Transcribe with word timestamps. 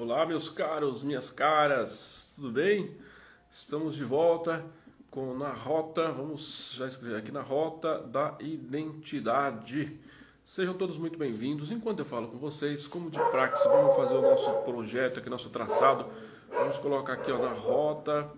Olá, 0.00 0.24
meus 0.24 0.48
caros, 0.48 1.02
minhas 1.02 1.28
caras, 1.28 2.32
tudo 2.36 2.52
bem? 2.52 2.94
Estamos 3.50 3.96
de 3.96 4.04
volta 4.04 4.64
com 5.10 5.36
na 5.36 5.48
rota, 5.48 6.12
vamos 6.12 6.72
já 6.76 6.86
escrever 6.86 7.16
aqui 7.16 7.32
na 7.32 7.40
rota 7.40 7.98
da 8.02 8.36
identidade. 8.38 9.98
Sejam 10.46 10.74
todos 10.74 10.96
muito 10.96 11.18
bem-vindos. 11.18 11.72
Enquanto 11.72 11.98
eu 11.98 12.04
falo 12.04 12.28
com 12.28 12.38
vocês, 12.38 12.86
como 12.86 13.10
de 13.10 13.18
praxe, 13.18 13.66
vamos 13.66 13.96
fazer 13.96 14.14
o 14.14 14.22
nosso 14.22 14.48
projeto 14.62 15.18
aqui, 15.18 15.28
nosso 15.28 15.50
traçado. 15.50 16.06
Vamos 16.48 16.78
colocar 16.78 17.14
aqui 17.14 17.32
ó, 17.32 17.38
na 17.38 17.52
rota 17.52 18.30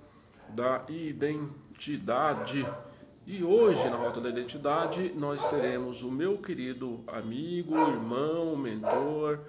da 0.49 0.87
identidade. 0.89 2.67
E 3.27 3.45
hoje, 3.45 3.87
na 3.91 3.97
Rota 3.97 4.19
da 4.19 4.31
Identidade, 4.31 5.13
nós 5.15 5.47
teremos 5.51 6.03
o 6.03 6.11
meu 6.11 6.39
querido 6.39 7.05
amigo, 7.07 7.77
irmão, 7.77 8.57
mentor, 8.57 9.41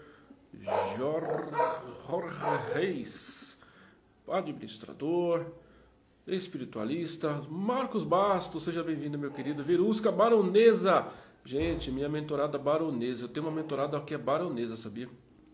Jorge 0.98 2.38
Reis, 2.74 3.60
administrador, 4.28 5.46
espiritualista, 6.28 7.42
Marcos 7.50 8.04
Bastos, 8.04 8.64
seja 8.64 8.84
bem-vindo, 8.84 9.18
meu 9.18 9.32
querido, 9.32 9.64
Virusca 9.64 10.12
Baronesa. 10.12 11.08
Gente, 11.46 11.90
minha 11.90 12.10
mentorada 12.10 12.58
baronesa, 12.58 13.26
eu 13.26 13.30
tenho 13.30 13.48
uma 13.48 13.52
mentorada 13.52 14.00
que 14.02 14.14
é 14.14 14.18
baronesa, 14.18 14.76
sabia? 14.76 15.10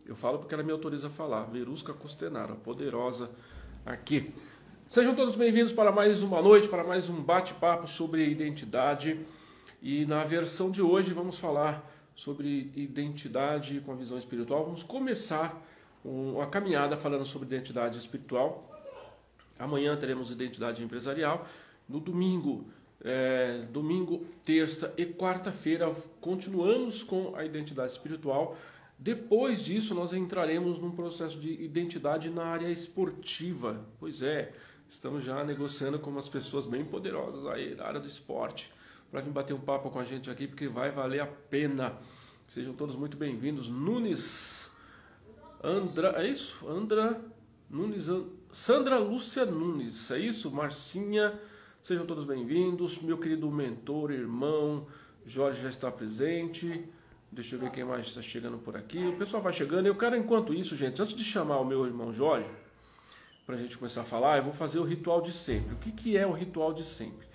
Eu 0.05 0.15
falo 0.15 0.39
porque 0.39 0.53
ela 0.53 0.63
me 0.63 0.71
autoriza 0.71 1.07
a 1.07 1.11
falar, 1.11 1.43
Verusca 1.43 1.93
Costenara, 1.93 2.55
poderosa 2.55 3.29
aqui. 3.85 4.33
Sejam 4.89 5.15
todos 5.15 5.35
bem-vindos 5.35 5.71
para 5.71 5.91
mais 5.91 6.23
uma 6.23 6.41
noite, 6.41 6.67
para 6.67 6.83
mais 6.83 7.09
um 7.09 7.21
bate-papo 7.21 7.87
sobre 7.87 8.27
identidade. 8.27 9.19
E 9.81 10.05
na 10.05 10.23
versão 10.23 10.71
de 10.71 10.81
hoje 10.81 11.13
vamos 11.13 11.37
falar 11.37 11.87
sobre 12.17 12.69
identidade 12.75 13.79
com 13.79 13.93
a 13.93 13.95
visão 13.95 14.17
espiritual. 14.17 14.65
Vamos 14.65 14.83
começar 14.83 15.65
uma 16.03 16.47
caminhada 16.47 16.97
falando 16.97 17.25
sobre 17.25 17.47
identidade 17.47 17.97
espiritual. 17.97 18.69
Amanhã 19.57 19.95
teremos 19.95 20.31
identidade 20.31 20.83
empresarial. 20.83 21.47
No 21.87 22.01
domingo, 22.01 22.65
é, 23.01 23.65
domingo, 23.71 24.25
terça 24.43 24.93
e 24.97 25.05
quarta-feira, 25.05 25.89
continuamos 26.19 27.03
com 27.03 27.33
a 27.35 27.45
identidade 27.45 27.93
espiritual. 27.93 28.57
Depois 28.99 29.63
disso, 29.63 29.95
nós 29.95 30.11
entraremos 30.11 30.79
num 30.79 30.91
processo 30.91 31.39
de 31.39 31.53
identidade 31.63 32.29
na 32.29 32.45
área 32.45 32.69
esportiva. 32.69 33.85
Pois 33.99 34.21
é, 34.21 34.51
Estamos 34.89 35.25
já 35.25 35.43
negociando 35.43 35.99
com 35.99 36.09
umas 36.09 36.29
pessoas 36.29 36.65
bem 36.65 36.85
poderosas 36.85 37.45
aí 37.45 37.75
da 37.75 37.85
área 37.85 37.99
do 37.99 38.07
esporte 38.07 38.71
para 39.11 39.21
vir 39.21 39.31
bater 39.31 39.53
um 39.53 39.59
papo 39.59 39.89
com 39.89 39.99
a 39.99 40.05
gente 40.05 40.29
aqui, 40.29 40.47
porque 40.47 40.67
vai 40.67 40.91
valer 40.91 41.21
a 41.21 41.27
pena. 41.27 41.97
Sejam 42.49 42.73
todos 42.73 42.95
muito 42.95 43.15
bem-vindos. 43.17 43.69
Nunes, 43.69 44.71
Andra, 45.63 46.21
é 46.21 46.27
isso? 46.27 46.67
Andra, 46.67 47.19
Nunes, 47.69 48.09
Sandra 48.51 48.97
Lúcia 48.97 49.45
Nunes, 49.45 50.11
é 50.11 50.19
isso? 50.19 50.51
Marcinha, 50.51 51.39
sejam 51.81 52.05
todos 52.05 52.25
bem-vindos. 52.25 53.01
Meu 53.01 53.17
querido 53.17 53.49
mentor, 53.49 54.11
irmão, 54.11 54.87
Jorge 55.25 55.61
já 55.61 55.69
está 55.69 55.91
presente. 55.91 56.85
Deixa 57.31 57.55
eu 57.55 57.59
ver 57.59 57.71
quem 57.71 57.83
mais 57.83 58.07
está 58.07 58.21
chegando 58.21 58.57
por 58.57 58.77
aqui. 58.77 59.05
O 59.05 59.17
pessoal 59.17 59.41
vai 59.41 59.51
chegando. 59.51 59.85
Eu 59.85 59.95
quero, 59.95 60.15
enquanto 60.15 60.53
isso, 60.53 60.75
gente, 60.75 61.01
antes 61.01 61.13
de 61.13 61.23
chamar 61.23 61.59
o 61.59 61.65
meu 61.65 61.85
irmão 61.85 62.13
Jorge, 62.13 62.49
para 63.45 63.55
a 63.55 63.57
gente 63.57 63.77
começar 63.77 64.01
a 64.01 64.05
falar, 64.05 64.37
eu 64.37 64.43
vou 64.43 64.53
fazer 64.53 64.79
o 64.79 64.83
ritual 64.83 65.21
de 65.21 65.31
sempre. 65.31 65.73
O 65.73 65.77
que, 65.77 65.91
que 65.91 66.17
é 66.17 66.25
o 66.25 66.31
ritual 66.31 66.73
de 66.73 66.85
sempre? 66.85 67.26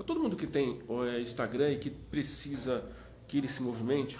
Para 0.00 0.06
todo 0.06 0.18
mundo 0.18 0.34
que 0.34 0.46
tem 0.46 0.78
é, 1.12 1.20
Instagram 1.20 1.72
e 1.72 1.76
que 1.76 1.90
precisa 1.90 2.82
que 3.28 3.36
ele 3.36 3.46
se 3.46 3.62
movimente, 3.62 4.18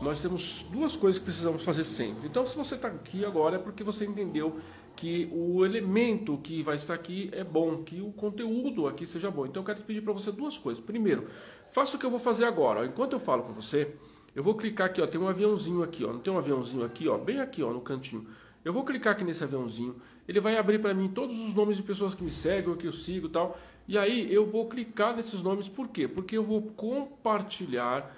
nós 0.00 0.22
temos 0.22 0.62
duas 0.72 0.96
coisas 0.96 1.18
que 1.18 1.26
precisamos 1.26 1.62
fazer 1.62 1.84
sempre. 1.84 2.26
Então, 2.26 2.46
se 2.46 2.56
você 2.56 2.74
está 2.74 2.88
aqui 2.88 3.22
agora, 3.22 3.56
é 3.56 3.58
porque 3.58 3.84
você 3.84 4.06
entendeu 4.06 4.58
que 4.96 5.28
o 5.30 5.62
elemento 5.62 6.38
que 6.38 6.62
vai 6.62 6.76
estar 6.76 6.94
aqui 6.94 7.28
é 7.34 7.44
bom, 7.44 7.82
que 7.82 8.00
o 8.00 8.12
conteúdo 8.12 8.86
aqui 8.86 9.06
seja 9.06 9.30
bom. 9.30 9.44
Então, 9.44 9.60
eu 9.60 9.66
quero 9.66 9.82
pedir 9.82 10.00
para 10.00 10.14
você 10.14 10.32
duas 10.32 10.56
coisas. 10.56 10.82
Primeiro, 10.82 11.28
faça 11.70 11.98
o 11.98 12.00
que 12.00 12.06
eu 12.06 12.10
vou 12.10 12.18
fazer 12.18 12.46
agora. 12.46 12.86
Enquanto 12.86 13.12
eu 13.12 13.20
falo 13.20 13.42
com 13.42 13.52
você, 13.52 13.94
eu 14.34 14.42
vou 14.42 14.54
clicar 14.54 14.86
aqui, 14.86 15.02
ó, 15.02 15.06
tem 15.06 15.20
um 15.20 15.28
aviãozinho 15.28 15.82
aqui, 15.82 16.02
ó. 16.02 16.14
Não 16.14 16.20
tem 16.20 16.32
um 16.32 16.38
aviãozinho 16.38 16.82
aqui, 16.82 17.06
ó, 17.08 17.18
bem 17.18 17.40
aqui, 17.40 17.62
ó, 17.62 17.70
no 17.70 17.82
cantinho. 17.82 18.26
Eu 18.64 18.72
vou 18.72 18.82
clicar 18.82 19.12
aqui 19.12 19.22
nesse 19.22 19.44
aviãozinho, 19.44 19.96
ele 20.26 20.40
vai 20.40 20.56
abrir 20.56 20.78
para 20.78 20.94
mim 20.94 21.08
todos 21.08 21.38
os 21.38 21.54
nomes 21.54 21.76
de 21.76 21.82
pessoas 21.82 22.14
que 22.14 22.24
me 22.24 22.30
seguem, 22.30 22.74
que 22.76 22.86
eu 22.86 22.92
sigo 22.92 23.26
e 23.26 23.30
tal. 23.30 23.58
E 23.86 23.98
aí 23.98 24.32
eu 24.32 24.46
vou 24.46 24.66
clicar 24.66 25.14
nesses 25.14 25.42
nomes, 25.42 25.68
por 25.68 25.88
quê? 25.88 26.08
Porque 26.08 26.36
eu 26.36 26.42
vou 26.42 26.62
compartilhar 26.62 28.14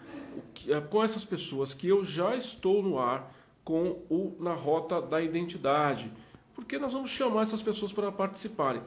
eh, 0.68 0.80
com 0.80 1.02
essas 1.02 1.24
pessoas 1.24 1.74
que 1.74 1.88
eu 1.88 2.04
já 2.04 2.36
estou 2.36 2.82
no 2.82 2.98
ar 2.98 3.34
com 3.64 3.98
o 4.08 4.36
na 4.38 4.54
rota 4.54 5.02
da 5.02 5.20
identidade. 5.20 6.12
Porque 6.54 6.78
nós 6.78 6.92
vamos 6.92 7.10
chamar 7.10 7.42
essas 7.42 7.62
pessoas 7.62 7.92
para 7.92 8.12
participarem. 8.12 8.80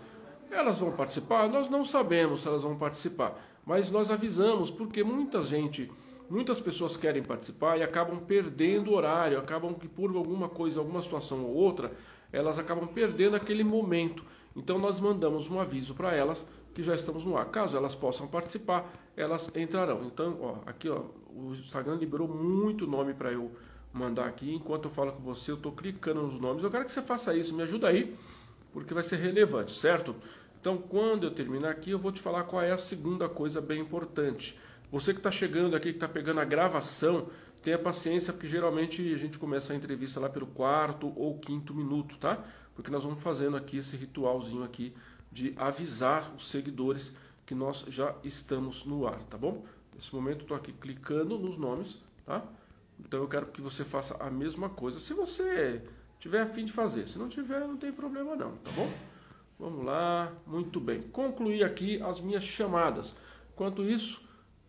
Elas 0.50 0.78
vão 0.78 0.92
participar? 0.92 1.50
Nós 1.50 1.70
não 1.70 1.84
sabemos 1.84 2.42
se 2.42 2.48
elas 2.48 2.64
vão 2.64 2.76
participar, 2.76 3.40
mas 3.66 3.92
nós 3.92 4.10
avisamos 4.10 4.72
porque 4.72 5.04
muita 5.04 5.44
gente 5.44 5.92
muitas 6.30 6.62
pessoas 6.62 6.96
querem 6.96 7.24
participar 7.24 7.78
e 7.78 7.84
acabam 7.84 8.20
perdendo 8.20 8.92
o 8.92 8.96
horário, 8.96 9.40
acabam 9.40 9.74
que 9.74 9.88
por 9.88 10.16
alguma 10.16 10.48
coisa, 10.48 10.80
alguma 10.80 11.02
situação 11.02 11.44
ou 11.44 11.56
outra, 11.56 11.92
elas 12.32 12.60
acabam 12.60 12.88
perdendo 12.88 13.36
aquele 13.36 13.64
momento. 13.64 14.24
Então 14.56 14.78
nós 14.78 15.00
mandamos 15.00 15.50
um 15.50 15.60
aviso 15.60 15.96
para 15.96 16.14
elas 16.14 16.46
que 16.74 16.84
já 16.84 16.96
estamos 16.96 17.25
no 17.25 17.38
ar. 17.38 17.46
Caso 17.46 17.75
elas 17.75 17.96
possam 17.96 18.28
participar, 18.28 18.91
elas 19.16 19.50
entrarão. 19.56 20.06
Então, 20.06 20.38
ó, 20.41 20.57
aqui 20.66 20.90
ó, 20.90 21.03
o 21.35 21.52
Instagram 21.52 21.96
liberou 21.96 22.28
muito 22.28 22.88
nome 22.88 23.13
para 23.13 23.31
eu 23.31 23.52
mandar 23.94 24.25
aqui. 24.25 24.53
Enquanto 24.53 24.85
eu 24.85 24.91
falo 24.91 25.13
com 25.13 25.22
você, 25.22 25.52
eu 25.52 25.56
estou 25.56 25.72
clicando 25.72 26.22
nos 26.22 26.40
nomes. 26.40 26.63
Eu 26.63 26.72
quero 26.72 26.85
que 26.85 26.91
você 26.91 27.02
faça 27.02 27.35
isso, 27.35 27.53
me 27.56 27.63
ajuda 27.63 27.88
aí, 27.88 28.16
porque 28.72 28.94
vai 28.94 29.03
ser 29.03 29.18
relevante, 29.18 29.72
certo? 29.72 30.16
Então, 30.59 30.78
quando 30.78 31.25
eu 31.25 31.31
terminar 31.31 31.69
aqui, 31.69 31.91
eu 31.91 32.00
vou 32.00 32.12
te 32.12 32.22
falar 32.22 32.44
qual 32.44 32.62
é 32.62 32.72
a 32.72 32.78
segunda 32.78 33.30
coisa 33.30 33.62
bem 33.62 33.80
importante. 33.80 34.59
Você 34.91 35.13
que 35.13 35.19
está 35.19 35.31
chegando 35.31 35.75
aqui, 35.75 35.90
que 35.90 35.97
está 35.97 36.07
pegando 36.07 36.40
a 36.40 36.46
gravação, 36.46 37.28
tenha 37.63 37.78
paciência, 37.78 38.34
porque 38.34 38.47
geralmente 38.47 39.13
a 39.13 39.18
gente 39.18 39.38
começa 39.38 39.72
a 39.72 39.75
entrevista 39.75 40.19
lá 40.19 40.30
pelo 40.30 40.47
quarto 40.47 41.13
ou 41.16 41.38
quinto 41.38 41.74
minuto, 41.74 42.18
tá? 42.18 42.44
Porque 42.75 42.90
nós 42.90 43.03
vamos 43.03 43.22
fazendo 43.22 43.56
aqui 43.56 43.78
esse 43.78 43.96
ritualzinho 43.96 44.63
aqui 44.63 44.94
de 45.32 45.54
avisar 45.58 46.34
os 46.36 46.48
seguidores 46.50 47.14
que 47.46 47.56
nós 47.56 47.86
já 47.88 48.16
estamos 48.24 48.86
no 48.86 49.08
ar, 49.08 49.20
tá 49.24 49.38
bom? 49.38 49.66
Nesse 49.96 50.14
momento 50.14 50.42
estou 50.42 50.56
aqui 50.56 50.72
clicando 50.72 51.38
nos 51.38 51.58
nomes, 51.58 52.02
tá? 52.26 52.44
Então 53.00 53.22
eu 53.22 53.28
quero 53.28 53.48
que 53.48 53.62
você 53.62 53.84
faça 53.84 54.16
a 54.24 54.30
mesma 54.30 54.70
coisa. 54.70 55.00
Se 55.00 55.14
você 55.14 55.82
tiver 56.20 56.42
afim 56.42 56.66
de 56.66 56.72
fazer, 56.72 57.08
se 57.08 57.18
não 57.18 57.30
tiver, 57.30 57.62
não 57.62 57.78
tem 57.78 57.92
problema 57.92 58.36
não, 58.36 58.52
tá 58.58 58.72
bom? 58.72 58.92
Vamos 59.60 59.86
lá, 59.86 60.32
muito 60.48 60.80
bem. 60.80 61.02
Concluí 61.02 61.64
aqui 61.64 62.02
as 62.02 62.22
minhas 62.22 62.44
chamadas. 62.44 63.14
Enquanto 63.54 63.84
isso, 63.84 64.22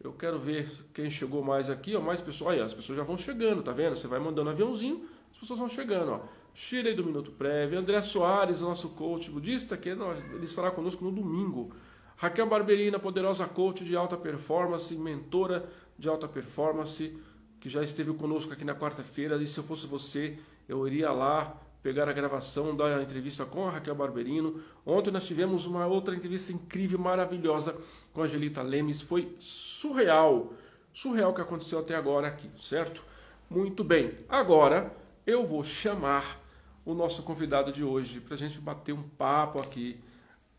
eu 0.03 0.13
quero 0.13 0.39
ver 0.39 0.69
quem 0.93 1.11
chegou 1.11 1.45
mais 1.45 1.71
aqui, 1.71 1.95
ó, 1.95 2.01
mais 2.01 2.21
pessoas. 2.21 2.55
Olha, 2.55 2.65
as 2.65 2.75
pessoas 2.75 2.99
já 2.99 3.05
vão 3.05 3.17
chegando, 3.17 3.63
tá 3.63 3.73
vendo? 3.73 3.97
Você 3.97 4.09
vai 4.09 4.19
mandando 4.19 4.51
aviãozinho, 4.51 5.09
as 5.33 5.39
pessoas 5.39 5.59
vão 5.59 5.69
chegando, 5.69 6.13
ó. 6.13 6.21
Shirley 6.55 6.95
do 6.95 7.05
Minuto 7.05 7.31
Prévio, 7.33 7.79
André 7.79 8.03
Soares, 8.03 8.61
nosso 8.61 8.91
coach 8.91 9.31
budista, 9.31 9.77
que 9.77 9.89
ele 9.89 10.45
estará 10.45 10.71
conosco 10.71 11.05
no 11.05 11.11
domingo. 11.11 11.73
Raquel 12.17 12.47
Barberina, 12.47 12.99
poderosa 12.99 13.47
coach 13.47 13.85
de 13.85 13.97
alta 13.97 14.17
performance, 14.17 14.95
mentora 14.95 15.69
de 15.99 16.09
alta 16.09 16.29
performance, 16.29 17.17
que 17.59 17.69
já 17.69 17.83
esteve 17.83 18.13
conosco 18.13 18.53
aqui 18.53 18.65
na 18.65 18.75
quarta-feira. 18.75 19.37
E 19.43 19.47
se 19.47 19.59
eu 19.59 19.65
fosse 19.65 19.87
você, 19.87 20.39
eu 20.69 20.87
iria 20.87 21.13
lá 21.13 21.59
pegar 21.83 22.09
a 22.09 22.13
gravação 22.13 22.77
da 22.77 23.03
entrevista 23.03 23.47
com 23.47 23.67
a 23.67 23.71
Raquel 23.71 23.95
Barberino. 23.95 24.61
Ontem 24.85 25.11
nós 25.11 25.27
tivemos 25.27 25.65
uma 25.65 25.87
outra 25.87 26.15
entrevista 26.15 26.53
incrível, 26.53 26.99
maravilhosa 26.99 27.75
com 28.13 28.21
a 28.21 28.25
Angelita 28.25 28.61
Lemes. 28.61 29.01
Foi 29.01 29.35
surreal, 29.39 30.53
surreal 30.93 31.31
o 31.31 31.35
que 31.35 31.41
aconteceu 31.41 31.79
até 31.79 31.95
agora 31.95 32.29
aqui, 32.29 32.51
certo? 32.61 33.03
Muito 33.49 33.83
bem, 33.83 34.13
agora 34.29 34.95
eu 35.27 35.45
vou 35.45 35.63
chamar 35.63 36.41
o 36.85 36.95
nosso 36.95 37.23
convidado 37.23 37.73
de 37.73 37.85
hoje 37.85 38.21
para 38.21 38.35
a 38.35 38.39
gente 38.39 38.59
bater 38.59 38.93
um 38.93 39.03
papo 39.03 39.61
aqui, 39.61 40.01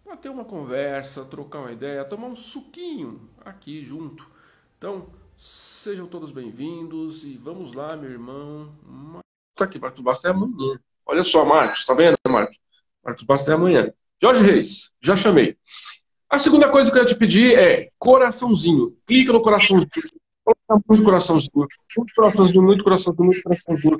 bater 0.05 0.29
uma 0.29 0.45
conversa, 0.45 1.25
trocar 1.25 1.59
uma 1.59 1.71
ideia, 1.71 2.05
tomar 2.05 2.27
um 2.27 2.35
suquinho 2.35 3.29
aqui 3.43 3.83
junto. 3.83 4.29
Então, 4.77 5.07
sejam 5.37 6.07
todos 6.07 6.31
bem-vindos 6.31 7.25
e 7.25 7.37
vamos 7.37 7.73
lá, 7.73 7.95
meu 7.95 8.11
irmão. 8.11 8.71
Tá 9.55 9.65
aqui, 9.65 9.79
Marcos 9.79 10.01
Bastos 10.01 10.25
é 10.25 10.29
amanhã. 10.29 10.79
Olha 11.05 11.23
só, 11.23 11.43
Marcos, 11.43 11.85
tá 11.85 11.93
vendo, 11.93 12.17
Marcos? 12.27 12.59
Marcos 13.03 13.23
Bastos 13.23 13.49
é 13.49 13.53
amanhã. 13.53 13.93
Jorge 14.21 14.43
Reis, 14.43 14.91
já 15.01 15.15
chamei. 15.15 15.57
A 16.29 16.37
segunda 16.39 16.69
coisa 16.69 16.91
que 16.91 16.97
eu 16.97 17.01
ia 17.01 17.07
te 17.07 17.15
pedir 17.15 17.57
é 17.57 17.89
coraçãozinho. 17.97 18.95
Clica 19.05 19.33
no 19.33 19.41
coraçãozinho. 19.41 19.89
Muito 20.87 21.03
coraçãozinho. 21.03 21.67
Muito 21.97 22.13
coraçãozinho, 22.15 22.63
muito 22.63 22.83
coraçãozinho, 22.83 23.25
muito 23.25 23.43
coraçãozinho. 23.43 23.97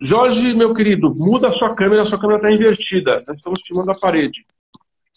Jorge, 0.00 0.54
meu 0.54 0.74
querido, 0.74 1.14
muda 1.16 1.48
a 1.48 1.52
sua 1.52 1.74
câmera, 1.74 2.02
a 2.02 2.04
sua 2.04 2.20
câmera 2.20 2.40
está 2.40 2.52
invertida. 2.52 3.22
Nós 3.26 3.38
estamos 3.38 3.60
filmando 3.66 3.90
a 3.90 3.94
parede. 3.94 4.44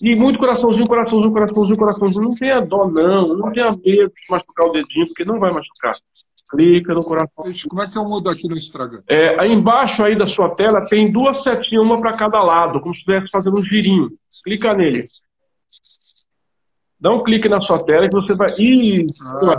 E 0.01 0.15
muito 0.15 0.37
coraçãozinho, 0.37 0.85
coraçãozinho, 0.85 1.33
coraçãozinho, 1.33 1.77
coraçãozinho. 1.77 2.23
Não 2.23 2.35
tenha 2.35 2.59
dó, 2.59 2.87
não. 2.87 3.35
Não 3.35 3.51
tenha 3.51 3.71
medo 3.71 3.81
de 3.83 4.31
machucar 4.31 4.67
o 4.67 4.71
dedinho, 4.71 5.07
porque 5.07 5.25
não 5.25 5.39
vai 5.39 5.51
machucar. 5.51 5.95
Clica 6.51 6.93
no 6.93 7.03
coração. 7.03 7.45
Como 7.67 7.81
é 7.81 7.87
que 7.87 7.97
eu 7.97 8.03
mudo 8.05 8.29
aqui 8.29 8.47
no 8.47 8.55
Instagram? 8.55 9.01
É, 9.09 9.39
aí 9.39 9.51
embaixo 9.51 10.03
aí 10.03 10.15
da 10.15 10.27
sua 10.27 10.49
tela 10.55 10.85
tem 10.85 11.11
duas 11.11 11.43
setinhas, 11.43 11.83
uma 11.83 11.99
para 11.99 12.13
cada 12.13 12.39
lado, 12.41 12.79
como 12.79 12.93
se 12.93 12.99
estivesse 12.99 13.31
fazendo 13.31 13.57
um 13.57 13.61
girinho. 13.61 14.09
Clica 14.43 14.73
nele. 14.73 15.03
Dá 16.99 17.11
um 17.11 17.23
clique 17.23 17.49
na 17.49 17.59
sua 17.61 17.79
tela 17.79 18.07
que 18.07 18.15
você 18.15 18.33
vai. 18.35 18.47
Isso! 18.59 19.23
Ah. 19.25 19.57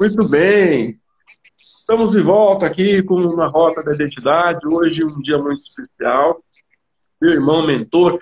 Muito 0.00 0.28
bem! 0.28 0.98
Estamos 1.90 2.12
de 2.12 2.22
volta 2.22 2.66
aqui 2.68 3.02
com 3.02 3.16
uma 3.16 3.48
Rota 3.48 3.82
da 3.82 3.92
Identidade. 3.92 4.60
Hoje 4.64 5.02
um 5.02 5.22
dia 5.22 5.36
muito 5.38 5.58
especial. 5.58 6.36
Meu 7.20 7.32
irmão, 7.32 7.66
mentor, 7.66 8.20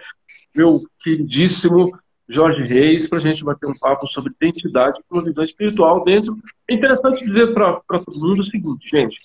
meu 0.56 0.80
queridíssimo 0.98 1.86
Jorge 2.26 2.62
Reis, 2.62 3.06
para 3.06 3.18
a 3.18 3.20
gente 3.20 3.44
bater 3.44 3.68
um 3.68 3.78
papo 3.78 4.08
sobre 4.08 4.32
identidade 4.40 4.98
e 5.12 5.20
visão 5.20 5.44
espiritual 5.44 6.02
dentro. 6.02 6.34
É 6.66 6.72
interessante 6.72 7.22
dizer 7.26 7.52
para 7.52 7.78
todo 7.90 8.18
mundo 8.22 8.40
o 8.40 8.44
seguinte, 8.44 8.88
gente. 8.90 9.18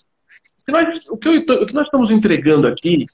O 0.60 0.66
que, 0.66 0.72
nós, 0.74 1.10
o, 1.10 1.18
que 1.18 1.30
eu, 1.30 1.62
o 1.62 1.66
que 1.66 1.74
nós 1.74 1.86
estamos 1.86 2.12
entregando 2.12 2.68
aqui, 2.68 3.06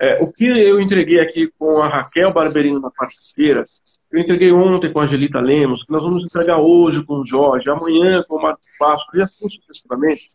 é, 0.00 0.22
o 0.22 0.32
que 0.32 0.46
eu 0.46 0.80
entreguei 0.80 1.18
aqui 1.18 1.50
com 1.58 1.82
a 1.82 1.88
Raquel 1.88 2.32
Barberino 2.32 2.78
na 2.78 2.92
quarta-feira, 2.92 3.64
eu 4.12 4.20
entreguei 4.20 4.52
ontem 4.52 4.92
com 4.92 5.00
a 5.00 5.02
Angelita 5.02 5.40
Lemos, 5.40 5.82
que 5.82 5.90
nós 5.90 6.04
vamos 6.04 6.22
entregar 6.22 6.60
hoje 6.60 7.02
com 7.02 7.14
o 7.14 7.26
Jorge, 7.26 7.68
amanhã 7.68 8.22
com 8.28 8.36
o 8.36 8.42
Marcos 8.42 8.68
Vasco 8.78 9.16
e 9.16 9.22
assim 9.22 9.48
sucessivamente, 9.48 10.28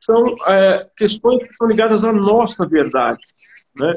são 0.00 0.22
é, 0.48 0.86
questões 0.96 1.42
que 1.42 1.54
são 1.54 1.66
ligadas 1.66 2.02
à 2.02 2.12
nossa 2.12 2.66
verdade. 2.66 3.20
Né? 3.78 3.92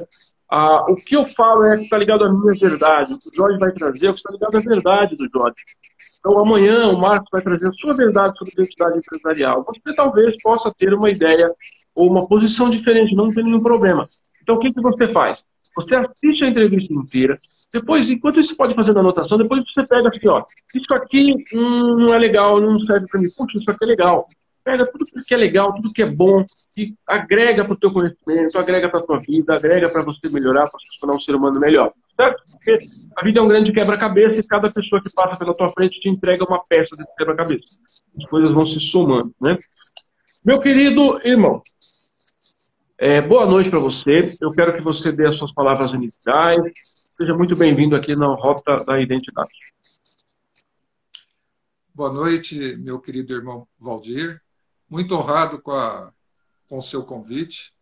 Ah, 0.51 0.85
o 0.87 0.95
que 0.95 1.15
eu 1.15 1.25
falo 1.25 1.63
é 1.65 1.77
que 1.77 1.83
está 1.83 1.97
ligado 1.97 2.23
à 2.25 2.31
minha 2.31 2.53
verdade. 2.53 3.13
O 3.13 3.17
que 3.17 3.29
o 3.29 3.35
Jorge 3.35 3.57
vai 3.57 3.71
trazer 3.71 4.07
é 4.07 4.09
o 4.09 4.13
que 4.13 4.19
está 4.19 4.31
ligado 4.31 4.55
à 4.55 4.59
verdade 4.59 5.15
do 5.15 5.27
Jorge. 5.31 5.55
Então, 6.19 6.39
amanhã 6.39 6.89
o 6.89 6.99
Marcos 6.99 7.29
vai 7.31 7.41
trazer 7.41 7.67
a 7.67 7.71
sua 7.71 7.95
verdade 7.95 8.37
sobre 8.37 8.53
identidade 8.53 8.99
empresarial. 8.99 9.65
Você 9.65 9.95
talvez 9.95 10.35
possa 10.43 10.71
ter 10.77 10.93
uma 10.93 11.09
ideia 11.09 11.51
ou 11.95 12.09
uma 12.09 12.27
posição 12.27 12.69
diferente, 12.69 13.15
não 13.15 13.29
tem 13.29 13.43
nenhum 13.43 13.61
problema. 13.61 14.01
Então, 14.41 14.55
o 14.55 14.59
que, 14.59 14.71
que 14.71 14.81
você 14.81 15.07
faz? 15.07 15.43
Você 15.75 15.95
assiste 15.95 16.43
a 16.43 16.47
entrevista 16.49 16.93
inteira, 16.93 17.39
depois, 17.73 18.07
enquanto 18.07 18.39
isso 18.39 18.55
pode 18.55 18.75
fazer 18.75 18.93
na 18.93 18.99
anotação, 18.99 19.39
depois 19.39 19.63
você 19.65 19.87
pega 19.87 20.07
assim, 20.07 20.27
ó, 20.27 20.43
isso 20.75 20.93
aqui 20.93 21.33
hum, 21.55 21.95
não 21.97 22.13
é 22.13 22.17
legal, 22.19 22.61
não 22.61 22.79
serve 22.79 23.07
para 23.07 23.19
mim, 23.19 23.27
puxa, 23.35 23.57
isso 23.57 23.71
aqui 23.71 23.83
é 23.83 23.87
legal 23.87 24.27
pega 24.63 24.85
tudo 24.85 25.05
que 25.25 25.33
é 25.33 25.37
legal, 25.37 25.73
tudo 25.73 25.91
que 25.91 26.01
é 26.01 26.09
bom, 26.09 26.45
e 26.77 26.95
agrega 27.05 27.63
para 27.65 27.73
o 27.73 27.77
teu 27.77 27.91
conhecimento, 27.91 28.57
agrega 28.57 28.89
para 28.89 28.99
a 28.99 29.03
tua 29.03 29.19
vida, 29.19 29.53
agrega 29.53 29.89
para 29.89 30.03
você 30.03 30.27
melhorar, 30.31 30.69
para 30.69 30.79
se 30.79 30.99
tornar 30.99 31.15
um 31.15 31.21
ser 31.21 31.35
humano 31.35 31.59
melhor. 31.59 31.91
Certo? 32.15 32.43
Porque 32.51 32.77
a 33.17 33.23
vida 33.23 33.39
é 33.39 33.43
um 33.43 33.47
grande 33.47 33.73
quebra-cabeça 33.73 34.39
e 34.39 34.47
cada 34.47 34.71
pessoa 34.71 35.01
que 35.01 35.13
passa 35.13 35.37
pela 35.37 35.55
tua 35.55 35.67
frente 35.69 35.99
te 35.99 36.09
entrega 36.09 36.45
uma 36.45 36.63
peça 36.63 36.89
desse 36.95 37.15
quebra-cabeça. 37.17 37.65
As 38.17 38.25
coisas 38.29 38.53
vão 38.53 38.67
se 38.67 38.79
somando, 38.79 39.33
né? 39.41 39.57
Meu 40.45 40.59
querido 40.59 41.19
irmão, 41.25 41.61
é, 42.99 43.21
boa 43.21 43.45
noite 43.45 43.69
para 43.69 43.79
você. 43.79 44.35
Eu 44.39 44.51
quero 44.51 44.73
que 44.73 44.81
você 44.81 45.11
dê 45.11 45.25
as 45.25 45.35
suas 45.35 45.53
palavras 45.53 45.89
iniciais. 45.91 46.73
Seja 47.17 47.33
muito 47.33 47.55
bem-vindo 47.55 47.95
aqui 47.95 48.15
na 48.15 48.27
Rota 48.27 48.77
da 48.85 48.99
Identidade. 48.99 49.49
Boa 51.95 52.11
noite, 52.11 52.75
meu 52.77 52.99
querido 52.99 53.33
irmão 53.33 53.67
Valdir. 53.79 54.42
Muito 54.93 55.15
honrado 55.15 55.59
com, 55.59 55.71
a, 55.71 56.13
com 56.69 56.77
o 56.77 56.81
seu 56.83 57.03
convite. 57.03 57.73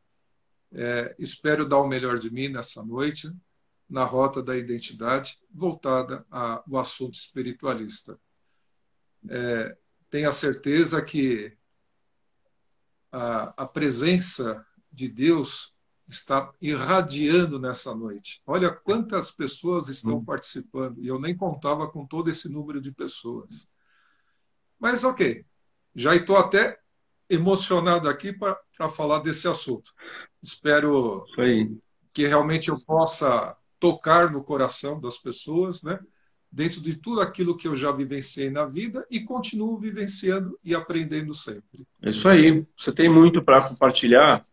É, 0.72 1.14
espero 1.20 1.68
dar 1.68 1.80
o 1.80 1.88
melhor 1.90 2.18
de 2.18 2.32
mim 2.32 2.48
nessa 2.48 2.82
noite, 2.86 3.30
na 3.90 4.06
rota 4.06 4.42
da 4.42 4.56
identidade, 4.56 5.38
voltada 5.54 6.26
ao 6.32 6.78
assunto 6.78 7.16
espiritualista. 7.16 8.18
É, 9.28 9.78
tenho 10.10 10.30
a 10.30 10.32
certeza 10.32 11.04
que 11.04 11.52
a, 13.12 13.64
a 13.64 13.68
presença 13.68 14.66
de 14.90 15.10
Deus 15.10 15.76
está 16.08 16.50
irradiando 16.62 17.60
nessa 17.60 17.94
noite. 17.94 18.42
Olha 18.48 18.72
quantas 18.72 19.34
pessoas 19.34 19.90
estão 19.90 20.20
hum. 20.20 20.24
participando, 20.24 21.04
e 21.04 21.10
eu 21.10 21.20
nem 21.20 21.36
contava 21.36 21.92
com 21.92 22.08
todo 22.08 22.30
esse 22.30 22.48
número 22.48 22.80
de 22.80 22.94
pessoas. 22.94 23.68
Mas 24.80 25.04
ok, 25.04 25.46
já 25.94 26.16
estou 26.16 26.38
até 26.38 26.80
emocionado 27.34 28.10
aqui 28.10 28.34
para 28.34 28.90
falar 28.90 29.20
desse 29.20 29.48
assunto. 29.48 29.92
Espero 30.42 31.24
que 32.14 32.28
realmente 32.28 32.70
eu 32.70 32.76
possa 32.86 33.56
tocar 33.80 34.32
no 34.32 34.44
coração 34.44 35.00
das 35.00 35.18
pessoas, 35.18 35.82
né? 35.82 36.00
dentro 36.52 36.82
de 36.82 36.96
tudo 36.96 37.22
aquilo 37.22 37.56
que 37.56 37.68
eu 37.68 37.76
já 37.78 37.92
vivenciei 37.92 38.50
na 38.50 38.66
vida 38.66 39.06
e 39.10 39.22
continuo 39.22 39.78
vivenciando 39.78 40.60
e 40.64 40.76
aprendendo 40.76 41.34
sempre. 41.34 41.86
É 42.02 42.10
isso 42.10 42.28
aí. 42.28 42.66
Você 42.76 42.92
tem 42.92 43.08
muito 43.08 43.42
para 43.42 43.68
compartilhar, 43.70 44.44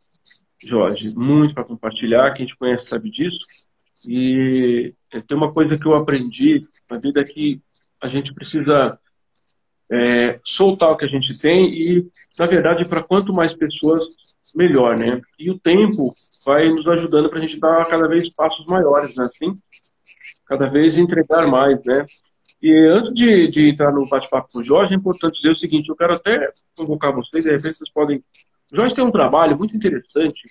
Jorge, 0.62 1.16
muito 1.16 1.54
para 1.54 1.64
compartilhar. 1.64 2.32
Quem 2.34 2.46
te 2.46 2.56
conhece 2.56 2.86
sabe 2.86 3.10
disso. 3.10 3.40
E 4.06 4.94
tem 5.26 5.36
uma 5.36 5.52
coisa 5.52 5.76
que 5.76 5.86
eu 5.86 5.94
aprendi 5.94 6.62
na 6.88 6.98
vida 6.98 7.24
que 7.24 7.60
a 8.00 8.06
gente 8.06 8.32
precisa 8.32 8.96
é, 9.90 10.38
soltar 10.44 10.90
o 10.90 10.96
que 10.96 11.04
a 11.04 11.08
gente 11.08 11.38
tem 11.40 11.72
e, 11.72 12.06
na 12.38 12.46
verdade, 12.46 12.84
para 12.84 13.02
quanto 13.02 13.32
mais 13.32 13.54
pessoas, 13.54 14.02
melhor, 14.54 14.96
né? 14.96 15.20
E 15.38 15.50
o 15.50 15.58
tempo 15.58 16.12
vai 16.44 16.68
nos 16.68 16.86
ajudando 16.86 17.28
para 17.28 17.38
a 17.38 17.40
gente 17.40 17.60
dar 17.60 17.86
cada 17.86 18.08
vez 18.08 18.32
passos 18.34 18.64
maiores, 18.66 19.16
né? 19.16 19.24
Assim, 19.24 19.54
cada 20.46 20.68
vez 20.68 20.98
entregar 20.98 21.46
mais, 21.46 21.78
né? 21.84 22.04
E 22.60 22.76
antes 22.76 23.14
de, 23.14 23.48
de 23.48 23.70
entrar 23.70 23.92
no 23.92 24.08
bate-papo 24.08 24.48
com 24.52 24.58
o 24.58 24.64
Jorge, 24.64 24.94
é 24.94 24.96
importante 24.96 25.40
dizer 25.40 25.52
o 25.52 25.58
seguinte: 25.58 25.88
eu 25.88 25.96
quero 25.96 26.14
até 26.14 26.50
convocar 26.76 27.12
vocês, 27.12 27.44
de 27.44 27.50
repente 27.50 27.78
vocês 27.78 27.90
podem. 27.92 28.22
O 28.72 28.76
Jorge 28.76 28.94
tem 28.94 29.04
um 29.04 29.12
trabalho 29.12 29.56
muito 29.56 29.76
interessante 29.76 30.42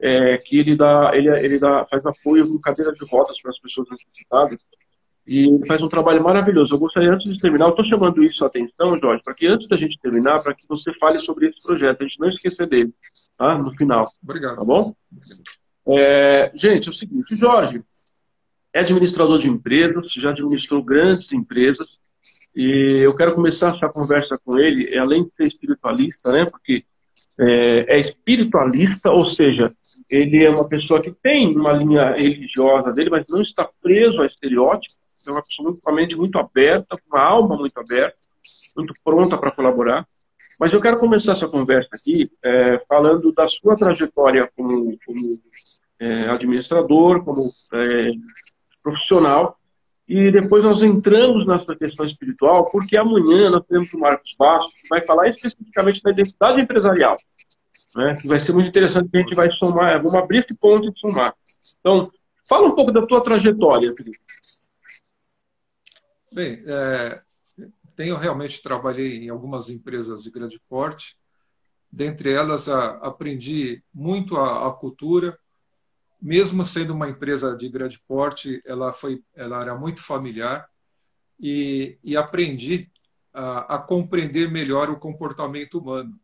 é, 0.00 0.36
que 0.38 0.58
ele 0.58 0.76
dá, 0.76 1.10
ele, 1.14 1.28
ele 1.40 1.58
dá, 1.58 1.86
faz 1.86 2.04
apoio 2.04 2.46
com 2.50 2.58
cadeira 2.58 2.92
de 2.92 3.04
rodas 3.10 3.40
para 3.40 3.50
as 3.50 3.60
pessoas 3.60 3.88
necessitadas. 3.90 4.58
E 5.26 5.48
ele 5.48 5.66
faz 5.66 5.82
um 5.82 5.88
trabalho 5.88 6.22
maravilhoso. 6.22 6.74
Eu 6.74 6.78
gostaria, 6.78 7.12
antes 7.12 7.32
de 7.32 7.40
terminar, 7.40 7.64
eu 7.64 7.70
estou 7.70 7.84
chamando 7.84 8.22
isso 8.22 8.44
a 8.44 8.46
atenção, 8.46 8.94
Jorge, 8.94 9.22
para 9.24 9.34
que 9.34 9.46
antes 9.46 9.68
da 9.68 9.76
gente 9.76 9.98
terminar, 9.98 10.40
para 10.40 10.54
que 10.54 10.66
você 10.68 10.92
fale 10.94 11.20
sobre 11.20 11.48
esse 11.48 11.66
projeto, 11.66 12.00
a 12.00 12.04
gente 12.04 12.20
não 12.20 12.28
esquecer 12.28 12.68
dele, 12.68 12.94
tá? 13.36 13.58
No 13.58 13.74
final. 13.76 14.04
Obrigado. 14.22 14.56
Tá 14.56 14.64
bom? 14.64 14.94
É, 15.88 16.52
gente, 16.54 16.88
é 16.88 16.90
o 16.90 16.94
seguinte, 16.94 17.34
o 17.34 17.36
Jorge 17.36 17.82
é 18.72 18.80
administrador 18.80 19.38
de 19.38 19.48
empresas, 19.48 20.12
já 20.12 20.30
administrou 20.30 20.82
grandes 20.82 21.32
empresas, 21.32 21.98
e 22.54 23.00
eu 23.02 23.14
quero 23.14 23.34
começar 23.34 23.70
essa 23.70 23.88
conversa 23.88 24.38
com 24.44 24.56
ele, 24.58 24.96
além 24.96 25.24
de 25.24 25.30
ser 25.34 25.44
espiritualista, 25.44 26.32
né? 26.32 26.44
Porque 26.44 26.84
é, 27.38 27.96
é, 27.96 27.98
espiritualista, 27.98 29.10
ou 29.10 29.28
seja, 29.28 29.74
ele 30.08 30.44
é 30.44 30.50
uma 30.50 30.68
pessoa 30.68 31.02
que 31.02 31.10
tem 31.10 31.56
uma 31.56 31.72
linha 31.72 32.12
religiosa 32.12 32.92
dele, 32.92 33.10
mas 33.10 33.24
não 33.28 33.42
está 33.42 33.68
preso 33.82 34.22
a 34.22 34.26
estereótipos 34.26 34.96
é 35.28 35.32
uma 35.32 35.42
pessoa 35.42 35.76
com 35.80 35.90
a 35.90 35.94
mente 35.94 36.16
muito 36.16 36.38
aberta, 36.38 36.96
com 36.96 37.16
uma 37.16 37.22
alma 37.22 37.56
muito 37.56 37.78
aberta, 37.78 38.16
muito 38.76 38.94
pronta 39.04 39.36
para 39.36 39.50
colaborar. 39.50 40.06
Mas 40.58 40.72
eu 40.72 40.80
quero 40.80 40.98
começar 40.98 41.32
essa 41.32 41.48
conversa 41.48 41.90
aqui 41.92 42.30
é, 42.42 42.78
falando 42.88 43.32
da 43.32 43.46
sua 43.46 43.76
trajetória 43.76 44.50
como, 44.56 44.96
como 45.04 45.20
é, 46.00 46.30
administrador, 46.30 47.22
como 47.24 47.42
é, 47.74 48.12
profissional, 48.82 49.58
e 50.08 50.30
depois 50.30 50.62
nós 50.62 50.82
entramos 50.82 51.46
nessa 51.46 51.74
questão 51.74 52.06
espiritual, 52.06 52.70
porque 52.70 52.96
amanhã 52.96 53.50
nós 53.50 53.64
temos 53.68 53.92
o 53.92 53.98
Marcos 53.98 54.34
Bastos, 54.38 54.82
que 54.82 54.88
vai 54.88 55.04
falar 55.04 55.28
especificamente 55.28 56.00
da 56.00 56.10
identidade 56.12 56.60
empresarial, 56.60 57.16
né, 57.96 58.14
que 58.14 58.28
vai 58.28 58.38
ser 58.38 58.52
muito 58.52 58.68
interessante 58.68 59.10
a 59.12 59.18
gente 59.18 59.34
vai 59.34 59.50
somar, 59.52 59.96
vamos 60.00 60.14
abrir 60.14 60.38
esse 60.38 60.56
ponto 60.56 60.88
e 60.88 60.98
somar. 60.98 61.34
Então, 61.80 62.10
fala 62.48 62.68
um 62.68 62.74
pouco 62.74 62.92
da 62.92 63.04
tua 63.04 63.20
trajetória, 63.20 63.92
Felipe. 63.96 64.18
Bem, 66.36 66.62
é, 66.66 67.22
tenho 67.96 68.14
realmente 68.18 68.60
trabalhei 68.60 69.24
em 69.24 69.30
algumas 69.30 69.70
empresas 69.70 70.22
de 70.22 70.30
grande 70.30 70.60
porte. 70.68 71.16
Dentre 71.90 72.30
elas, 72.30 72.68
a, 72.68 72.98
aprendi 72.98 73.82
muito 73.90 74.36
a, 74.36 74.68
a, 74.68 74.70
cultura. 74.70 75.38
Mesmo 76.20 76.62
sendo 76.62 76.92
uma 76.92 77.08
empresa 77.08 77.56
de 77.56 77.70
grande 77.70 77.98
porte, 78.06 78.60
ela 78.66 78.92
foi, 78.92 79.24
ela 79.34 79.62
era 79.62 79.74
muito 79.74 80.02
familiar 80.02 80.68
e, 81.40 81.98
e 82.04 82.18
aprendi 82.18 82.92
a, 83.32 83.76
a 83.76 83.78
compreender 83.78 84.50
melhor 84.50 84.90
o 84.90 85.00
comportamento 85.00 85.78
humano. 85.78 86.20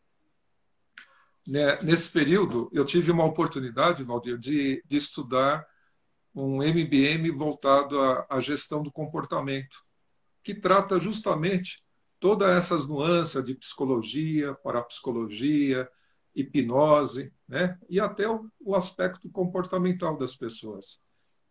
Né, 1.48 1.78
nesse 1.80 2.10
período, 2.10 2.68
eu 2.70 2.84
tive 2.84 3.10
uma 3.10 3.24
oportunidade, 3.24 4.04
Valdir, 4.04 4.36
de, 4.36 4.84
de 4.86 4.96
estudar 4.98 5.66
um 6.34 6.62
MBM 6.62 7.30
voltado 7.30 7.98
à, 7.98 8.26
à 8.28 8.40
gestão 8.40 8.82
do 8.82 8.92
comportamento 8.92 9.90
que 10.42 10.54
trata 10.54 10.98
justamente 10.98 11.82
todas 12.18 12.50
essas 12.50 12.86
nuances 12.86 13.42
de 13.44 13.54
psicologia, 13.54 14.54
parapsicologia, 14.54 15.88
hipnose, 16.34 17.32
né? 17.48 17.78
e 17.88 18.00
até 18.00 18.28
o, 18.28 18.48
o 18.60 18.74
aspecto 18.74 19.28
comportamental 19.30 20.16
das 20.16 20.36
pessoas. 20.36 21.00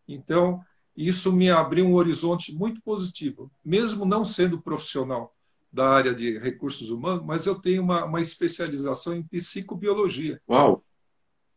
Então, 0.07 0.61
isso 0.95 1.31
me 1.31 1.49
abriu 1.49 1.85
um 1.85 1.93
horizonte 1.93 2.53
muito 2.53 2.81
positivo, 2.81 3.51
mesmo 3.63 4.05
não 4.05 4.25
sendo 4.25 4.61
profissional, 4.61 5.35
da 5.71 5.89
área 5.89 6.13
de 6.13 6.37
recursos 6.37 6.89
humanos, 6.89 7.25
mas 7.25 7.45
eu 7.45 7.55
tenho 7.55 7.81
uma, 7.81 8.03
uma 8.03 8.19
especialização 8.19 9.13
em 9.13 9.23
psicobiologia. 9.23 10.41
Uau! 10.49 10.83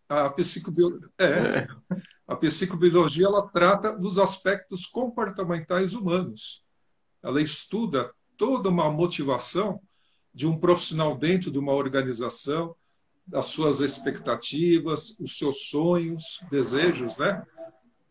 A, 0.08 0.30
psicobio... 0.30 1.00
é, 1.18 1.24
é. 1.24 1.66
a 2.26 2.36
psicobiologia 2.36 3.26
ela 3.26 3.48
trata 3.48 3.92
dos 3.92 4.18
aspectos 4.18 4.86
comportamentais 4.86 5.94
humanos. 5.94 6.63
Ela 7.24 7.40
estuda 7.40 8.12
toda 8.36 8.68
uma 8.68 8.90
motivação 8.90 9.80
de 10.32 10.46
um 10.46 10.58
profissional 10.58 11.16
dentro 11.16 11.50
de 11.50 11.58
uma 11.58 11.72
organização, 11.72 12.76
as 13.32 13.46
suas 13.46 13.80
expectativas, 13.80 15.16
os 15.18 15.38
seus 15.38 15.68
sonhos, 15.68 16.40
desejos, 16.50 17.16
né? 17.16 17.42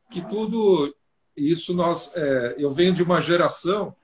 Que 0.10 0.28
tudo 0.28 0.94
isso 1.38 1.74
nós, 1.76 2.12
é, 2.16 2.56
eu 2.58 2.72
venho 2.72 2.94
de 2.94 3.04
uma 3.04 3.22
geração 3.22 3.96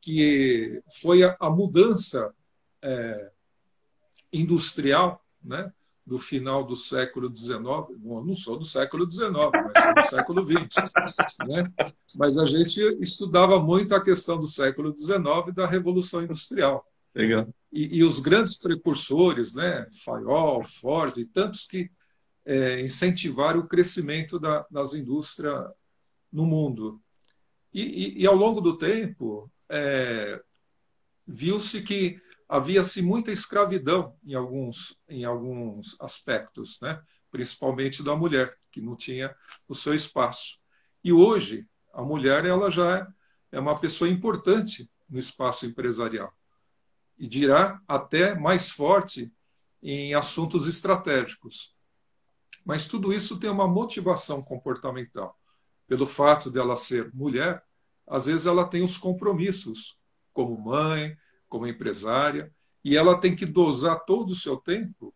que 0.00 0.82
foi 1.00 1.22
a, 1.22 1.36
a 1.38 1.48
mudança 1.48 2.34
é, 2.82 3.30
industrial, 4.32 5.24
né? 5.42 5.72
Do 6.04 6.18
final 6.18 6.64
do 6.64 6.74
século 6.74 7.32
XIX, 7.32 7.60
bom, 7.96 8.24
não 8.24 8.34
sou 8.34 8.58
do 8.58 8.64
século 8.64 9.08
XIX, 9.08 9.30
mas 9.30 9.84
sou 9.84 9.94
do 9.94 10.02
século 10.02 10.42
XX, 10.44 10.92
né? 11.48 11.68
Mas 12.16 12.36
a 12.36 12.44
gente 12.44 12.80
estudava 13.00 13.60
muito 13.60 13.94
a 13.94 14.02
questão 14.02 14.36
do 14.36 14.48
século 14.48 14.92
XIX 14.96 15.54
da 15.54 15.64
Revolução 15.64 16.22
Industrial. 16.22 16.84
Legal. 17.14 17.48
E, 17.72 17.98
e, 17.98 18.04
os 18.04 18.20
grandes 18.20 18.58
precursores, 18.58 19.54
né, 19.54 19.86
Fayol, 20.04 20.64
Ford 20.64 21.16
e 21.18 21.24
tantos 21.24 21.66
que 21.66 21.90
é, 22.44 22.80
incentivaram 22.80 23.60
o 23.60 23.68
crescimento 23.68 24.38
da, 24.38 24.66
das 24.70 24.94
indústrias 24.94 25.70
no 26.32 26.46
mundo. 26.46 27.00
E, 27.72 27.82
e, 27.82 28.22
e, 28.22 28.26
ao 28.26 28.34
longo 28.34 28.60
do 28.60 28.76
tempo, 28.76 29.50
é, 29.68 30.42
viu-se 31.26 31.82
que 31.82 32.20
havia-se 32.52 33.00
muita 33.00 33.32
escravidão 33.32 34.14
em 34.22 34.34
alguns, 34.34 34.94
em 35.08 35.24
alguns 35.24 35.98
aspectos, 35.98 36.78
né, 36.82 37.02
principalmente 37.30 38.02
da 38.02 38.14
mulher, 38.14 38.58
que 38.70 38.78
não 38.78 38.94
tinha 38.94 39.34
o 39.66 39.74
seu 39.74 39.94
espaço. 39.94 40.58
E 41.02 41.14
hoje, 41.14 41.66
a 41.94 42.02
mulher 42.02 42.44
ela 42.44 42.70
já 42.70 43.10
é 43.50 43.58
uma 43.58 43.78
pessoa 43.78 44.10
importante 44.10 44.90
no 45.08 45.18
espaço 45.18 45.64
empresarial 45.64 46.30
e 47.18 47.26
dirá 47.26 47.80
até 47.88 48.34
mais 48.34 48.70
forte 48.70 49.32
em 49.82 50.12
assuntos 50.12 50.66
estratégicos. 50.66 51.74
Mas 52.66 52.86
tudo 52.86 53.14
isso 53.14 53.40
tem 53.40 53.48
uma 53.48 53.66
motivação 53.66 54.42
comportamental. 54.42 55.40
Pelo 55.86 56.06
fato 56.06 56.50
dela 56.50 56.76
ser 56.76 57.10
mulher, 57.14 57.64
às 58.06 58.26
vezes 58.26 58.44
ela 58.44 58.68
tem 58.68 58.84
os 58.84 58.98
compromissos 58.98 59.98
como 60.34 60.60
mãe, 60.60 61.16
como 61.52 61.66
empresária, 61.66 62.50
e 62.82 62.96
ela 62.96 63.20
tem 63.20 63.36
que 63.36 63.44
dosar 63.44 64.06
todo 64.06 64.30
o 64.30 64.34
seu 64.34 64.56
tempo 64.56 65.14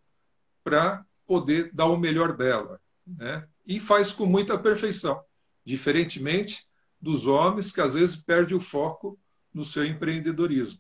para 0.63 1.03
poder 1.27 1.71
dar 1.73 1.87
o 1.87 1.97
melhor 1.97 2.37
dela. 2.37 2.79
Né? 3.07 3.49
E 3.67 3.81
faz 3.81 4.13
com 4.13 4.27
muita 4.27 4.59
perfeição, 4.59 5.19
diferentemente 5.65 6.67
dos 7.01 7.27
homens 7.27 7.73
que 7.73 7.81
às 7.81 7.95
vezes 7.95 8.17
perdem 8.17 8.55
o 8.55 8.61
foco 8.61 9.19
no 9.53 9.65
seu 9.65 9.83
empreendedorismo. 9.83 10.79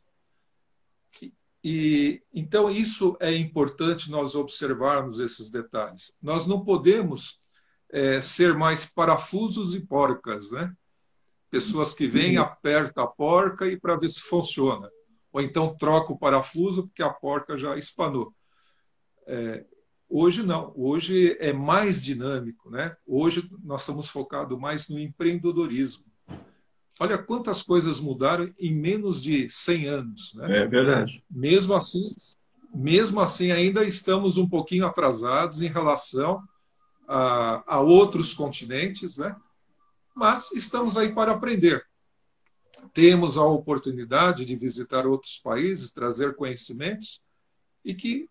E 1.64 2.22
então 2.34 2.70
isso 2.70 3.16
é 3.18 3.34
importante 3.34 4.10
nós 4.10 4.34
observarmos 4.34 5.20
esses 5.20 5.50
detalhes. 5.50 6.14
Nós 6.20 6.46
não 6.46 6.62
podemos 6.62 7.40
é, 7.90 8.20
ser 8.20 8.54
mais 8.54 8.84
parafusos 8.84 9.74
e 9.74 9.80
porcas, 9.80 10.50
né? 10.50 10.72
Pessoas 11.50 11.94
que 11.94 12.06
vêm, 12.06 12.36
uhum. 12.36 12.44
aperta 12.44 13.02
a 13.02 13.06
porca 13.06 13.66
e 13.66 13.80
para 13.80 13.96
ver 13.96 14.10
se 14.10 14.20
funciona. 14.20 14.90
Ou 15.36 15.42
então 15.42 15.76
troca 15.76 16.14
o 16.14 16.18
parafuso 16.18 16.86
porque 16.86 17.02
a 17.02 17.10
porca 17.10 17.58
já 17.58 17.76
espanou. 17.76 18.32
É, 19.26 19.66
hoje 20.08 20.42
não. 20.42 20.72
Hoje 20.74 21.36
é 21.38 21.52
mais 21.52 22.02
dinâmico, 22.02 22.70
né? 22.70 22.96
Hoje 23.06 23.46
nós 23.62 23.82
estamos 23.82 24.08
focados 24.08 24.58
mais 24.58 24.88
no 24.88 24.98
empreendedorismo. 24.98 26.06
Olha 26.98 27.18
quantas 27.18 27.62
coisas 27.62 28.00
mudaram 28.00 28.50
em 28.58 28.74
menos 28.74 29.22
de 29.22 29.46
100 29.50 29.86
anos. 29.86 30.32
Né? 30.36 30.62
É 30.62 30.66
verdade. 30.66 31.22
Mesmo 31.30 31.74
assim, 31.74 32.04
mesmo 32.74 33.20
assim, 33.20 33.50
ainda 33.50 33.84
estamos 33.84 34.38
um 34.38 34.48
pouquinho 34.48 34.86
atrasados 34.86 35.60
em 35.60 35.68
relação 35.68 36.42
a, 37.06 37.74
a 37.74 37.80
outros 37.80 38.32
continentes, 38.32 39.18
né? 39.18 39.36
mas 40.14 40.50
estamos 40.52 40.96
aí 40.96 41.14
para 41.14 41.32
aprender. 41.32 41.84
Temos 42.92 43.38
a 43.38 43.44
oportunidade 43.44 44.44
de 44.44 44.56
visitar 44.56 45.06
outros 45.06 45.38
países, 45.38 45.92
trazer 45.92 46.34
conhecimentos 46.36 47.20
e 47.84 47.94
que 47.94 48.28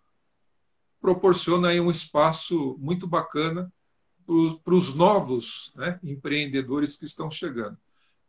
proporciona 1.00 1.70
aí 1.70 1.80
um 1.80 1.92
espaço 1.92 2.78
muito 2.80 3.08
bacana 3.08 3.72
para 4.64 4.74
os 4.74 4.96
novos 4.96 5.72
né, 5.76 6.00
empreendedores 6.04 6.98
que 6.98 7.06
estão 7.06 7.30
chegando 7.30 7.78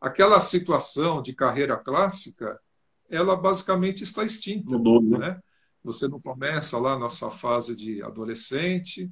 aquela 0.01 0.41
situação 0.41 1.23
de 1.23 1.33
carreira 1.33 1.77
clássica, 1.77 2.61
ela 3.09 3.37
basicamente 3.37 4.03
está 4.05 4.25
extinta. 4.25 4.77
Mudou, 4.77 5.03
né? 5.03 5.19
né? 5.19 5.41
Você 5.83 6.09
não 6.09 6.21
começa 6.21 6.79
lá 6.79 6.99
na 6.99 7.09
sua 7.09 7.31
fase 7.31 7.75
de 7.75 8.03
adolescente, 8.03 9.11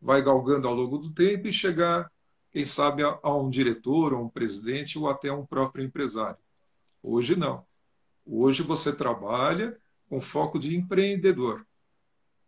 vai 0.00 0.22
galgando 0.22 0.68
ao 0.68 0.74
longo 0.74 0.98
do 0.98 1.12
tempo 1.12 1.48
e 1.48 1.52
chegar, 1.52 2.10
quem 2.50 2.64
sabe, 2.64 3.02
a 3.02 3.34
um 3.34 3.48
diretor, 3.48 4.12
ou 4.12 4.24
um 4.24 4.28
presidente, 4.28 4.98
ou 4.98 5.08
até 5.08 5.28
a 5.28 5.34
um 5.34 5.46
próprio 5.46 5.84
empresário. 5.84 6.38
Hoje 7.02 7.36
não. 7.36 7.66
Hoje 8.24 8.62
você 8.62 8.94
trabalha 8.94 9.78
com 10.08 10.20
foco 10.20 10.58
de 10.58 10.76
empreendedor, 10.76 11.66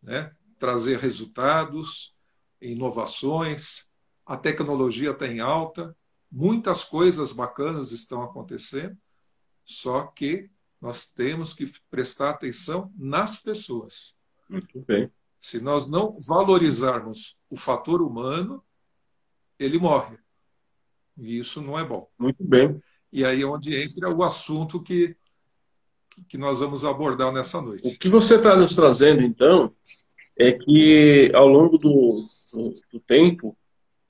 né? 0.02 0.34
trazer 0.58 0.98
resultados, 0.98 2.14
inovações, 2.60 3.88
a 4.24 4.36
tecnologia 4.36 5.10
está 5.10 5.26
em 5.26 5.40
alta, 5.40 5.96
Muitas 6.36 6.84
coisas 6.84 7.30
bacanas 7.30 7.92
estão 7.92 8.20
acontecendo, 8.20 8.98
só 9.64 10.04
que 10.08 10.50
nós 10.80 11.06
temos 11.06 11.54
que 11.54 11.72
prestar 11.88 12.30
atenção 12.30 12.92
nas 12.96 13.38
pessoas. 13.40 14.16
Muito 14.50 14.80
bem. 14.80 15.12
Se 15.40 15.60
nós 15.60 15.88
não 15.88 16.18
valorizarmos 16.26 17.38
o 17.48 17.56
fator 17.56 18.02
humano, 18.02 18.60
ele 19.60 19.78
morre. 19.78 20.18
E 21.16 21.38
isso 21.38 21.62
não 21.62 21.78
é 21.78 21.84
bom. 21.84 22.10
Muito 22.18 22.42
bem. 22.42 22.82
E 23.14 23.24
aí 23.24 23.42
é 23.42 23.46
onde 23.46 23.80
entra 23.80 24.12
o 24.12 24.24
assunto 24.24 24.82
que, 24.82 25.14
que 26.28 26.36
nós 26.36 26.58
vamos 26.58 26.84
abordar 26.84 27.32
nessa 27.32 27.62
noite. 27.62 27.86
O 27.86 27.96
que 27.96 28.08
você 28.08 28.34
está 28.34 28.56
nos 28.56 28.74
trazendo, 28.74 29.22
então, 29.22 29.70
é 30.36 30.50
que 30.50 31.30
ao 31.32 31.46
longo 31.46 31.78
do, 31.78 32.20
do, 32.52 32.74
do 32.92 33.00
tempo, 33.06 33.56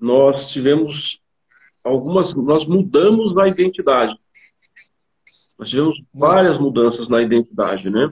nós 0.01 0.51
tivemos 0.51 1.21
algumas, 1.85 2.33
nós 2.33 2.65
mudamos 2.65 3.37
a 3.37 3.47
identidade. 3.47 4.19
Nós 5.59 5.69
tivemos 5.69 6.03
várias 6.13 6.59
mudanças 6.59 7.07
na 7.07 7.23
identidade, 7.23 7.91
né? 7.91 8.11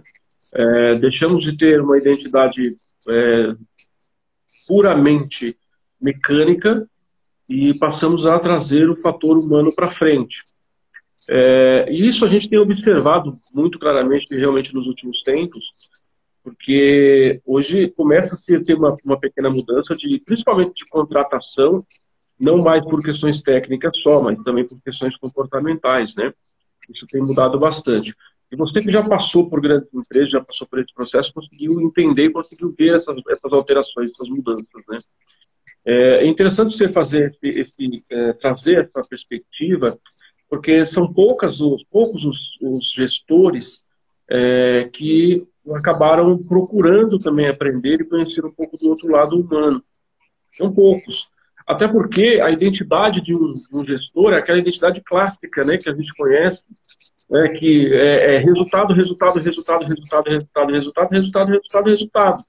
É, 0.55 0.95
deixamos 0.97 1.43
de 1.43 1.57
ter 1.57 1.81
uma 1.81 1.97
identidade 1.97 2.77
é, 3.09 3.57
puramente 4.69 5.57
mecânica 5.99 6.87
e 7.49 7.73
passamos 7.79 8.27
a 8.27 8.39
trazer 8.39 8.91
o 8.91 9.01
fator 9.01 9.39
humano 9.39 9.75
para 9.75 9.91
frente. 9.91 10.37
É, 11.29 11.87
e 11.91 12.07
isso 12.07 12.25
a 12.25 12.29
gente 12.29 12.49
tem 12.49 12.59
observado 12.59 13.37
muito 13.55 13.79
claramente, 13.79 14.35
realmente, 14.35 14.75
nos 14.75 14.87
últimos 14.87 15.23
tempos, 15.23 15.65
porque 16.43 17.41
hoje 17.47 17.89
começa 17.89 18.35
a 18.35 18.61
ter 18.61 18.75
uma, 18.75 18.97
uma 19.05 19.19
pequena 19.19 19.49
mudança, 19.49 19.95
de, 19.95 20.21
principalmente 20.21 20.73
de 20.75 20.85
contratação 20.91 21.79
não 22.39 22.59
mais 22.59 22.83
por 22.83 23.01
questões 23.01 23.41
técnicas 23.41 23.93
só, 24.03 24.21
mas 24.21 24.37
também 24.43 24.67
por 24.67 24.81
questões 24.83 25.17
comportamentais, 25.17 26.17
né? 26.17 26.33
Isso 26.93 27.07
tem 27.07 27.23
mudado 27.23 27.57
bastante. 27.57 28.13
E 28.51 28.57
você 28.57 28.81
que 28.81 28.93
já 28.93 29.03
passou 29.03 29.49
por 29.49 29.61
grandes 29.61 29.89
empresas, 29.95 30.31
já 30.31 30.41
passou 30.41 30.67
por 30.67 30.81
esse 30.81 30.93
processo, 30.93 31.33
conseguiu 31.33 31.81
entender, 31.81 32.31
conseguiu 32.31 32.75
ver 32.77 32.97
essas, 32.97 33.17
essas 33.31 33.53
alterações, 33.53 34.11
essas 34.11 34.29
mudanças, 34.29 34.67
né? 34.89 34.99
É 35.85 36.27
interessante 36.27 36.77
você 36.77 36.89
fazer 36.89 37.37
esse, 37.43 38.05
é, 38.11 38.33
trazer 38.35 38.91
essa 38.95 39.09
perspectiva, 39.09 39.99
porque 40.53 40.85
são 40.85 41.11
poucas, 41.11 41.63
os, 41.63 41.83
poucos 41.91 42.23
os, 42.23 42.39
os 42.61 42.93
gestores 42.95 43.87
é, 44.31 44.87
que 44.93 45.43
acabaram 45.75 46.37
procurando 46.37 47.17
também 47.17 47.49
aprender 47.49 48.03
e 48.03 48.05
conhecer 48.05 48.45
um 48.45 48.53
pouco 48.53 48.77
do 48.77 48.91
outro 48.91 49.11
lado 49.11 49.41
humano. 49.41 49.83
São 50.51 50.71
poucos. 50.71 51.31
Até 51.67 51.89
porque 51.89 52.39
a 52.45 52.51
identidade 52.51 53.23
de 53.23 53.35
um, 53.35 53.55
de 53.55 53.77
um, 53.79 53.87
gestor 53.87 54.35
é 54.35 54.37
aquela 54.37 54.59
identidade 54.59 55.01
clássica, 55.01 55.65
né, 55.65 55.79
que 55.79 55.89
a 55.89 55.95
gente 55.95 56.13
conhece, 56.19 56.67
né, 57.31 57.49
que 57.49 57.91
é, 57.91 58.35
é 58.35 58.39
resultado, 58.39 58.93
resultado, 58.93 59.39
resultado, 59.39 59.87
resultado, 59.87 60.29
resultado, 60.29 60.71
resultado, 60.71 61.11
resultado, 61.13 61.49
resultado, 61.49 61.87
resultado. 61.87 62.45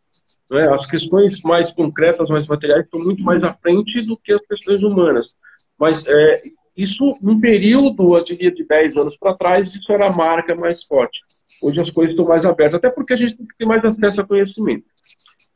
Né? 0.52 0.68
As 0.74 0.86
questões 0.88 1.42
mais 1.42 1.72
concretas, 1.72 2.28
mais 2.28 2.50
materiais, 2.50 2.84
estão 2.84 3.00
muito 3.00 3.24
mais 3.24 3.46
à 3.46 3.54
frente 3.54 4.02
do 4.02 4.18
que 4.18 4.34
as 4.34 4.42
questões 4.42 4.84
humanas. 4.84 5.38
Mas 5.80 6.06
é, 6.06 6.42
isso, 6.76 7.12
num 7.22 7.40
período, 7.40 8.18
eu 8.18 8.24
diria, 8.24 8.52
de 8.52 8.64
10 8.64 8.98
anos 8.98 9.18
para 9.18 9.36
trás, 9.36 9.76
isso 9.76 9.92
era 9.92 10.08
a 10.08 10.14
marca 10.14 10.56
mais 10.56 10.84
forte. 10.84 11.20
Hoje 11.62 11.80
as 11.80 11.92
coisas 11.92 12.14
estão 12.14 12.26
mais 12.26 12.46
abertas, 12.46 12.76
até 12.76 12.90
porque 12.90 13.14
a 13.14 13.16
gente 13.16 13.38
tem 13.38 13.46
que 13.46 13.56
ter 13.58 13.66
mais 13.66 13.84
acesso 13.86 14.22
a 14.22 14.28
conhecimento. 14.28 14.86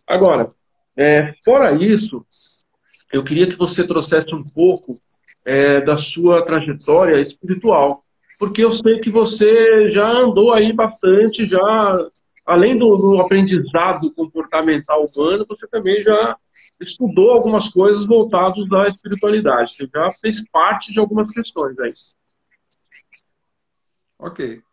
Agora, 0.05 0.47
é, 0.95 1.33
fora 1.43 1.74
isso, 1.74 2.24
eu 3.12 3.24
queria 3.24 3.47
que 3.47 3.57
você 3.57 3.86
trouxesse 3.86 4.33
um 4.33 4.43
pouco 4.43 4.93
é, 5.45 5.81
da 5.81 5.97
sua 5.97 6.43
trajetória 6.43 7.17
espiritual, 7.17 8.01
porque 8.39 8.63
eu 8.63 8.71
sei 8.71 9.00
que 9.00 9.09
você 9.09 9.89
já 9.89 10.07
andou 10.07 10.53
aí 10.53 10.71
bastante, 10.71 11.47
já 11.47 12.09
além 12.48 12.80
do, 12.80 12.96
do, 12.96 13.22
aprendizado 13.22 14.12
comportamental 14.13 15.04
humano, 15.06 15.46
você 15.48 15.68
também 15.68 16.01
já 16.01 16.38
estudou 16.80 17.32
algumas 17.32 17.68
coisas 17.70 18.06
voltadas 18.08 18.68
da 18.70 18.88
espiritualidade. 18.88 19.75
Você 19.75 19.89
já 19.94 20.12
fez 20.13 20.42
parte 20.50 20.94
de 20.94 21.00
algumas 21.00 21.32
questões 21.32 21.77
aí. 21.77 21.89
Ok. 24.18 24.63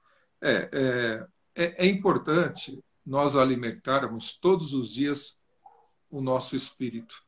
É, 0.40 0.68
é, 0.72 1.26
é, 1.54 1.84
é 1.84 1.86
importante 1.86 2.82
nós 3.04 3.36
alimentarmos 3.36 4.38
todos 4.38 4.72
os 4.72 4.94
dias 4.94 5.36
o 6.08 6.20
nosso 6.20 6.54
espírito. 6.54 7.24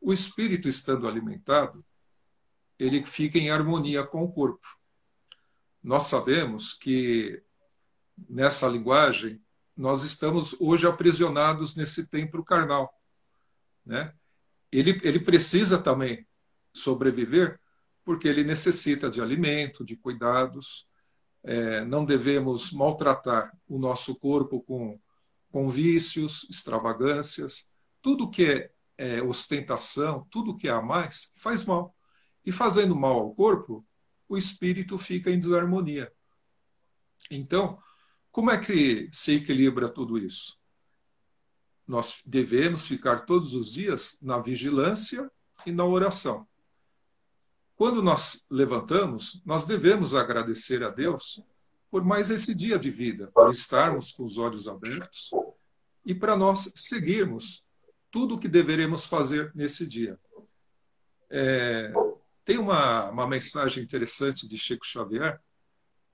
O 0.00 0.12
espírito 0.12 0.68
estando 0.68 1.06
alimentado, 1.06 1.84
ele 2.76 3.06
fica 3.06 3.38
em 3.38 3.50
harmonia 3.50 4.04
com 4.04 4.24
o 4.24 4.32
corpo. 4.32 4.66
Nós 5.80 6.04
sabemos 6.04 6.74
que 6.74 7.40
nessa 8.28 8.66
linguagem 8.68 9.40
nós 9.76 10.02
estamos 10.02 10.54
hoje 10.60 10.86
aprisionados 10.86 11.74
nesse 11.74 12.06
templo 12.06 12.44
carnal, 12.44 12.92
né? 13.84 14.12
Ele 14.70 15.00
ele 15.02 15.20
precisa 15.20 15.78
também 15.78 16.26
sobreviver 16.72 17.58
porque 18.04 18.28
ele 18.28 18.44
necessita 18.44 19.08
de 19.08 19.20
alimento, 19.20 19.84
de 19.84 19.96
cuidados. 19.96 20.86
É, 21.44 21.84
não 21.84 22.04
devemos 22.04 22.72
maltratar 22.72 23.56
o 23.68 23.78
nosso 23.78 24.14
corpo 24.16 24.60
com, 24.62 25.00
com 25.50 25.68
vícios, 25.68 26.46
extravagâncias. 26.50 27.66
Tudo 28.00 28.30
que 28.30 28.44
é 28.44 28.72
é, 29.02 29.20
ostentação, 29.20 30.26
tudo 30.30 30.56
que 30.56 30.68
há 30.68 30.80
mais, 30.80 31.32
faz 31.34 31.64
mal. 31.64 31.92
E 32.44 32.52
fazendo 32.52 32.94
mal 32.94 33.18
ao 33.18 33.34
corpo, 33.34 33.84
o 34.28 34.36
espírito 34.36 34.96
fica 34.96 35.30
em 35.30 35.40
desarmonia. 35.40 36.12
Então, 37.30 37.78
como 38.32 38.50
é 38.50 38.58
que 38.58 39.10
se 39.12 39.36
equilibra 39.36 39.90
tudo 39.90 40.16
isso? 40.16 40.58
Nós 41.86 42.22
devemos 42.24 42.86
ficar 42.88 43.26
todos 43.26 43.54
os 43.54 43.70
dias 43.70 44.18
na 44.22 44.38
vigilância 44.38 45.30
e 45.66 45.70
na 45.70 45.84
oração. 45.84 46.48
Quando 47.76 48.02
nós 48.02 48.42
levantamos, 48.50 49.42
nós 49.44 49.66
devemos 49.66 50.14
agradecer 50.14 50.82
a 50.82 50.88
Deus 50.88 51.44
por 51.90 52.02
mais 52.02 52.30
esse 52.30 52.54
dia 52.54 52.78
de 52.78 52.90
vida, 52.90 53.30
por 53.34 53.50
estarmos 53.50 54.12
com 54.12 54.24
os 54.24 54.38
olhos 54.38 54.66
abertos 54.66 55.30
e 56.06 56.14
para 56.14 56.34
nós 56.34 56.72
seguirmos 56.74 57.62
tudo 58.10 58.36
o 58.36 58.38
que 58.38 58.48
deveremos 58.48 59.04
fazer 59.04 59.52
nesse 59.54 59.86
dia. 59.86 60.18
É, 61.28 61.92
tem 62.46 62.56
uma, 62.56 63.10
uma 63.10 63.26
mensagem 63.26 63.82
interessante 63.82 64.48
de 64.48 64.56
Chico 64.56 64.86
Xavier 64.86 65.38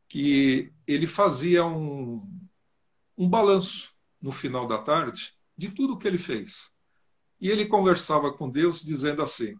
que 0.08 0.72
ele 0.86 1.06
fazia 1.06 1.64
um, 1.64 2.26
um 3.16 3.28
balanço 3.28 3.94
no 4.20 4.32
final 4.32 4.66
da 4.66 4.78
tarde 4.78 5.34
de 5.56 5.70
tudo 5.70 5.94
o 5.94 5.98
que 5.98 6.08
ele 6.08 6.18
fez. 6.18 6.72
E 7.40 7.50
ele 7.50 7.66
conversava 7.66 8.32
com 8.32 8.48
Deus 8.48 8.82
dizendo 8.82 9.22
assim: 9.22 9.54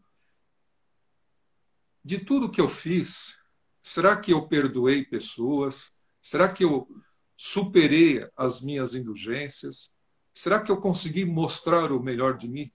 De 2.05 2.19
tudo 2.19 2.51
que 2.51 2.61
eu 2.61 2.69
fiz, 2.69 3.39
será 3.81 4.17
que 4.17 4.33
eu 4.33 4.49
perdoei 4.49 5.05
pessoas? 5.05 5.93
Será 6.21 6.49
que 6.49 6.65
eu 6.65 6.89
superei 7.37 8.29
as 8.37 8.61
minhas 8.61 8.95
indulgências? 8.95 9.93
Será 10.33 10.61
que 10.61 10.71
eu 10.71 10.81
consegui 10.81 11.25
mostrar 11.25 11.93
o 11.93 12.03
melhor 12.03 12.37
de 12.37 12.49
mim 12.49 12.73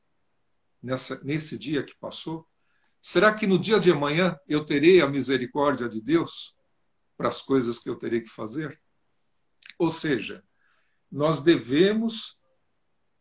nessa, 0.82 1.22
nesse 1.24 1.58
dia 1.58 1.84
que 1.84 1.96
passou? 1.96 2.48
Será 3.02 3.34
que 3.34 3.46
no 3.46 3.60
dia 3.60 3.80
de 3.80 3.92
amanhã 3.92 4.38
eu 4.48 4.66
terei 4.66 5.02
a 5.02 5.08
misericórdia 5.08 5.90
de 5.90 6.02
Deus 6.02 6.56
para 7.18 7.30
as 7.30 7.42
coisas 7.42 7.80
que 7.80 7.90
eu 7.90 7.96
terei 7.96 8.22
que 8.22 8.30
fazer? 8.30 8.80
Ou 9.78 9.90
seja, 9.90 10.44
nós 11.12 11.42
devemos 11.42 12.38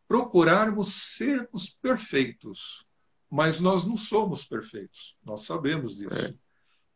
procurarmos 0.09 0.93
sermos 1.17 1.71
perfeitos, 1.71 2.87
mas 3.31 3.61
nós 3.61 3.87
não 3.87 3.97
somos 3.97 4.45
perfeitos, 4.45 5.17
nós 5.25 5.43
sabemos 5.43 5.97
disso. 5.97 6.15
É. 6.15 6.35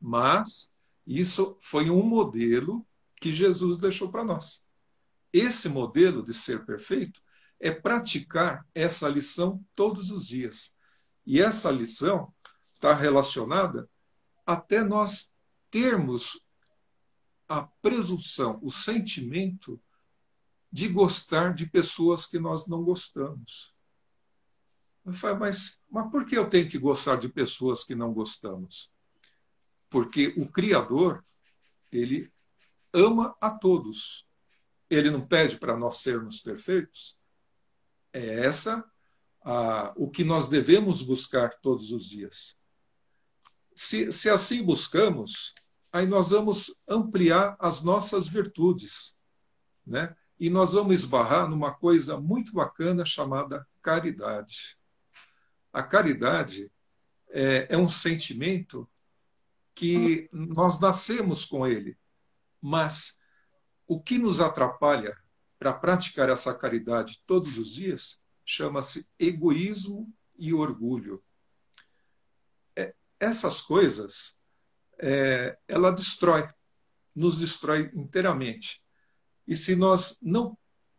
Mas 0.00 0.68
isso 1.06 1.56
foi 1.60 1.88
um 1.88 2.02
modelo 2.02 2.86
que 3.20 3.32
Jesus 3.32 3.78
deixou 3.78 4.10
para 4.10 4.24
nós. 4.24 4.62
Esse 5.32 5.68
modelo 5.68 6.22
de 6.22 6.34
ser 6.34 6.64
perfeito 6.64 7.20
é 7.58 7.70
praticar 7.70 8.66
essa 8.74 9.08
lição 9.08 9.64
todos 9.74 10.10
os 10.10 10.26
dias. 10.26 10.74
E 11.24 11.40
essa 11.40 11.70
lição 11.70 12.32
está 12.72 12.94
relacionada 12.94 13.88
até 14.44 14.84
nós 14.84 15.32
termos 15.70 16.40
a 17.48 17.62
presunção, 17.62 18.58
o 18.62 18.70
sentimento 18.70 19.80
de 20.70 20.88
gostar 20.88 21.54
de 21.54 21.66
pessoas 21.66 22.26
que 22.26 22.38
nós 22.38 22.66
não 22.66 22.82
gostamos. 22.82 23.74
Eu 25.04 25.12
falo, 25.12 25.40
mas, 25.40 25.80
mas 25.88 26.10
por 26.10 26.26
que 26.26 26.36
eu 26.36 26.50
tenho 26.50 26.68
que 26.68 26.78
gostar 26.78 27.16
de 27.16 27.28
pessoas 27.28 27.84
que 27.84 27.94
não 27.94 28.12
gostamos? 28.12 28.90
Porque 29.88 30.34
o 30.36 30.50
Criador, 30.50 31.24
ele 31.92 32.30
ama 32.92 33.36
a 33.40 33.50
todos. 33.50 34.26
Ele 34.90 35.10
não 35.10 35.24
pede 35.24 35.58
para 35.58 35.76
nós 35.76 35.98
sermos 35.98 36.40
perfeitos, 36.40 37.16
é 38.12 38.46
essa 38.46 38.84
a, 39.42 39.92
o 39.96 40.10
que 40.10 40.24
nós 40.24 40.48
devemos 40.48 41.02
buscar 41.02 41.50
todos 41.60 41.92
os 41.92 42.08
dias. 42.08 42.56
Se, 43.74 44.10
se 44.12 44.30
assim 44.30 44.62
buscamos, 44.62 45.54
aí 45.96 46.06
nós 46.06 46.28
vamos 46.28 46.76
ampliar 46.86 47.56
as 47.58 47.80
nossas 47.80 48.28
virtudes, 48.28 49.16
né? 49.86 50.14
E 50.38 50.50
nós 50.50 50.74
vamos 50.74 50.94
esbarrar 50.94 51.48
numa 51.48 51.72
coisa 51.72 52.20
muito 52.20 52.52
bacana 52.52 53.02
chamada 53.06 53.66
caridade. 53.80 54.76
A 55.72 55.82
caridade 55.82 56.70
é, 57.30 57.66
é 57.70 57.78
um 57.78 57.88
sentimento 57.88 58.86
que 59.74 60.28
nós 60.30 60.78
nascemos 60.78 61.46
com 61.46 61.66
ele, 61.66 61.96
mas 62.60 63.18
o 63.86 63.98
que 63.98 64.18
nos 64.18 64.38
atrapalha 64.38 65.16
para 65.58 65.72
praticar 65.72 66.28
essa 66.28 66.54
caridade 66.54 67.22
todos 67.26 67.56
os 67.56 67.72
dias 67.72 68.20
chama-se 68.44 69.08
egoísmo 69.18 70.12
e 70.38 70.52
orgulho. 70.52 71.24
É, 72.76 72.94
essas 73.18 73.62
coisas, 73.62 74.35
é, 74.98 75.58
ela 75.68 75.90
destrói, 75.90 76.48
nos 77.14 77.38
destrói 77.38 77.90
inteiramente. 77.94 78.82
E 79.46 79.54
se 79.54 79.76
nós 79.76 80.18
não 80.20 80.56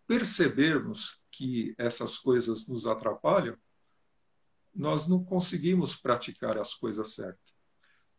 percebermos 0.08 1.20
que 1.32 1.76
essas 1.78 2.18
coisas 2.18 2.68
nos 2.68 2.88
atrapalham, 2.88 3.58
nós 4.74 5.08
não 5.08 5.24
conseguimos 5.24 5.96
praticar 5.96 6.58
as 6.58 6.74
coisas 6.74 7.14
certas. 7.14 7.54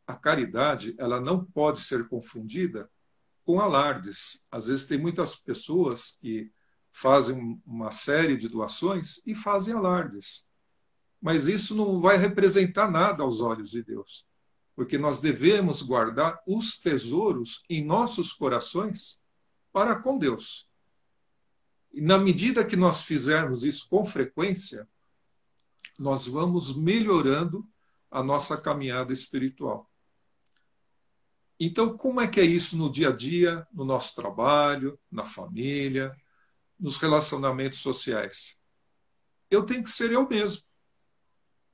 A 0.06 0.14
caridade, 0.14 0.94
ela 0.98 1.20
não 1.20 1.44
pode 1.44 1.80
ser 1.80 2.08
confundida 2.08 2.90
com 3.44 3.60
alardes. 3.60 4.44
Às 4.50 4.66
vezes 4.66 4.86
tem 4.86 4.98
muitas 4.98 5.36
pessoas 5.36 6.18
que 6.20 6.52
fazem 6.90 7.60
uma 7.64 7.90
série 7.90 8.36
de 8.36 8.48
doações 8.48 9.22
e 9.24 9.34
fazem 9.34 9.74
alardes. 9.74 10.46
Mas 11.20 11.48
isso 11.48 11.74
não 11.74 12.00
vai 12.00 12.16
representar 12.16 12.90
nada 12.90 13.22
aos 13.22 13.40
olhos 13.40 13.70
de 13.70 13.82
Deus, 13.82 14.27
porque 14.78 14.96
nós 14.96 15.18
devemos 15.18 15.82
guardar 15.82 16.40
os 16.46 16.78
tesouros 16.78 17.64
em 17.68 17.84
nossos 17.84 18.32
corações 18.32 19.20
para 19.72 19.96
com 19.96 20.16
Deus. 20.16 20.70
E 21.92 22.00
na 22.00 22.16
medida 22.16 22.64
que 22.64 22.76
nós 22.76 23.02
fizermos 23.02 23.64
isso 23.64 23.88
com 23.88 24.04
frequência, 24.04 24.88
nós 25.98 26.28
vamos 26.28 26.76
melhorando 26.76 27.68
a 28.08 28.22
nossa 28.22 28.56
caminhada 28.56 29.12
espiritual. 29.12 29.90
Então, 31.58 31.96
como 31.96 32.20
é 32.20 32.28
que 32.28 32.38
é 32.38 32.44
isso 32.44 32.76
no 32.76 32.88
dia 32.88 33.08
a 33.08 33.12
dia, 33.12 33.66
no 33.72 33.84
nosso 33.84 34.14
trabalho, 34.14 34.96
na 35.10 35.24
família, 35.24 36.16
nos 36.78 36.98
relacionamentos 36.98 37.80
sociais? 37.80 38.56
Eu 39.50 39.66
tenho 39.66 39.82
que 39.82 39.90
ser 39.90 40.12
eu 40.12 40.28
mesmo. 40.28 40.62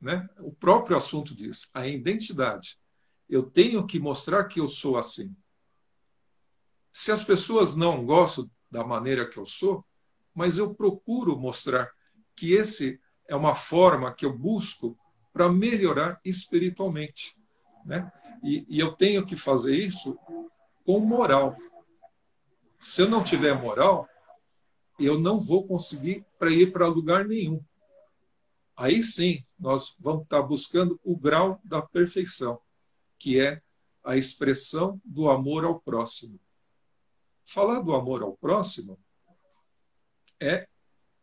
Né? 0.00 0.26
O 0.38 0.54
próprio 0.54 0.96
assunto 0.96 1.34
diz, 1.34 1.68
a 1.74 1.86
identidade. 1.86 2.82
Eu 3.28 3.42
tenho 3.42 3.86
que 3.86 3.98
mostrar 3.98 4.44
que 4.44 4.60
eu 4.60 4.68
sou 4.68 4.96
assim. 4.96 5.34
Se 6.92 7.10
as 7.10 7.24
pessoas 7.24 7.74
não 7.74 8.04
gostam 8.04 8.50
da 8.70 8.84
maneira 8.84 9.28
que 9.28 9.38
eu 9.38 9.46
sou, 9.46 9.84
mas 10.34 10.58
eu 10.58 10.74
procuro 10.74 11.38
mostrar 11.38 11.90
que 12.36 12.52
esse 12.52 13.00
é 13.28 13.34
uma 13.34 13.54
forma 13.54 14.12
que 14.12 14.26
eu 14.26 14.36
busco 14.36 14.98
para 15.32 15.48
melhorar 15.48 16.20
espiritualmente. 16.24 17.36
Né? 17.84 18.10
E, 18.42 18.64
e 18.68 18.78
eu 18.78 18.92
tenho 18.92 19.24
que 19.24 19.36
fazer 19.36 19.74
isso 19.74 20.18
com 20.84 21.00
moral. 21.00 21.56
Se 22.78 23.02
eu 23.02 23.08
não 23.08 23.24
tiver 23.24 23.54
moral, 23.54 24.08
eu 24.98 25.18
não 25.18 25.38
vou 25.38 25.66
conseguir 25.66 26.24
para 26.38 26.50
ir 26.50 26.72
para 26.72 26.86
lugar 26.86 27.24
nenhum. 27.24 27.64
Aí 28.76 29.02
sim, 29.02 29.44
nós 29.58 29.96
vamos 30.00 30.24
estar 30.24 30.42
buscando 30.42 31.00
o 31.04 31.16
grau 31.16 31.60
da 31.64 31.80
perfeição, 31.80 32.60
que 33.24 33.40
é 33.40 33.62
a 34.04 34.18
expressão 34.18 35.00
do 35.02 35.30
amor 35.30 35.64
ao 35.64 35.80
próximo. 35.80 36.38
Falar 37.42 37.80
do 37.80 37.94
amor 37.94 38.22
ao 38.22 38.36
próximo 38.36 39.00
é 40.38 40.68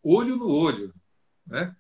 olho 0.02 0.36
no 0.36 0.50
olho. 0.50 0.92
Né? 1.46 1.76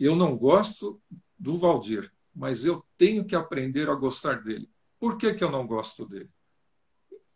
Eu 0.00 0.16
não 0.16 0.34
gosto 0.38 0.98
do 1.38 1.58
Valdir, 1.58 2.10
mas 2.34 2.64
eu 2.64 2.82
tenho 2.96 3.26
que 3.26 3.36
aprender 3.36 3.90
a 3.90 3.94
gostar 3.94 4.42
dele. 4.42 4.70
Por 4.98 5.18
que, 5.18 5.34
que 5.34 5.44
eu 5.44 5.50
não 5.50 5.66
gosto 5.66 6.08
dele? 6.08 6.30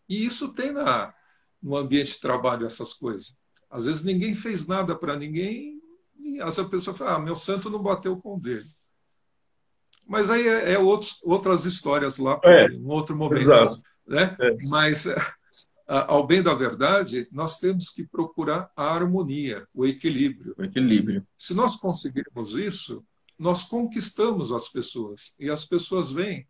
E 0.09 0.25
isso 0.25 0.55
tem 0.55 0.73
na, 0.73 1.15
no 1.63 1.77
ambiente 1.77 2.15
de 2.15 2.21
trabalho 2.21 2.65
essas 2.65 2.95
coisas. 2.95 3.37
Às 3.69 3.85
vezes 3.85 4.05
ninguém 4.05 4.35
fez 4.35 4.67
nada 4.67 4.97
para 4.97 5.19
ninguém, 5.19 5.83
e 6.19 6.41
essa 6.41 6.65
pessoa 6.65 6.97
fala, 6.97 7.17
ah, 7.17 7.19
meu 7.19 7.37
santo 7.37 7.69
não 7.69 7.83
bateu 7.83 8.17
com 8.17 8.39
dele. 8.39 8.71
Mas 10.07 10.31
aí 10.31 10.47
é, 10.47 10.73
é 10.73 10.79
outros, 10.79 11.21
outras 11.23 11.65
histórias 11.65 12.19
lá, 12.19 12.41
é, 12.45 12.69
um 12.73 12.89
outro 12.89 13.17
momento. 13.17 13.51
Né? 14.07 14.37
É. 14.41 14.57
Mas 14.69 15.07
ao 15.87 16.27
bem 16.27 16.43
da 16.43 16.55
verdade, 16.55 17.29
nós 17.31 17.59
temos 17.59 17.91
que 17.91 18.05
procurar 18.05 18.71
a 18.77 18.85
harmonia, 18.85 19.67
o 19.75 19.87
equilíbrio. 19.87 20.55
O 20.59 20.65
equilíbrio. 20.65 21.27
Se 21.39 21.55
nós 21.55 21.77
conseguirmos 21.77 22.55
isso, 22.55 23.05
nós 23.39 23.65
conquistamos 23.65 24.53
as 24.53 24.69
pessoas. 24.69 25.35
E 25.39 25.51
as 25.51 25.65
pessoas 25.65 26.13
veem 26.13 26.47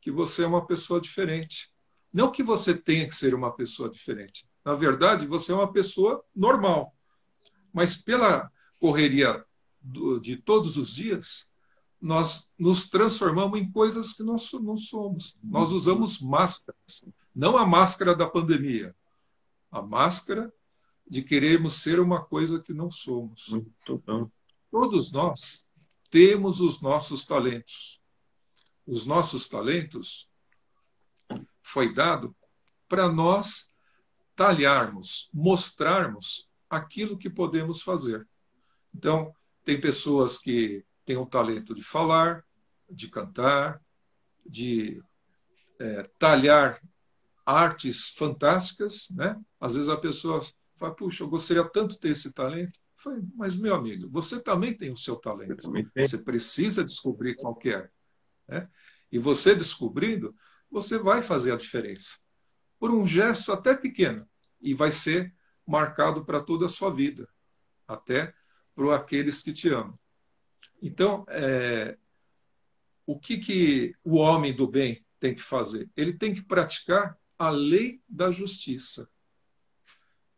que 0.00 0.10
você 0.10 0.42
é 0.42 0.46
uma 0.46 0.66
pessoa 0.66 1.00
diferente. 1.00 1.70
Não 2.12 2.30
que 2.30 2.42
você 2.42 2.74
tenha 2.74 3.06
que 3.06 3.14
ser 3.14 3.34
uma 3.34 3.54
pessoa 3.54 3.88
diferente. 3.88 4.44
Na 4.64 4.74
verdade, 4.74 5.26
você 5.26 5.52
é 5.52 5.54
uma 5.54 5.72
pessoa 5.72 6.22
normal. 6.34 6.94
Mas 7.72 7.96
pela 7.96 8.50
correria 8.80 9.44
de 10.20 10.36
todos 10.36 10.76
os 10.76 10.92
dias, 10.92 11.46
nós 12.02 12.48
nos 12.58 12.88
transformamos 12.88 13.60
em 13.60 13.70
coisas 13.70 14.12
que 14.12 14.24
nós 14.24 14.52
não 14.54 14.76
somos. 14.76 15.36
Nós 15.42 15.70
usamos 15.70 16.20
máscaras. 16.20 17.04
Não 17.32 17.56
a 17.56 17.64
máscara 17.64 18.14
da 18.14 18.28
pandemia, 18.28 18.94
a 19.70 19.80
máscara 19.80 20.52
de 21.06 21.22
querermos 21.22 21.74
ser 21.74 22.00
uma 22.00 22.22
coisa 22.24 22.60
que 22.60 22.74
não 22.74 22.90
somos. 22.90 23.48
Muito 23.48 24.02
bom. 24.04 24.28
Todos 24.68 25.12
nós 25.12 25.64
temos 26.10 26.60
os 26.60 26.80
nossos 26.80 27.24
talentos. 27.24 28.00
Os 28.84 29.06
nossos 29.06 29.48
talentos 29.48 30.28
foi 31.62 31.94
dado 31.94 32.34
para 32.88 33.08
nós 33.08 33.70
talharmos, 34.34 35.30
mostrarmos 35.32 36.48
aquilo 36.68 37.16
que 37.16 37.30
podemos 37.30 37.80
fazer. 37.80 38.26
Então, 38.92 39.32
tem 39.64 39.80
pessoas 39.80 40.36
que 40.36 40.84
têm 41.12 41.16
o 41.18 41.26
talento 41.26 41.74
de 41.74 41.82
falar, 41.82 42.42
de 42.88 43.08
cantar, 43.08 43.80
de 44.44 45.02
é, 45.78 46.02
talhar 46.18 46.80
artes 47.44 48.08
fantásticas, 48.10 49.08
né? 49.10 49.38
Às 49.60 49.74
vezes 49.74 49.90
a 49.90 49.96
pessoa 49.96 50.40
fala, 50.74 50.94
puxa, 50.94 51.22
eu 51.22 51.28
gostaria 51.28 51.64
tanto 51.68 51.92
de 51.92 52.00
ter 52.00 52.10
esse 52.10 52.32
talento. 52.32 52.80
Falei, 52.96 53.22
mas 53.34 53.54
meu 53.56 53.74
amigo, 53.74 54.08
você 54.08 54.40
também 54.40 54.74
tem 54.74 54.90
o 54.90 54.96
seu 54.96 55.16
talento. 55.16 55.70
Você 55.94 56.18
precisa 56.18 56.84
descobrir 56.84 57.34
qual 57.34 57.58
é. 57.64 57.90
Né? 58.48 58.68
E 59.10 59.18
você 59.18 59.54
descobrindo, 59.54 60.34
você 60.70 60.96
vai 60.96 61.20
fazer 61.20 61.52
a 61.52 61.56
diferença. 61.56 62.18
Por 62.78 62.90
um 62.90 63.06
gesto 63.06 63.52
até 63.52 63.76
pequeno. 63.76 64.26
E 64.60 64.72
vai 64.72 64.92
ser 64.92 65.34
marcado 65.66 66.24
para 66.24 66.40
toda 66.40 66.66
a 66.66 66.70
sua 66.70 66.90
vida. 66.90 67.28
Até 67.86 68.32
para 68.74 68.96
aqueles 68.96 69.42
que 69.42 69.52
te 69.52 69.68
amam. 69.68 69.98
Então, 70.80 71.24
é, 71.28 71.96
o 73.06 73.18
que, 73.18 73.38
que 73.38 73.94
o 74.04 74.16
homem 74.16 74.54
do 74.54 74.66
bem 74.66 75.04
tem 75.18 75.34
que 75.34 75.42
fazer? 75.42 75.90
Ele 75.96 76.12
tem 76.12 76.34
que 76.34 76.42
praticar 76.42 77.18
a 77.38 77.50
lei 77.50 78.00
da 78.08 78.30
justiça. 78.30 79.08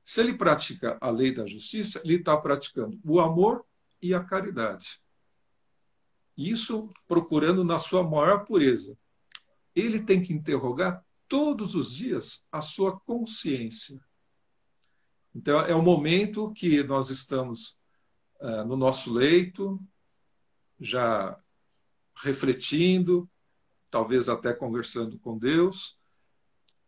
Se 0.04 0.20
ele 0.20 0.34
pratica 0.34 0.98
a 1.00 1.10
lei 1.10 1.32
da 1.32 1.46
justiça, 1.46 2.00
ele 2.04 2.16
está 2.16 2.37
praticando 2.37 2.98
o 3.04 3.20
amor 3.20 3.64
e 4.02 4.12
a 4.12 4.22
caridade. 4.22 5.00
Isso 6.37 6.92
procurando 7.06 7.64
na 7.64 7.78
sua 7.78 8.02
maior 8.02 8.44
pureza. 8.44 8.98
Ele 9.74 10.02
tem 10.02 10.22
que 10.22 10.32
interrogar 10.32 11.04
todos 11.28 11.74
os 11.74 11.94
dias 11.94 12.46
a 12.50 12.60
sua 12.60 12.98
consciência. 13.00 14.00
Então, 15.34 15.60
é 15.60 15.74
o 15.74 15.82
momento 15.82 16.52
que 16.52 16.82
nós 16.84 17.10
estamos 17.10 17.78
uh, 18.40 18.64
no 18.66 18.76
nosso 18.76 19.12
leito, 19.12 19.80
já 20.78 21.38
refletindo, 22.22 23.28
talvez 23.90 24.28
até 24.28 24.52
conversando 24.52 25.18
com 25.18 25.38
Deus, 25.38 25.98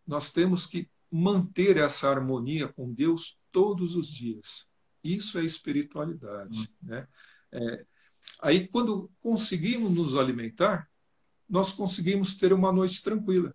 nós 0.06 0.32
temos 0.32 0.66
que 0.66 0.88
manter 1.10 1.76
essa 1.76 2.08
harmonia 2.08 2.68
com 2.68 2.92
Deus 2.92 3.38
todos 3.50 3.94
os 3.96 4.08
dias. 4.08 4.68
Isso 5.02 5.38
é 5.38 5.44
espiritualidade. 5.44 6.58
Uhum. 6.58 6.66
Né? 6.82 7.08
É, 7.52 7.86
aí, 8.40 8.68
quando 8.68 9.10
conseguimos 9.20 9.92
nos 9.92 10.16
alimentar, 10.16 10.90
nós 11.48 11.72
conseguimos 11.72 12.36
ter 12.36 12.52
uma 12.52 12.72
noite 12.72 13.02
tranquila. 13.02 13.54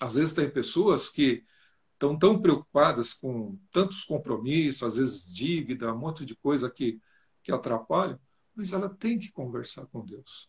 Às 0.00 0.16
vezes, 0.16 0.34
tem 0.34 0.50
pessoas 0.50 1.08
que 1.08 1.44
estão 1.92 2.18
tão 2.18 2.40
preocupadas 2.40 3.14
com 3.14 3.56
tantos 3.70 4.04
compromissos, 4.04 4.82
às 4.82 4.96
vezes 4.96 5.32
dívida, 5.32 5.94
um 5.94 5.98
monte 5.98 6.24
de 6.24 6.34
coisa 6.34 6.68
que, 6.70 7.00
que 7.42 7.52
atrapalham, 7.52 8.18
mas 8.54 8.72
ela 8.72 8.88
tem 8.88 9.18
que 9.18 9.32
conversar 9.32 9.86
com 9.86 10.04
Deus. 10.04 10.48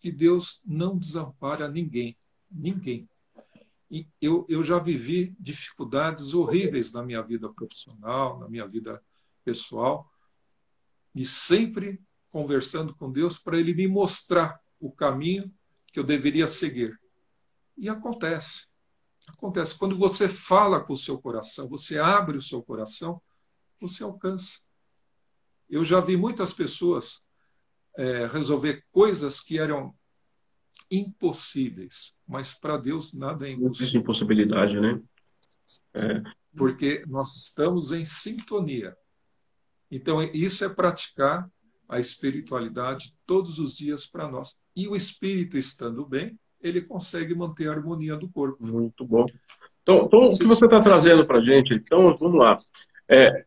Que 0.00 0.10
Deus 0.10 0.60
não 0.64 0.98
desampara 0.98 1.68
ninguém, 1.68 2.16
ninguém 2.50 3.08
eu, 4.20 4.46
eu 4.48 4.64
já 4.64 4.78
vivi 4.78 5.36
dificuldades 5.38 6.32
horríveis 6.32 6.92
na 6.92 7.02
minha 7.02 7.20
vida 7.20 7.52
profissional, 7.52 8.38
na 8.38 8.48
minha 8.48 8.66
vida 8.66 9.02
pessoal, 9.44 10.10
e 11.14 11.26
sempre 11.26 12.00
conversando 12.30 12.94
com 12.94 13.12
Deus 13.12 13.38
para 13.38 13.58
Ele 13.58 13.74
me 13.74 13.86
mostrar 13.86 14.58
o 14.80 14.90
caminho 14.90 15.52
que 15.88 15.98
eu 15.98 16.04
deveria 16.04 16.48
seguir. 16.48 16.98
E 17.76 17.88
acontece. 17.88 18.66
Acontece. 19.28 19.76
Quando 19.76 19.98
você 19.98 20.26
fala 20.26 20.80
com 20.80 20.94
o 20.94 20.96
seu 20.96 21.20
coração, 21.20 21.68
você 21.68 21.98
abre 21.98 22.38
o 22.38 22.42
seu 22.42 22.62
coração, 22.62 23.20
você 23.78 24.02
alcança. 24.02 24.60
Eu 25.68 25.84
já 25.84 26.00
vi 26.00 26.16
muitas 26.16 26.54
pessoas 26.54 27.22
é, 27.96 28.26
resolver 28.26 28.84
coisas 28.90 29.40
que 29.40 29.58
eram 29.58 29.94
impossíveis, 30.90 32.14
mas 32.26 32.54
para 32.54 32.76
Deus 32.76 33.14
nada 33.14 33.48
é 33.48 33.52
impossível. 33.52 34.00
Impossibilidade, 34.00 34.78
né? 34.78 35.00
É. 35.94 36.22
Porque 36.56 37.02
nós 37.06 37.34
estamos 37.36 37.92
em 37.92 38.04
sintonia. 38.04 38.94
Então, 39.90 40.22
isso 40.22 40.64
é 40.64 40.68
praticar 40.68 41.50
a 41.88 41.98
espiritualidade 41.98 43.14
todos 43.26 43.58
os 43.58 43.74
dias 43.74 44.06
para 44.06 44.28
nós. 44.28 44.56
E 44.74 44.88
o 44.88 44.96
espírito 44.96 45.58
estando 45.58 46.06
bem, 46.06 46.38
ele 46.62 46.80
consegue 46.80 47.34
manter 47.34 47.68
a 47.68 47.72
harmonia 47.72 48.16
do 48.16 48.28
corpo. 48.28 48.64
Muito 48.64 49.04
bom. 49.04 49.26
Então, 49.82 50.06
então 50.06 50.26
o 50.26 50.28
que 50.30 50.46
você 50.46 50.64
está 50.64 50.80
trazendo 50.80 51.26
para 51.26 51.38
a 51.38 51.44
gente, 51.44 51.74
então, 51.74 52.14
vamos 52.16 52.38
lá. 52.38 52.56
É, 53.08 53.44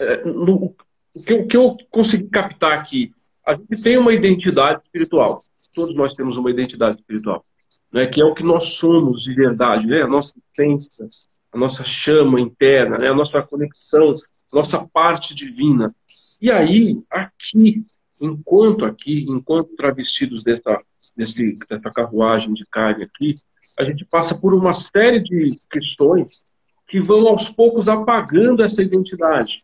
é, 0.00 0.24
no, 0.24 0.74
o, 1.14 1.24
que, 1.24 1.34
o 1.34 1.46
que 1.46 1.56
eu 1.56 1.76
consegui 1.90 2.28
captar 2.28 2.72
aqui, 2.72 3.12
a 3.46 3.54
gente 3.54 3.82
tem 3.82 3.98
uma 3.98 4.12
identidade 4.12 4.80
espiritual 4.84 5.40
todos 5.74 5.94
nós 5.94 6.14
temos 6.14 6.36
uma 6.36 6.50
identidade 6.50 6.96
espiritual, 6.96 7.44
né, 7.92 8.06
que 8.06 8.20
é 8.20 8.24
o 8.24 8.34
que 8.34 8.42
nós 8.42 8.76
somos 8.76 9.22
de 9.22 9.34
verdade, 9.34 9.86
né, 9.86 10.02
a 10.02 10.06
nossa 10.06 10.32
essência, 10.50 11.06
a 11.52 11.58
nossa 11.58 11.84
chama 11.84 12.40
interna, 12.40 12.96
né, 12.96 13.08
a 13.08 13.14
nossa 13.14 13.42
conexão, 13.42 14.12
nossa 14.52 14.86
parte 14.86 15.34
divina. 15.34 15.92
E 16.40 16.50
aí, 16.50 17.02
aqui, 17.10 17.82
enquanto 18.22 18.84
aqui, 18.84 19.26
enquanto 19.28 19.74
travestidos 19.76 20.42
dessa, 20.42 20.80
desse, 21.16 21.56
dessa 21.68 21.90
carruagem 21.90 22.54
de 22.54 22.64
carne 22.70 23.04
aqui, 23.04 23.34
a 23.78 23.84
gente 23.84 24.06
passa 24.10 24.34
por 24.34 24.54
uma 24.54 24.74
série 24.74 25.20
de 25.20 25.46
questões 25.70 26.44
que 26.86 27.00
vão 27.00 27.26
aos 27.26 27.48
poucos 27.48 27.88
apagando 27.88 28.62
essa 28.62 28.82
identidade. 28.82 29.58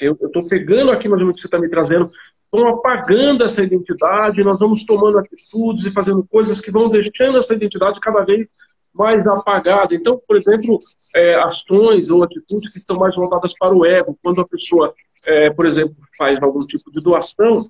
Eu 0.00 0.18
estou 0.20 0.48
pegando 0.48 0.90
aqui 0.90 1.08
mais 1.08 1.20
ou 1.20 1.26
menos 1.26 1.36
o 1.36 1.36
que 1.36 1.42
você 1.42 1.46
está 1.46 1.58
me 1.58 1.68
trazendo 1.68 2.10
vão 2.54 2.68
apagando 2.68 3.42
essa 3.42 3.62
identidade, 3.62 4.44
nós 4.44 4.58
vamos 4.60 4.84
tomando 4.84 5.18
atitudes 5.18 5.84
e 5.86 5.90
fazendo 5.90 6.24
coisas 6.24 6.60
que 6.60 6.70
vão 6.70 6.88
deixando 6.88 7.38
essa 7.38 7.54
identidade 7.54 7.98
cada 7.98 8.24
vez 8.24 8.46
mais 8.94 9.26
apagada. 9.26 9.92
Então, 9.92 10.20
por 10.26 10.36
exemplo, 10.36 10.78
é, 11.16 11.34
ações 11.42 12.10
ou 12.10 12.22
atitudes 12.22 12.72
que 12.72 12.78
estão 12.78 12.96
mais 12.96 13.14
voltadas 13.16 13.52
para 13.58 13.74
o 13.74 13.84
ego, 13.84 14.16
quando 14.22 14.40
a 14.40 14.46
pessoa, 14.46 14.94
é, 15.26 15.50
por 15.50 15.66
exemplo, 15.66 15.96
faz 16.16 16.40
algum 16.40 16.60
tipo 16.60 16.92
de 16.92 17.02
doação, 17.02 17.60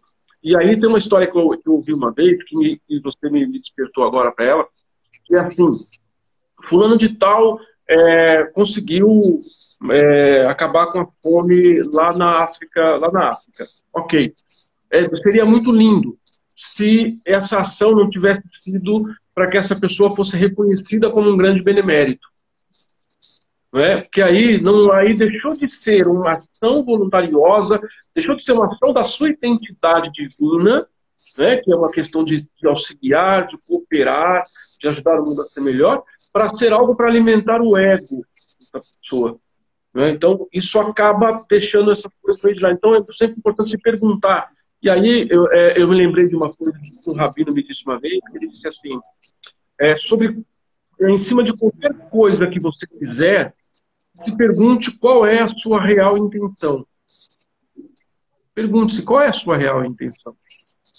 e 0.43 0.55
aí 0.55 0.79
tem 0.79 0.89
uma 0.89 0.99
história 0.99 1.27
que 1.27 1.39
eu, 1.39 1.49
que 1.51 1.67
eu 1.67 1.73
ouvi 1.73 1.95
uma 1.95 2.13
vez, 2.13 2.37
que, 2.45 2.59
me, 2.59 2.79
que 2.87 3.01
você 3.01 3.31
me 3.31 3.47
despertou 3.47 4.07
agora 4.07 4.31
para 4.33 4.45
ela, 4.45 4.67
que 5.25 5.35
é 5.35 5.41
assim, 5.41 5.71
fulano 6.69 6.99
de 6.99 7.17
tal 7.17 7.59
é, 7.89 8.45
conseguiu 8.45 9.21
é, 9.91 10.47
acabar 10.47 10.87
com 10.87 11.01
a 11.01 11.09
fome 11.23 11.81
lá 11.93 12.17
na 12.17 12.45
África, 12.45 12.97
lá 12.97 13.11
na 13.11 13.29
África. 13.31 13.65
Ok. 13.93 14.35
É, 14.95 15.09
seria 15.23 15.45
muito 15.45 15.73
lindo 15.73 16.17
se 16.57 17.21
essa 17.25 17.61
ação 17.61 17.93
não 17.93 18.09
tivesse 18.09 18.41
sido 18.61 19.05
para 19.35 19.51
que 19.51 19.57
essa 19.57 19.75
pessoa 19.75 20.15
fosse 20.15 20.37
reconhecida 20.37 21.11
como 21.11 21.29
um 21.29 21.37
grande 21.37 21.63
benemérito. 21.63 22.29
Não 23.73 23.83
é? 23.83 24.01
Porque 24.01 24.23
aí, 24.23 24.61
não, 24.61 24.93
aí 24.93 25.13
deixou 25.15 25.53
de 25.59 25.69
ser 25.69 26.07
uma 26.07 26.31
ação 26.31 26.85
voluntariosa, 26.85 27.81
deixou 28.15 28.37
de 28.37 28.45
ser 28.45 28.53
uma 28.53 28.73
ação 28.73 28.93
da 28.93 29.05
sua 29.05 29.31
identidade 29.31 30.11
divina, 30.13 30.87
né, 31.39 31.57
que 31.57 31.73
é 31.73 31.77
uma 31.77 31.91
questão 31.91 32.25
de, 32.25 32.43
de 32.43 32.69
auxiliar, 32.69 33.49
de 33.49 33.59
cooperar, 33.67 34.45
de 34.81 34.89
ajudar 34.89 35.21
o 35.21 35.25
mundo 35.25 35.41
a 35.41 35.45
ser 35.45 35.61
melhor, 35.61 36.05
para 36.33 36.49
ser 36.57 36.73
algo 36.73 36.95
para 36.95 37.09
alimentar 37.09 37.61
o 37.61 37.77
ego 37.77 38.25
da 38.73 38.81
pessoa. 38.81 39.39
Né? 39.93 40.11
Então, 40.11 40.47
isso 40.53 40.79
acaba 40.79 41.45
deixando 41.49 41.91
essa 41.91 42.09
coisa 42.21 42.55
de 42.55 42.63
lá. 42.63 42.71
Então, 42.71 42.95
é 42.95 43.03
sempre 43.19 43.39
importante 43.39 43.71
se 43.71 43.79
perguntar. 43.79 44.51
E 44.85 44.91
aí, 44.91 45.27
eu, 45.31 45.51
é, 45.51 45.81
eu 45.81 45.89
me 45.89 45.97
lembrei 45.97 46.29
de 46.29 46.37
uma 46.37 46.55
coisa 46.55 46.79
que 46.79 47.11
o 47.11 47.15
Rabino 47.15 47.55
me 47.55 47.63
disse 47.63 47.87
uma 47.87 47.99
vez, 47.99 48.21
ele 48.35 48.49
disse 48.49 48.69
assim, 48.69 49.01
é, 49.81 49.97
sobre, 49.97 50.45
em 51.01 51.19
cima 51.21 51.43
de 51.43 51.57
qualquer 51.57 51.95
coisa 52.11 52.47
que 52.47 52.61
você 52.61 52.87
quiser, 52.87 53.55
se 54.15 54.37
pergunte 54.37 54.95
qual 54.99 55.27
é 55.27 55.41
a 55.41 55.49
sua 55.49 55.83
real 55.83 56.19
intenção. 56.19 56.87
Pergunte-se 58.55 59.03
qual 59.03 59.23
é 59.23 59.29
a 59.29 59.33
sua 59.33 59.57
real 59.57 59.83
intenção. 59.87 60.37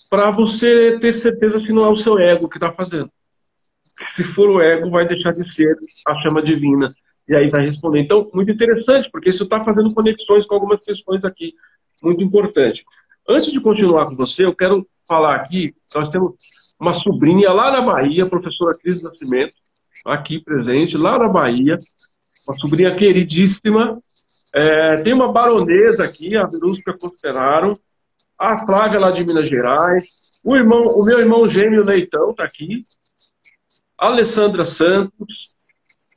Para 0.09 0.31
você 0.31 0.97
ter 0.99 1.13
certeza 1.13 1.59
que 1.59 1.71
não 1.71 1.85
é 1.85 1.89
o 1.89 1.95
seu 1.95 2.17
ego 2.17 2.49
que 2.49 2.57
está 2.57 2.73
fazendo. 2.73 3.11
Se 4.03 4.23
for 4.23 4.49
o 4.49 4.61
ego, 4.61 4.89
vai 4.89 5.05
deixar 5.05 5.31
de 5.31 5.53
ser 5.53 5.77
a 6.07 6.19
chama 6.23 6.41
divina. 6.41 6.87
E 7.29 7.35
aí 7.35 7.49
vai 7.51 7.69
responder. 7.69 8.01
Então, 8.01 8.31
muito 8.33 8.51
interessante, 8.51 9.11
porque 9.11 9.29
isso 9.29 9.43
está 9.43 9.63
fazendo 9.63 9.93
conexões 9.93 10.43
com 10.47 10.55
algumas 10.55 10.83
questões 10.83 11.23
aqui. 11.23 11.53
Muito 12.01 12.23
importante. 12.23 12.83
Antes 13.27 13.51
de 13.51 13.59
continuar 13.59 14.07
com 14.07 14.15
você, 14.15 14.45
eu 14.45 14.55
quero 14.55 14.87
falar 15.07 15.35
aqui, 15.35 15.73
nós 15.95 16.09
temos 16.09 16.35
uma 16.79 16.93
sobrinha 16.93 17.51
lá 17.51 17.71
na 17.71 17.81
Bahia, 17.81 18.27
professora 18.27 18.73
Cris 18.79 19.01
Nascimento, 19.01 19.53
aqui 20.05 20.39
presente, 20.39 20.97
lá 20.97 21.17
na 21.17 21.27
Bahia, 21.27 21.79
uma 22.47 22.55
sobrinha 22.57 22.95
queridíssima. 22.95 23.99
É, 24.53 25.01
tem 25.01 25.13
uma 25.13 25.31
baronesa 25.31 26.03
aqui, 26.03 26.35
a 26.37 26.45
Verusca 26.45 26.97
Consideraram, 26.97 27.73
a 28.37 28.57
Flávia 28.65 28.99
lá 28.99 29.11
de 29.11 29.25
Minas 29.25 29.47
Gerais, 29.47 30.39
o, 30.43 30.55
irmão, 30.55 30.83
o 30.83 31.03
meu 31.03 31.19
irmão 31.19 31.47
gêmeo 31.47 31.83
Leitão 31.83 32.31
está 32.31 32.43
aqui, 32.43 32.83
a 33.97 34.07
Alessandra 34.07 34.63
Santos, 34.63 35.55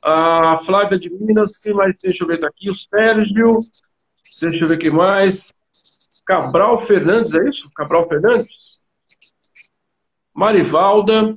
a 0.03 0.57
Flávia 0.59 0.97
de 0.97 1.09
Minas, 1.09 1.57
quem 1.57 1.73
mais 1.73 1.95
deixa 2.01 2.23
eu 2.23 2.27
ver 2.27 2.39
tá 2.39 2.47
aqui? 2.47 2.69
O 2.69 2.75
Sérgio, 2.75 3.59
deixa 4.41 4.63
eu 4.63 4.67
ver 4.67 4.77
quem 4.77 4.91
mais. 4.91 5.51
Cabral 6.29 6.77
Fernandes, 6.77 7.33
é 7.33 7.49
isso? 7.49 7.73
Cabral 7.75 8.07
Fernandes? 8.07 8.79
Marivalda, 10.31 11.35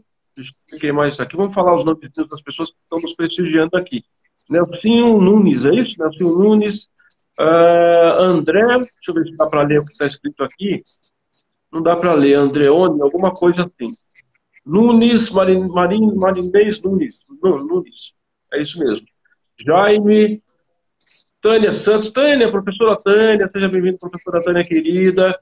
quem 0.78 0.92
mais 0.92 1.12
está 1.12 1.22
aqui? 1.22 1.35
Vamos 1.35 1.55
falar 1.55 1.74
os 1.74 1.83
nomes 1.83 2.11
das 2.14 2.42
pessoas 2.42 2.70
que 2.70 2.76
estão 2.83 2.98
nos 3.00 3.14
prestigiando 3.14 3.74
aqui. 3.74 4.05
Nelsinho 4.50 5.18
Nunes, 5.18 5.64
é 5.64 5.74
isso? 5.76 5.96
Nelsinho 5.98 6.38
Nunes. 6.38 6.90
Uh, 7.40 8.20
André, 8.20 8.66
deixa 8.66 8.90
eu 9.09 9.14
ver 9.14 9.24
se 9.24 9.37
dá 9.37 9.46
para 9.46 9.62
ler 9.62 9.81
o 9.81 9.85
que 9.87 9.92
está 9.92 10.05
escrito 10.05 10.44
aqui. 10.44 10.83
Não 11.72 11.83
dá 11.83 11.96
para 11.96 12.12
ler, 12.12 12.35
Andreone, 12.35 13.00
alguma 13.00 13.33
coisa 13.33 13.62
assim. 13.62 13.94
Nunes, 14.66 15.31
Marin, 15.31 15.68
Marin, 15.68 16.14
Marinês 16.16 16.83
Nunes. 16.83 17.20
Não, 17.42 17.57
Nunes, 17.57 18.12
é 18.52 18.61
isso 18.61 18.78
mesmo. 18.78 19.07
Jaime, 19.59 20.42
Tânia 21.42 21.72
Santos. 21.72 22.12
Tânia, 22.12 22.50
professora 22.50 22.96
Tânia, 22.96 23.48
seja 23.48 23.68
bem-vinda, 23.68 23.98
professora 23.98 24.40
Tânia 24.40 24.64
querida. 24.64 25.37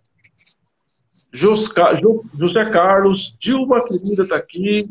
Josca, 1.32 2.00
José 2.36 2.70
Carlos, 2.70 3.36
Dilma 3.38 3.80
querida 3.86 4.22
está 4.22 4.36
aqui. 4.36 4.88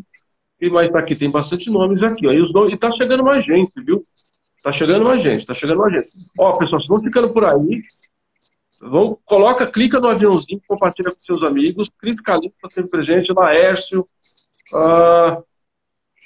Quem 0.59 0.69
mais 0.69 0.87
está 0.87 0.99
aqui? 0.99 1.15
Tem 1.15 1.31
bastante 1.31 1.69
nomes 1.71 2.01
aqui. 2.03 2.27
Ó. 2.27 2.31
E 2.31 2.73
está 2.73 2.91
chegando 2.91 3.23
mais 3.23 3.43
gente, 3.43 3.71
viu? 3.83 4.03
Está 4.55 4.71
chegando 4.71 5.03
mais 5.03 5.21
gente, 5.21 5.39
está 5.39 5.53
chegando 5.53 5.79
mais 5.79 5.93
gente. 5.93 6.09
Ó, 6.37 6.51
pessoal, 6.57 6.79
vocês 6.79 6.87
vão 6.87 6.99
ficando 6.99 7.33
por 7.33 7.43
aí. 7.43 7.81
Vão, 8.81 9.17
coloca, 9.25 9.65
clica 9.67 9.99
no 9.99 10.09
aviãozinho, 10.09 10.61
compartilha 10.67 11.11
com 11.11 11.19
seus 11.19 11.43
amigos. 11.43 11.89
Cris 11.97 12.19
Calixto 12.21 12.55
está 12.55 12.69
sempre 12.69 12.91
presente. 12.91 13.33
Laércio. 13.33 14.07
Uh, 14.73 15.43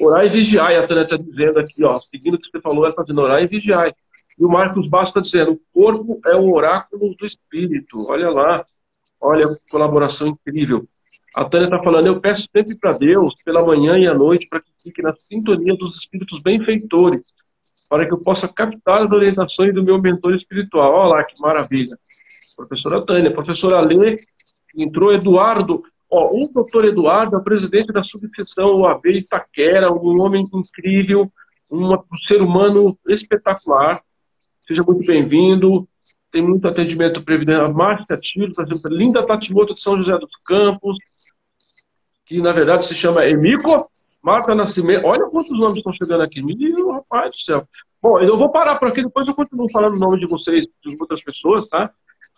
orar 0.05 0.25
e 0.25 0.29
vigiar. 0.29 0.75
A 0.75 0.85
Tânia 0.85 1.03
está 1.03 1.15
dizendo 1.15 1.59
aqui, 1.59 1.83
ó, 1.83 1.97
seguindo 1.99 2.33
o 2.33 2.39
que 2.39 2.49
você 2.49 2.59
falou, 2.59 2.87
está 2.87 3.01
dizendo 3.01 3.21
orar 3.21 3.41
e 3.41 3.47
vigiar. 3.47 3.93
E 4.43 4.45
o 4.45 4.49
Marcos 4.49 4.89
Bastos 4.89 5.09
está 5.09 5.21
dizendo: 5.21 5.53
o 5.53 5.81
corpo 5.81 6.19
é 6.25 6.35
o 6.35 6.53
oráculo 6.53 7.15
do 7.15 7.25
espírito. 7.25 7.97
Olha 8.09 8.29
lá. 8.29 8.65
Olha, 9.21 9.47
colaboração 9.71 10.27
incrível. 10.27 10.85
A 11.33 11.45
Tânia 11.45 11.67
está 11.67 11.79
falando, 11.79 12.07
eu 12.07 12.19
peço 12.19 12.45
sempre 12.53 12.77
para 12.77 12.91
Deus, 12.91 13.33
pela 13.45 13.65
manhã 13.65 13.97
e 13.97 14.05
à 14.05 14.13
noite, 14.13 14.49
para 14.49 14.59
que 14.59 14.69
fique 14.83 15.01
na 15.01 15.15
sintonia 15.17 15.73
dos 15.77 15.97
espíritos 15.97 16.41
benfeitores, 16.41 17.21
para 17.89 18.05
que 18.05 18.13
eu 18.13 18.17
possa 18.17 18.49
captar 18.49 19.03
as 19.03 19.09
orientações 19.09 19.73
do 19.73 19.81
meu 19.81 19.97
mentor 19.97 20.35
espiritual. 20.35 20.93
Olha 20.93 21.15
lá, 21.15 21.23
que 21.23 21.41
maravilha. 21.41 21.97
Professora 22.57 23.05
Tânia, 23.05 23.31
professora 23.31 23.79
Lê, 23.79 24.17
entrou 24.77 25.13
Eduardo. 25.13 25.83
Ó, 26.11 26.35
o 26.35 26.49
doutor 26.49 26.83
Eduardo 26.83 27.37
é 27.37 27.39
presidente 27.41 27.93
da 27.93 28.03
subseção 28.03 28.75
OAB 28.75 29.05
Itaquera, 29.05 29.89
um 29.89 30.21
homem 30.21 30.45
incrível, 30.53 31.31
um 31.71 31.97
ser 32.27 32.41
humano 32.41 32.99
espetacular. 33.07 34.03
Seja 34.67 34.81
muito 34.83 35.05
bem-vindo. 35.05 35.87
Tem 36.31 36.41
muito 36.41 36.67
atendimento 36.67 37.21
previdenciário. 37.21 37.73
Márcia 37.73 38.17
Tiro, 38.17 38.51
por 38.53 38.65
exemplo, 38.65 38.97
Linda 38.97 39.25
Tatimoto 39.25 39.73
de 39.73 39.81
São 39.81 39.97
José 39.97 40.17
dos 40.17 40.31
Campos, 40.45 40.97
que 42.25 42.41
na 42.41 42.51
verdade 42.51 42.85
se 42.85 42.95
chama 42.95 43.25
Emico 43.25 43.77
Marta 44.23 44.55
Nascimento. 44.55 45.05
Olha 45.05 45.25
quantos 45.25 45.51
nomes 45.51 45.75
estão 45.75 45.93
chegando 45.93 46.23
aqui. 46.23 46.41
Menino, 46.41 46.91
rapaz 46.91 47.31
do 47.31 47.41
céu. 47.41 47.67
Bom, 48.01 48.19
eu 48.19 48.37
vou 48.37 48.49
parar 48.49 48.75
por 48.75 48.87
aqui, 48.87 49.03
depois 49.03 49.27
eu 49.27 49.35
continuo 49.35 49.69
falando 49.71 49.95
o 49.95 49.99
nome 49.99 50.19
de 50.19 50.27
vocês, 50.27 50.65
de 50.65 50.97
outras 50.99 51.23
pessoas, 51.23 51.69
tá? 51.69 51.91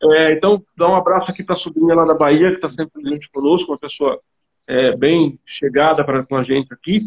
É, 0.03 0.33
então, 0.33 0.61
dá 0.75 0.89
um 0.89 0.95
abraço 0.95 1.31
aqui 1.31 1.43
para 1.43 1.53
a 1.53 1.57
sobrinha 1.57 1.95
lá 1.95 2.05
da 2.05 2.13
Bahia, 2.13 2.49
que 2.49 2.55
está 2.55 2.69
sempre 2.69 3.01
presente 3.01 3.29
conosco, 3.31 3.71
uma 3.71 3.77
pessoa 3.77 4.19
é, 4.67 4.95
bem 4.97 5.39
chegada 5.45 6.03
para 6.03 6.25
com 6.25 6.35
a 6.35 6.43
gente 6.43 6.73
aqui. 6.73 6.99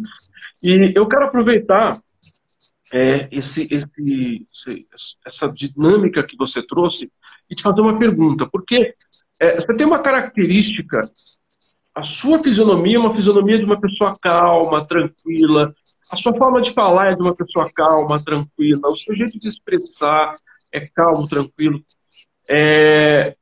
E 0.62 0.92
eu 0.96 1.06
quero 1.06 1.26
aproveitar 1.26 2.00
é, 2.92 3.28
esse, 3.30 3.68
esse, 3.70 4.46
essa 5.26 5.48
dinâmica 5.52 6.26
que 6.26 6.36
você 6.36 6.62
trouxe 6.66 7.10
e 7.50 7.54
te 7.54 7.62
fazer 7.62 7.80
uma 7.80 7.98
pergunta, 7.98 8.48
porque 8.50 8.94
é, 9.40 9.54
você 9.54 9.74
tem 9.74 9.86
uma 9.86 10.00
característica 10.00 11.00
a 11.98 12.04
sua 12.04 12.40
fisionomia 12.40 12.96
é 12.96 13.00
uma 13.00 13.14
fisionomia 13.14 13.58
de 13.58 13.64
uma 13.64 13.80
pessoa 13.80 14.16
calma, 14.22 14.86
tranquila. 14.86 15.74
A 16.12 16.16
sua 16.16 16.32
forma 16.36 16.60
de 16.60 16.72
falar 16.72 17.10
é 17.10 17.16
de 17.16 17.20
uma 17.20 17.34
pessoa 17.34 17.68
calma, 17.74 18.22
tranquila. 18.22 18.88
O 18.88 18.96
seu 18.96 19.16
jeito 19.16 19.36
de 19.40 19.48
expressar 19.48 20.30
é 20.72 20.86
calmo, 20.86 21.26
tranquilo. 21.26 21.82
É... 22.48 23.36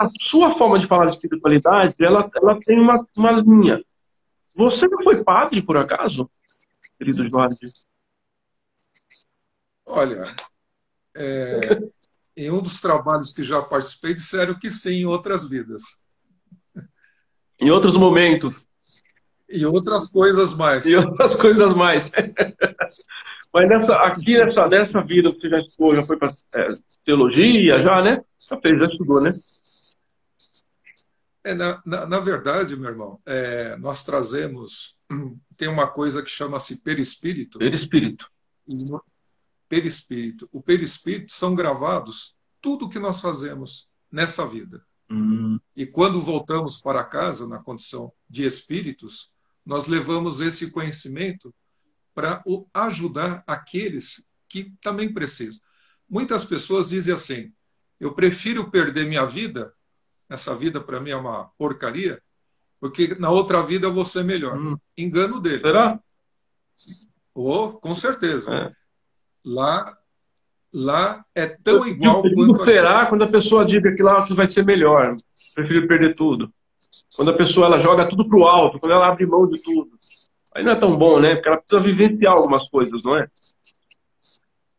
A 0.00 0.08
sua 0.28 0.58
forma 0.58 0.76
de 0.80 0.86
falar 0.86 1.06
de 1.06 1.12
espiritualidade, 1.18 1.94
ela, 2.00 2.28
ela 2.34 2.58
tem 2.64 2.80
uma, 2.80 3.06
uma 3.16 3.30
linha. 3.30 3.80
Você 4.56 4.88
não 4.88 5.00
foi 5.04 5.22
padre, 5.22 5.62
por 5.62 5.76
acaso, 5.76 6.28
querido 6.98 7.28
Jorge? 7.30 7.58
Olha, 9.86 10.34
é, 11.16 11.60
em 12.36 12.50
um 12.50 12.60
dos 12.60 12.80
trabalhos 12.80 13.32
que 13.32 13.42
já 13.42 13.62
participei, 13.62 14.14
disseram 14.14 14.54
que 14.54 14.70
sim, 14.70 15.02
em 15.02 15.04
outras 15.04 15.48
vidas. 15.48 15.98
Em 17.60 17.70
outros 17.70 17.96
momentos. 17.96 18.66
E 19.48 19.64
outras 19.64 20.10
coisas 20.10 20.54
mais. 20.54 20.84
E 20.86 20.96
outras 20.96 21.36
coisas 21.36 21.74
mais. 21.74 22.10
Mas 23.52 23.70
nessa, 23.70 23.96
aqui 24.04 24.36
nessa, 24.36 24.68
nessa 24.68 25.02
vida 25.02 25.30
você 25.30 25.48
já 25.48 25.58
estudou, 25.58 25.94
já 25.94 26.02
foi 26.02 26.16
para 26.16 26.28
é, 26.54 26.66
teologia, 27.04 27.84
já, 27.84 28.02
né? 28.02 28.20
Já 28.50 28.60
fez, 28.60 28.78
já 28.80 28.86
estudou, 28.86 29.22
né? 29.22 29.30
É, 31.44 31.54
na, 31.54 31.80
na, 31.86 32.06
na 32.06 32.18
verdade, 32.18 32.74
meu 32.74 32.90
irmão, 32.90 33.20
é, 33.24 33.76
nós 33.76 34.02
trazemos. 34.02 34.96
Tem 35.56 35.68
uma 35.68 35.86
coisa 35.86 36.20
que 36.20 36.30
chama-se 36.30 36.78
perispírito. 36.82 37.60
Perispírito. 37.60 38.28
Perispírito. 39.74 40.48
O 40.52 40.62
perispírito 40.62 41.32
são 41.32 41.52
gravados 41.52 42.36
tudo 42.60 42.84
o 42.84 42.88
que 42.88 43.00
nós 43.00 43.20
fazemos 43.20 43.88
nessa 44.08 44.46
vida. 44.46 44.86
Hum. 45.10 45.58
E 45.74 45.84
quando 45.84 46.20
voltamos 46.20 46.78
para 46.78 47.02
casa, 47.02 47.48
na 47.48 47.58
condição 47.58 48.12
de 48.30 48.44
espíritos, 48.44 49.32
nós 49.66 49.88
levamos 49.88 50.40
esse 50.40 50.70
conhecimento 50.70 51.52
para 52.14 52.40
ajudar 52.72 53.42
aqueles 53.48 54.24
que 54.48 54.72
também 54.80 55.12
precisam. 55.12 55.60
Muitas 56.08 56.44
pessoas 56.44 56.88
dizem 56.88 57.12
assim: 57.12 57.52
eu 57.98 58.14
prefiro 58.14 58.70
perder 58.70 59.08
minha 59.08 59.26
vida, 59.26 59.74
essa 60.28 60.54
vida 60.54 60.80
para 60.80 61.00
mim 61.00 61.10
é 61.10 61.16
uma 61.16 61.46
porcaria, 61.58 62.22
porque 62.78 63.16
na 63.16 63.28
outra 63.28 63.60
vida 63.60 63.88
eu 63.88 63.92
vou 63.92 64.04
ser 64.04 64.22
melhor. 64.22 64.56
Hum. 64.56 64.78
Engano 64.96 65.40
dele. 65.40 65.62
Será? 65.62 66.00
Oh, 67.34 67.72
com 67.72 67.92
certeza. 67.92 68.54
É. 68.54 68.83
Lá, 69.44 69.96
lá 70.72 71.24
é 71.34 71.46
tão 71.46 71.86
igual 71.86 72.22
quanto. 72.22 72.64
será 72.64 73.02
aqui. 73.02 73.10
quando 73.10 73.24
a 73.24 73.28
pessoa 73.28 73.64
diga 73.64 73.94
que 73.94 74.02
lá 74.02 74.24
vai 74.30 74.46
ser 74.46 74.64
melhor? 74.64 75.14
Prefiro 75.54 75.86
perder 75.86 76.14
tudo. 76.14 76.52
Quando 77.16 77.30
a 77.30 77.36
pessoa 77.36 77.66
ela 77.66 77.78
joga 77.78 78.08
tudo 78.08 78.28
pro 78.28 78.46
alto, 78.46 78.78
quando 78.80 78.92
ela 78.92 79.08
abre 79.08 79.26
mão 79.26 79.48
de 79.48 79.62
tudo. 79.62 79.90
Aí 80.54 80.64
não 80.64 80.72
é 80.72 80.76
tão 80.76 80.96
bom, 80.96 81.20
né? 81.20 81.34
Porque 81.34 81.48
ela 81.48 81.58
precisa 81.58 81.82
vivenciar 81.82 82.32
algumas 82.32 82.68
coisas, 82.68 83.04
não 83.04 83.18
é? 83.18 83.28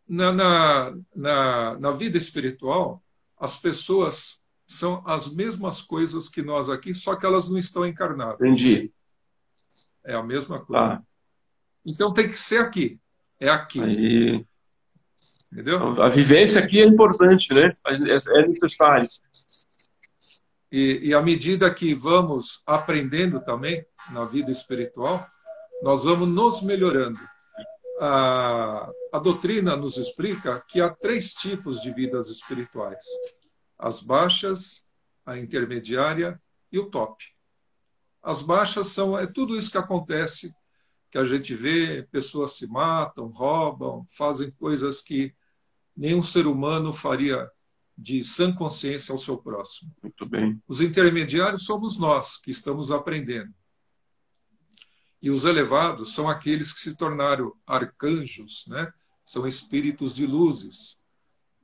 Na, 0.07 0.31
na, 0.31 0.97
na, 1.15 1.79
na 1.79 1.91
vida 1.91 2.17
espiritual, 2.17 3.03
as 3.37 3.57
pessoas 3.57 4.41
são 4.65 5.03
as 5.05 5.31
mesmas 5.31 5.81
coisas 5.81 6.27
que 6.29 6.41
nós 6.41 6.69
aqui, 6.69 6.95
só 6.95 7.15
que 7.15 7.25
elas 7.25 7.49
não 7.49 7.57
estão 7.57 7.85
encarnadas. 7.85 8.39
Entendi. 8.39 8.91
É 10.03 10.15
a 10.15 10.23
mesma 10.23 10.59
coisa. 10.59 10.93
Ah. 10.93 11.01
Então 11.85 12.13
tem 12.13 12.27
que 12.27 12.37
ser 12.37 12.57
aqui. 12.57 12.99
É 13.39 13.49
aqui. 13.49 13.81
Aí... 13.81 14.45
Entendeu? 15.51 16.01
A 16.01 16.09
vivência 16.09 16.61
aqui 16.61 16.81
é 16.81 16.85
importante, 16.85 17.53
né? 17.53 17.71
É 17.87 18.47
necessário. 18.47 19.07
E, 20.71 21.09
e 21.09 21.13
à 21.13 21.21
medida 21.21 21.73
que 21.73 21.93
vamos 21.93 22.61
aprendendo 22.65 23.39
também 23.39 23.85
na 24.11 24.25
vida 24.25 24.51
espiritual, 24.51 25.25
nós 25.81 26.03
vamos 26.03 26.27
nos 26.27 26.61
melhorando. 26.61 27.19
A, 27.99 28.91
a 29.13 29.19
doutrina 29.19 29.75
nos 29.75 29.97
explica 29.97 30.61
que 30.67 30.81
há 30.81 30.89
três 30.89 31.33
tipos 31.33 31.81
de 31.81 31.93
vidas 31.93 32.29
espirituais: 32.29 33.05
as 33.79 34.01
baixas, 34.01 34.85
a 35.25 35.37
intermediária 35.37 36.41
e 36.71 36.77
o 36.77 36.89
top. 36.89 37.23
As 38.21 38.41
baixas 38.41 38.87
são 38.87 39.17
é 39.17 39.25
tudo 39.25 39.57
isso 39.57 39.71
que 39.71 39.77
acontece, 39.77 40.53
que 41.15 41.19
a 41.19 41.23
gente 41.23 41.55
vê, 41.55 42.05
pessoas 42.11 42.57
se 42.57 42.67
matam, 42.67 43.27
roubam, 43.27 44.05
fazem 44.09 44.51
coisas 44.51 45.01
que 45.01 45.33
nenhum 45.95 46.21
ser 46.21 46.45
humano 46.45 46.91
faria 46.91 47.49
de 47.97 48.21
sã 48.21 48.53
consciência 48.53 49.13
ao 49.13 49.17
seu 49.17 49.37
próximo. 49.37 49.95
Muito 50.03 50.25
bem. 50.25 50.61
Os 50.67 50.81
intermediários 50.81 51.63
somos 51.63 51.97
nós 51.97 52.35
que 52.35 52.51
estamos 52.51 52.91
aprendendo. 52.91 53.53
E 55.21 55.31
os 55.31 55.45
elevados 55.45 56.13
são 56.13 56.27
aqueles 56.27 56.73
que 56.73 56.81
se 56.81 56.97
tornaram 56.97 57.53
arcanjos, 57.65 58.65
né? 58.67 58.91
São 59.25 59.47
espíritos 59.47 60.15
de 60.15 60.27
luzes. 60.27 60.99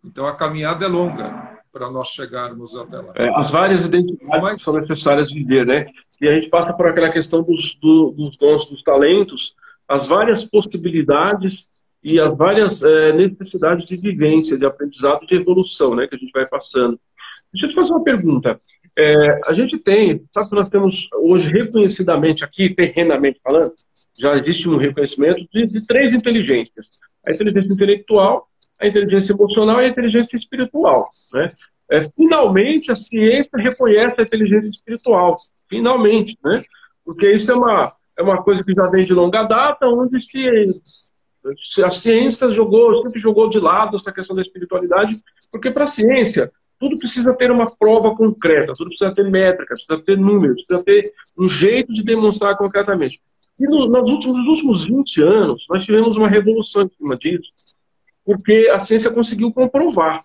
Então 0.01 0.27
a 0.27 0.33
caminhada 0.33 0.85
é 0.85 0.87
longa 0.87 1.60
para 1.71 1.89
nós 1.89 2.09
chegarmos 2.09 2.75
até 2.75 2.97
lá. 2.97 3.13
É, 3.15 3.29
as 3.41 3.51
várias 3.51 3.85
identidades 3.85 4.43
Mas... 4.43 4.61
são 4.61 4.73
necessárias 4.79 5.31
viver, 5.31 5.65
né? 5.65 5.85
E 6.19 6.27
a 6.27 6.33
gente 6.33 6.49
passa 6.49 6.73
por 6.73 6.87
aquela 6.87 7.11
questão 7.11 7.41
dos, 7.41 7.75
do, 7.75 8.11
dos 8.11 8.37
dons, 8.37 8.69
dos 8.69 8.83
talentos, 8.83 9.55
as 9.87 10.07
várias 10.07 10.49
possibilidades 10.49 11.67
e 12.03 12.19
as 12.19 12.35
várias 12.35 12.83
é, 12.83 13.13
necessidades 13.13 13.85
de 13.85 13.97
vivência, 13.97 14.57
de 14.57 14.65
aprendizado, 14.65 15.25
de 15.25 15.35
evolução, 15.35 15.95
né, 15.95 16.07
que 16.07 16.15
a 16.15 16.17
gente 16.17 16.31
vai 16.31 16.47
passando. 16.47 16.99
Deixa 17.53 17.67
eu 17.67 17.69
te 17.69 17.75
fazer 17.75 17.91
uma 17.91 18.03
pergunta. 18.03 18.59
É, 18.97 19.39
a 19.47 19.53
gente 19.53 19.77
tem, 19.79 20.23
sabe 20.33 20.49
que 20.49 20.55
nós 20.55 20.69
temos 20.69 21.07
hoje 21.13 21.49
reconhecidamente 21.49 22.43
aqui, 22.43 22.73
terrenamente 22.73 23.39
falando, 23.43 23.73
já 24.19 24.33
existe 24.35 24.69
um 24.69 24.77
reconhecimento 24.77 25.47
de, 25.51 25.65
de 25.65 25.85
três 25.87 26.13
inteligências: 26.13 26.85
a 27.25 27.31
inteligência 27.31 27.73
intelectual, 27.73 28.47
a 28.81 28.87
inteligência 28.87 29.33
emocional 29.33 29.81
e 29.81 29.85
a 29.85 29.89
inteligência 29.89 30.35
espiritual. 30.35 31.09
Né? 31.33 31.49
É, 31.91 32.03
finalmente 32.15 32.91
a 32.91 32.95
ciência 32.95 33.57
reconhece 33.57 34.15
a 34.17 34.23
inteligência 34.23 34.69
espiritual, 34.69 35.35
finalmente, 35.69 36.37
né? 36.43 36.63
Porque 37.03 37.31
isso 37.31 37.51
é 37.51 37.55
uma 37.55 37.91
é 38.17 38.23
uma 38.23 38.43
coisa 38.43 38.63
que 38.63 38.73
já 38.73 38.83
vem 38.89 39.05
de 39.05 39.13
longa 39.13 39.43
data, 39.43 39.87
onde 39.87 40.19
se 40.29 41.83
a 41.83 41.89
ciência 41.89 42.51
jogou, 42.51 42.95
sempre 43.01 43.19
jogou 43.19 43.49
de 43.49 43.59
lado 43.59 43.97
essa 43.97 44.11
questão 44.11 44.35
da 44.35 44.41
espiritualidade, 44.41 45.13
porque 45.51 45.71
para 45.71 45.85
a 45.85 45.87
ciência 45.87 46.51
tudo 46.79 46.97
precisa 46.97 47.33
ter 47.35 47.51
uma 47.51 47.67
prova 47.77 48.15
concreta, 48.15 48.73
tudo 48.75 48.89
precisa 48.89 49.13
ter 49.13 49.29
métricas, 49.29 49.83
precisa 49.83 50.05
ter 50.05 50.17
números, 50.17 50.63
precisa 50.65 50.83
ter 50.83 51.03
um 51.37 51.47
jeito 51.47 51.93
de 51.93 52.03
demonstrar 52.03 52.57
concretamente. 52.57 53.19
E 53.59 53.65
nos, 53.65 53.89
nos, 53.89 54.11
últimos, 54.11 54.37
nos 54.37 54.47
últimos 54.47 54.85
20 54.85 55.21
anos, 55.21 55.65
nós 55.69 55.85
tivemos 55.85 56.17
uma 56.17 56.27
revolução 56.27 56.83
em 56.83 56.89
cima 56.89 57.15
disso, 57.15 57.51
porque 58.35 58.69
a 58.71 58.79
ciência 58.79 59.11
conseguiu 59.11 59.51
comprovar 59.51 60.19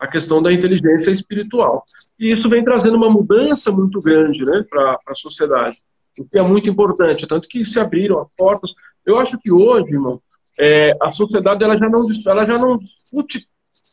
a 0.00 0.06
questão 0.06 0.42
da 0.42 0.52
inteligência 0.52 1.10
espiritual. 1.10 1.84
E 2.18 2.30
isso 2.30 2.48
vem 2.48 2.64
trazendo 2.64 2.96
uma 2.96 3.10
mudança 3.10 3.70
muito 3.70 4.00
grande 4.00 4.44
né, 4.44 4.64
para 4.68 4.98
a 5.06 5.14
sociedade, 5.14 5.78
o 6.18 6.24
que 6.24 6.38
é 6.38 6.42
muito 6.42 6.68
importante, 6.68 7.26
tanto 7.26 7.48
que 7.48 7.64
se 7.64 7.80
abriram 7.80 8.20
as 8.20 8.28
portas. 8.36 8.72
Eu 9.04 9.18
acho 9.18 9.38
que 9.38 9.50
hoje, 9.50 9.92
irmão, 9.92 10.20
é, 10.58 10.96
a 11.00 11.10
sociedade 11.10 11.64
ela 11.64 11.76
já 11.76 11.88
não, 11.88 12.06
ela 12.26 12.46
já 12.46 12.58
não 12.58 12.78
discute 12.78 13.46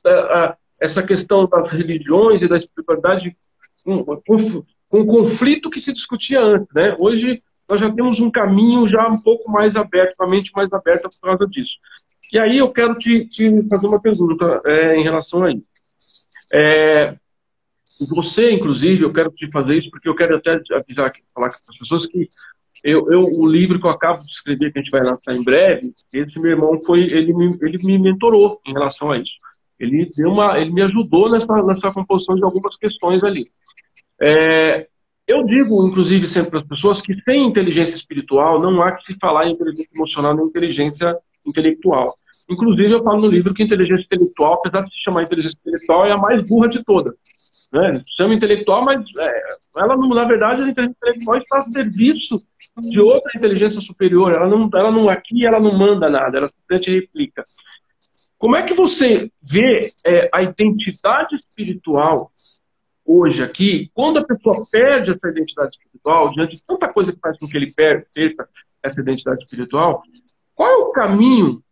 é, 0.06 0.56
essa 0.82 1.04
questão 1.04 1.48
das 1.48 1.72
religiões 1.72 2.42
e 2.42 2.48
da 2.48 2.58
espiritualidade 2.58 3.36
com, 3.84 4.04
com, 4.04 4.64
com 4.90 5.02
o 5.02 5.06
conflito 5.06 5.70
que 5.70 5.80
se 5.80 5.94
discutia 5.94 6.42
antes. 6.42 6.68
Né? 6.74 6.96
Hoje 7.00 7.40
nós 7.70 7.80
já 7.80 7.92
temos 7.92 8.20
um 8.20 8.30
caminho 8.30 8.86
já 8.88 9.08
um 9.08 9.22
pouco 9.22 9.50
mais 9.52 9.76
aberto, 9.76 10.16
com 10.18 10.26
a 10.26 10.30
mente 10.30 10.52
mais 10.54 10.72
aberta 10.72 11.10
por 11.10 11.30
causa 11.30 11.48
disso. 11.48 11.78
E 12.34 12.40
aí 12.40 12.58
eu 12.58 12.74
quero 12.74 12.96
te, 12.96 13.28
te 13.28 13.48
fazer 13.70 13.86
uma 13.86 14.02
pergunta 14.02 14.60
é, 14.66 14.98
em 14.98 15.04
relação 15.04 15.44
a 15.44 15.52
isso. 15.52 15.68
É, 16.52 17.16
você, 18.10 18.52
inclusive, 18.52 19.04
eu 19.04 19.14
quero 19.14 19.30
te 19.30 19.52
fazer 19.52 19.76
isso 19.76 19.92
porque 19.92 20.10
eu 20.10 20.16
quero 20.16 20.38
até 20.38 20.54
avisar, 20.54 21.14
falar 21.32 21.50
com 21.50 21.56
as 21.70 21.78
pessoas 21.78 22.08
que 22.08 22.28
eu, 22.84 23.12
eu, 23.12 23.22
o 23.22 23.48
livro 23.48 23.80
que 23.80 23.86
eu 23.86 23.92
acabo 23.92 24.18
de 24.18 24.32
escrever, 24.32 24.74
que 24.74 24.80
a 24.80 24.82
gente 24.82 24.90
vai 24.90 25.04
lançar 25.04 25.32
em 25.36 25.44
breve, 25.44 25.94
esse 26.12 26.40
meu 26.40 26.52
irmão 26.52 26.82
foi, 26.84 27.02
ele 27.02 27.34
me, 27.36 27.56
ele 27.62 27.78
me 27.84 28.00
mentorou 28.00 28.60
em 28.66 28.74
relação 28.74 29.12
a 29.12 29.20
isso. 29.20 29.36
Ele 29.80 30.10
deu 30.18 30.32
uma, 30.32 30.58
ele 30.58 30.72
me 30.72 30.82
ajudou 30.82 31.30
nessa, 31.30 31.62
nessa 31.62 31.94
composição 31.94 32.36
de 32.36 32.44
algumas 32.44 32.76
questões 32.78 33.24
ali. 33.24 33.48
É, 34.20 34.88
eu 35.28 35.46
digo, 35.46 35.88
inclusive, 35.88 36.28
sempre 36.28 36.50
para 36.50 36.60
as 36.62 36.68
pessoas 36.68 37.00
que 37.00 37.14
sem 37.22 37.46
inteligência 37.46 37.96
espiritual 37.96 38.60
não 38.60 38.82
há 38.82 38.92
que 38.92 39.06
se 39.06 39.20
falar 39.20 39.46
em 39.46 39.54
inteligência 39.54 39.92
emocional 39.94 40.36
nem 40.36 40.48
inteligência 40.48 41.16
intelectual. 41.46 42.16
Inclusive, 42.50 42.94
eu 42.94 43.04
falo 43.04 43.22
no 43.22 43.28
livro 43.28 43.54
que 43.54 43.64
inteligência 43.64 44.04
intelectual, 44.04 44.56
apesar 44.56 44.82
de 44.82 44.94
se 44.94 45.02
chamar 45.04 45.24
inteligência 45.24 45.58
intelectual, 45.62 46.06
é 46.06 46.12
a 46.12 46.18
mais 46.18 46.44
burra 46.44 46.68
de 46.68 46.84
todas. 46.84 47.14
Né? 47.72 48.02
Chama 48.18 48.34
intelectual, 48.34 48.84
mas 48.84 49.04
é, 49.20 49.44
ela, 49.78 49.96
na 49.96 50.24
verdade, 50.26 50.62
a 50.62 50.68
inteligência 50.68 50.98
intelectual 51.02 51.38
está 51.38 51.58
a 51.60 51.62
serviço 51.72 52.36
de 52.78 53.00
outra 53.00 53.32
inteligência 53.36 53.82
superior. 53.82 54.34
Ela 54.34 54.48
não, 54.48 54.70
ela 54.74 54.92
não 54.92 55.10
aqui, 55.10 55.46
ela 55.46 55.60
não 55.60 55.78
manda 55.78 56.10
nada, 56.10 56.38
ela 56.38 56.48
simplesmente 56.48 57.02
replica. 57.02 57.44
Como 58.38 58.56
é 58.58 58.64
que 58.64 58.74
você 58.74 59.32
vê 59.42 59.88
é, 60.06 60.30
a 60.34 60.42
identidade 60.44 61.36
espiritual 61.36 62.32
hoje 63.06 63.44
aqui, 63.44 63.90
quando 63.94 64.20
a 64.20 64.26
pessoa 64.26 64.64
perde 64.72 65.12
essa 65.12 65.30
identidade 65.30 65.78
espiritual, 65.78 66.32
diante 66.32 66.54
de 66.54 66.66
tanta 66.66 66.92
coisa 66.92 67.14
que 67.14 67.20
faz 67.20 67.38
com 67.38 67.48
que 67.48 67.58
ele 67.58 67.74
perca 67.74 68.50
essa 68.82 69.00
identidade 69.00 69.44
espiritual, 69.44 70.04
qual 70.56 70.70
é 70.70 70.76
o 70.76 70.92
caminho 70.92 71.64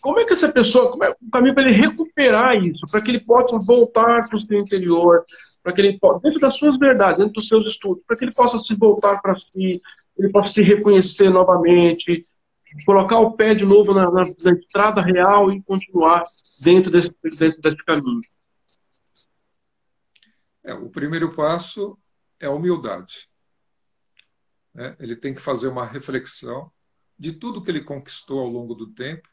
como 0.00 0.20
é 0.20 0.24
que 0.24 0.32
essa 0.32 0.50
pessoa, 0.50 0.90
como 0.90 1.04
é 1.04 1.10
o 1.10 1.30
caminho 1.30 1.54
para 1.54 1.68
ele 1.68 1.76
recuperar 1.76 2.56
isso, 2.56 2.86
para 2.90 3.00
que 3.02 3.10
ele 3.10 3.20
possa 3.20 3.58
voltar 3.58 4.26
para 4.26 4.36
o 4.36 4.40
seu 4.40 4.58
interior, 4.58 5.24
para 5.62 5.72
que 5.72 5.80
ele 5.80 5.98
possa, 5.98 6.20
dentro 6.20 6.40
das 6.40 6.56
suas 6.56 6.78
verdades, 6.78 7.18
dentro 7.18 7.34
dos 7.34 7.46
seus 7.46 7.66
estudos, 7.66 8.02
para 8.06 8.16
que 8.16 8.24
ele 8.24 8.34
possa 8.34 8.58
se 8.58 8.74
voltar 8.74 9.20
para 9.20 9.38
si, 9.38 9.80
ele 10.18 10.30
possa 10.30 10.52
se 10.52 10.62
reconhecer 10.62 11.28
novamente, 11.28 12.24
colocar 12.86 13.18
o 13.18 13.32
pé 13.32 13.54
de 13.54 13.66
novo 13.66 13.92
na, 13.92 14.10
na, 14.10 14.22
na 14.22 14.52
estrada 14.52 15.02
real 15.02 15.50
e 15.50 15.62
continuar 15.62 16.24
dentro 16.64 16.90
desse, 16.90 17.10
dentro 17.38 17.60
desse 17.60 17.76
caminho. 17.84 18.20
É, 20.64 20.72
o 20.72 20.88
primeiro 20.88 21.34
passo 21.34 21.98
é 22.38 22.46
a 22.46 22.50
humildade. 22.50 23.28
É, 24.74 24.96
ele 25.00 25.16
tem 25.16 25.34
que 25.34 25.40
fazer 25.40 25.68
uma 25.68 25.84
reflexão 25.84 26.70
de 27.18 27.32
tudo 27.32 27.62
que 27.62 27.70
ele 27.70 27.82
conquistou 27.82 28.40
ao 28.40 28.48
longo 28.48 28.74
do 28.74 28.86
tempo 28.86 29.28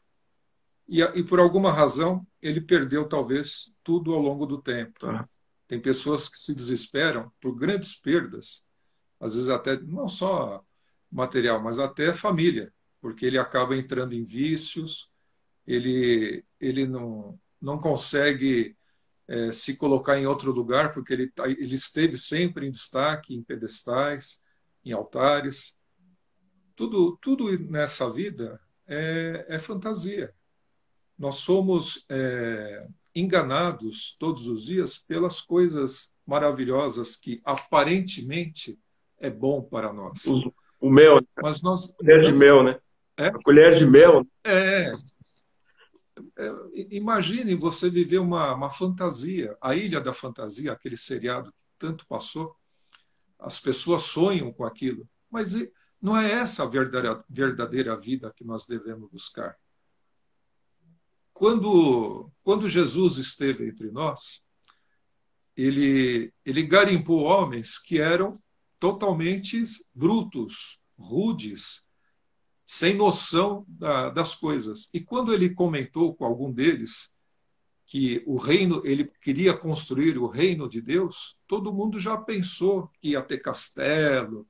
e, 0.88 1.02
e 1.02 1.22
por 1.22 1.38
alguma 1.38 1.70
razão 1.70 2.26
ele 2.40 2.60
perdeu 2.60 3.06
talvez 3.06 3.72
tudo 3.82 4.14
ao 4.14 4.20
longo 4.20 4.46
do 4.46 4.60
tempo. 4.60 4.98
Tá? 5.00 5.28
Tem 5.66 5.80
pessoas 5.80 6.28
que 6.28 6.38
se 6.38 6.54
desesperam 6.54 7.30
por 7.40 7.54
grandes 7.54 7.94
perdas, 7.94 8.64
às 9.20 9.34
vezes 9.34 9.48
até 9.48 9.78
não 9.78 10.08
só 10.08 10.64
material, 11.10 11.62
mas 11.62 11.78
até 11.78 12.12
família, 12.14 12.72
porque 13.00 13.26
ele 13.26 13.38
acaba 13.38 13.76
entrando 13.76 14.14
em 14.14 14.24
vícios, 14.24 15.10
ele, 15.66 16.44
ele 16.58 16.86
não, 16.86 17.38
não 17.60 17.78
consegue 17.78 18.76
é, 19.26 19.52
se 19.52 19.76
colocar 19.76 20.18
em 20.18 20.26
outro 20.26 20.50
lugar, 20.52 20.92
porque 20.92 21.12
ele, 21.12 21.30
tá, 21.30 21.48
ele 21.48 21.74
esteve 21.74 22.16
sempre 22.16 22.66
em 22.66 22.70
destaque, 22.70 23.34
em 23.34 23.42
pedestais, 23.42 24.40
em 24.84 24.92
altares. 24.92 25.76
Tudo, 26.74 27.18
tudo 27.20 27.58
nessa 27.70 28.10
vida 28.10 28.58
é, 28.86 29.44
é 29.48 29.58
fantasia. 29.58 30.34
Nós 31.18 31.36
somos 31.36 32.04
é, 32.08 32.86
enganados 33.14 34.16
todos 34.18 34.46
os 34.46 34.64
dias 34.64 34.98
pelas 34.98 35.40
coisas 35.40 36.10
maravilhosas 36.26 37.16
que 37.16 37.40
aparentemente 37.44 38.78
é 39.18 39.28
bom 39.28 39.62
para 39.62 39.92
nós. 39.92 40.24
O, 40.26 40.54
o 40.80 40.90
mel. 40.90 41.20
Mas 41.42 41.62
nós 41.62 41.92
é 42.02 42.18
de 42.18 42.32
mel, 42.32 42.62
né? 42.62 42.78
É? 43.16 43.28
A 43.28 43.32
colher 43.32 43.76
de 43.76 43.86
mel. 43.86 44.24
É. 44.44 44.92
é. 46.36 46.52
Imagine 46.90 47.54
você 47.56 47.90
viver 47.90 48.18
uma, 48.18 48.54
uma 48.54 48.70
fantasia, 48.70 49.56
a 49.60 49.74
Ilha 49.74 50.00
da 50.00 50.12
Fantasia, 50.12 50.72
aquele 50.72 50.96
seriado 50.96 51.50
que 51.50 51.58
tanto 51.78 52.06
passou. 52.06 52.54
As 53.38 53.58
pessoas 53.58 54.02
sonham 54.02 54.52
com 54.52 54.64
aquilo, 54.64 55.08
mas 55.30 55.54
não 56.00 56.16
é 56.16 56.30
essa 56.30 56.62
a 56.62 56.66
verdadeira, 56.66 57.24
verdadeira 57.28 57.96
vida 57.96 58.32
que 58.36 58.44
nós 58.44 58.66
devemos 58.66 59.10
buscar. 59.10 59.56
Quando, 61.38 62.32
quando 62.42 62.68
Jesus 62.68 63.16
esteve 63.16 63.68
entre 63.68 63.92
nós, 63.92 64.42
ele, 65.56 66.32
ele 66.44 66.64
garimpou 66.64 67.20
homens 67.20 67.78
que 67.78 68.00
eram 68.00 68.36
totalmente 68.76 69.62
brutos, 69.94 70.80
rudes, 70.98 71.84
sem 72.66 72.96
noção 72.96 73.64
da, 73.68 74.10
das 74.10 74.34
coisas. 74.34 74.90
E 74.92 75.00
quando 75.00 75.32
ele 75.32 75.54
comentou 75.54 76.12
com 76.12 76.24
algum 76.24 76.52
deles 76.52 77.08
que 77.86 78.20
o 78.26 78.36
reino, 78.36 78.82
ele 78.84 79.04
queria 79.20 79.56
construir 79.56 80.18
o 80.18 80.26
reino 80.26 80.68
de 80.68 80.82
Deus, 80.82 81.38
todo 81.46 81.72
mundo 81.72 82.00
já 82.00 82.16
pensou 82.16 82.90
que 83.00 83.10
ia 83.10 83.22
ter 83.22 83.38
castelo, 83.38 84.44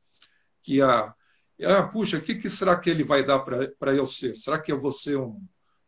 que 0.62 0.76
ia. 0.76 1.14
Ah, 1.60 1.82
puxa, 1.82 2.16
o 2.16 2.22
que, 2.22 2.36
que 2.36 2.48
será 2.48 2.78
que 2.80 2.88
ele 2.88 3.04
vai 3.04 3.26
dar 3.26 3.40
para 3.40 3.94
eu 3.94 4.06
ser? 4.06 4.38
Será 4.38 4.58
que 4.58 4.72
eu 4.72 4.78
vou 4.78 4.90
ser 4.90 5.18
um, 5.18 5.38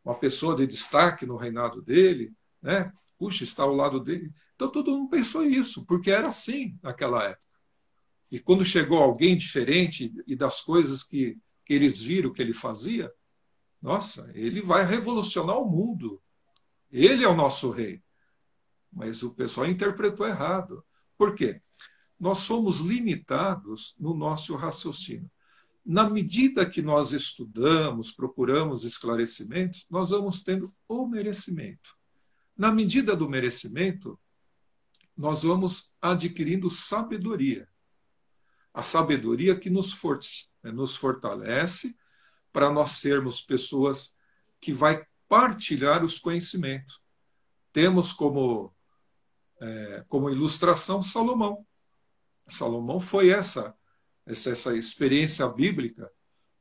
uma 0.05 0.14
pessoa 0.14 0.55
de 0.55 0.66
destaque 0.66 1.26
no 1.26 1.36
reinado 1.36 1.82
dele? 1.82 2.32
Né? 2.62 2.92
Puxa, 3.18 3.44
está 3.44 3.62
ao 3.62 3.74
lado 3.74 4.01
dele. 4.01 4.32
Então 4.55 4.70
todo 4.70 4.96
mundo 4.96 5.11
pensou 5.11 5.44
isso, 5.44 5.84
porque 5.86 6.11
era 6.11 6.28
assim 6.28 6.78
naquela 6.82 7.24
época. 7.24 7.46
E 8.30 8.38
quando 8.38 8.64
chegou 8.64 8.98
alguém 8.98 9.36
diferente 9.36 10.12
e 10.26 10.36
das 10.36 10.62
coisas 10.62 11.03
que, 11.03 11.36
que 11.64 11.74
eles 11.74 12.01
viram 12.01 12.32
que 12.32 12.40
ele 12.40 12.53
fazia, 12.53 13.12
nossa, 13.82 14.30
ele 14.34 14.61
vai 14.61 14.84
revolucionar 14.84 15.59
o 15.59 15.68
mundo. 15.68 16.22
Ele 16.90 17.24
é 17.24 17.28
o 17.28 17.34
nosso 17.34 17.70
rei. 17.70 18.03
Mas 18.92 19.22
o 19.22 19.34
pessoal 19.34 19.66
interpretou 19.66 20.26
errado. 20.26 20.84
Por 21.16 21.34
quê? 21.34 21.61
Nós 22.18 22.38
somos 22.38 22.80
limitados 22.80 23.94
no 23.98 24.14
nosso 24.14 24.55
raciocínio. 24.55 25.30
Na 25.91 26.09
medida 26.09 26.70
que 26.70 26.80
nós 26.80 27.11
estudamos, 27.11 28.12
procuramos 28.12 28.84
esclarecimentos, 28.84 29.84
nós 29.91 30.11
vamos 30.11 30.41
tendo 30.41 30.72
o 30.86 31.05
merecimento. 31.05 31.97
Na 32.57 32.70
medida 32.70 33.16
do 33.16 33.28
merecimento, 33.28 34.16
nós 35.16 35.43
vamos 35.43 35.93
adquirindo 36.01 36.70
sabedoria 36.70 37.68
a 38.72 38.84
sabedoria 38.84 39.59
que 39.59 39.68
nos, 39.68 39.93
nos 40.62 40.95
fortalece 40.95 41.97
para 42.53 42.70
nós 42.70 42.93
sermos 42.93 43.41
pessoas 43.41 44.14
que 44.61 44.72
vai 44.72 45.05
partilhar 45.28 46.05
os 46.05 46.20
conhecimentos. 46.20 47.03
Temos 47.72 48.12
como, 48.12 48.72
é, 49.61 50.05
como 50.07 50.30
ilustração 50.30 51.03
Salomão. 51.03 51.66
Salomão 52.47 53.01
foi 53.01 53.30
essa, 53.30 53.76
essa, 54.27 54.51
essa 54.51 54.77
experiência 54.77 55.47
bíblica, 55.49 56.11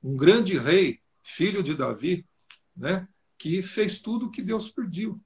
um 0.04 0.16
grande 0.16 0.58
rei, 0.58 1.02
filho 1.22 1.62
de 1.62 1.76
Davi, 1.76 2.26
né, 2.76 3.08
que 3.38 3.62
fez 3.62 4.00
tudo 4.00 4.28
o 4.28 4.32
que 4.32 4.42
Deus 4.42 4.70
pediu. 4.70 5.22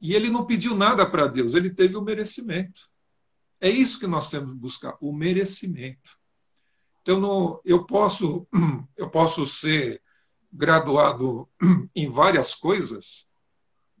E 0.00 0.14
ele 0.14 0.30
não 0.30 0.46
pediu 0.46 0.76
nada 0.76 1.04
para 1.04 1.26
Deus, 1.26 1.54
ele 1.54 1.70
teve 1.70 1.96
o 1.96 2.02
merecimento. 2.02 2.88
É 3.60 3.68
isso 3.68 3.98
que 3.98 4.06
nós 4.06 4.30
temos 4.30 4.52
que 4.52 4.58
buscar, 4.58 4.96
o 5.00 5.12
merecimento. 5.12 6.18
Então, 7.02 7.60
eu, 7.64 7.84
posso, 7.84 8.46
eu 8.96 9.10
posso 9.10 9.44
ser 9.44 10.02
graduado 10.52 11.48
em 11.94 12.08
várias 12.10 12.54
coisas, 12.54 13.26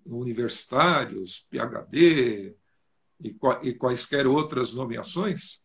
universitários, 0.04 1.46
PhD 1.50 2.56
e, 3.20 3.36
e 3.62 3.74
quaisquer 3.74 4.26
outras 4.26 4.72
nomeações, 4.72 5.60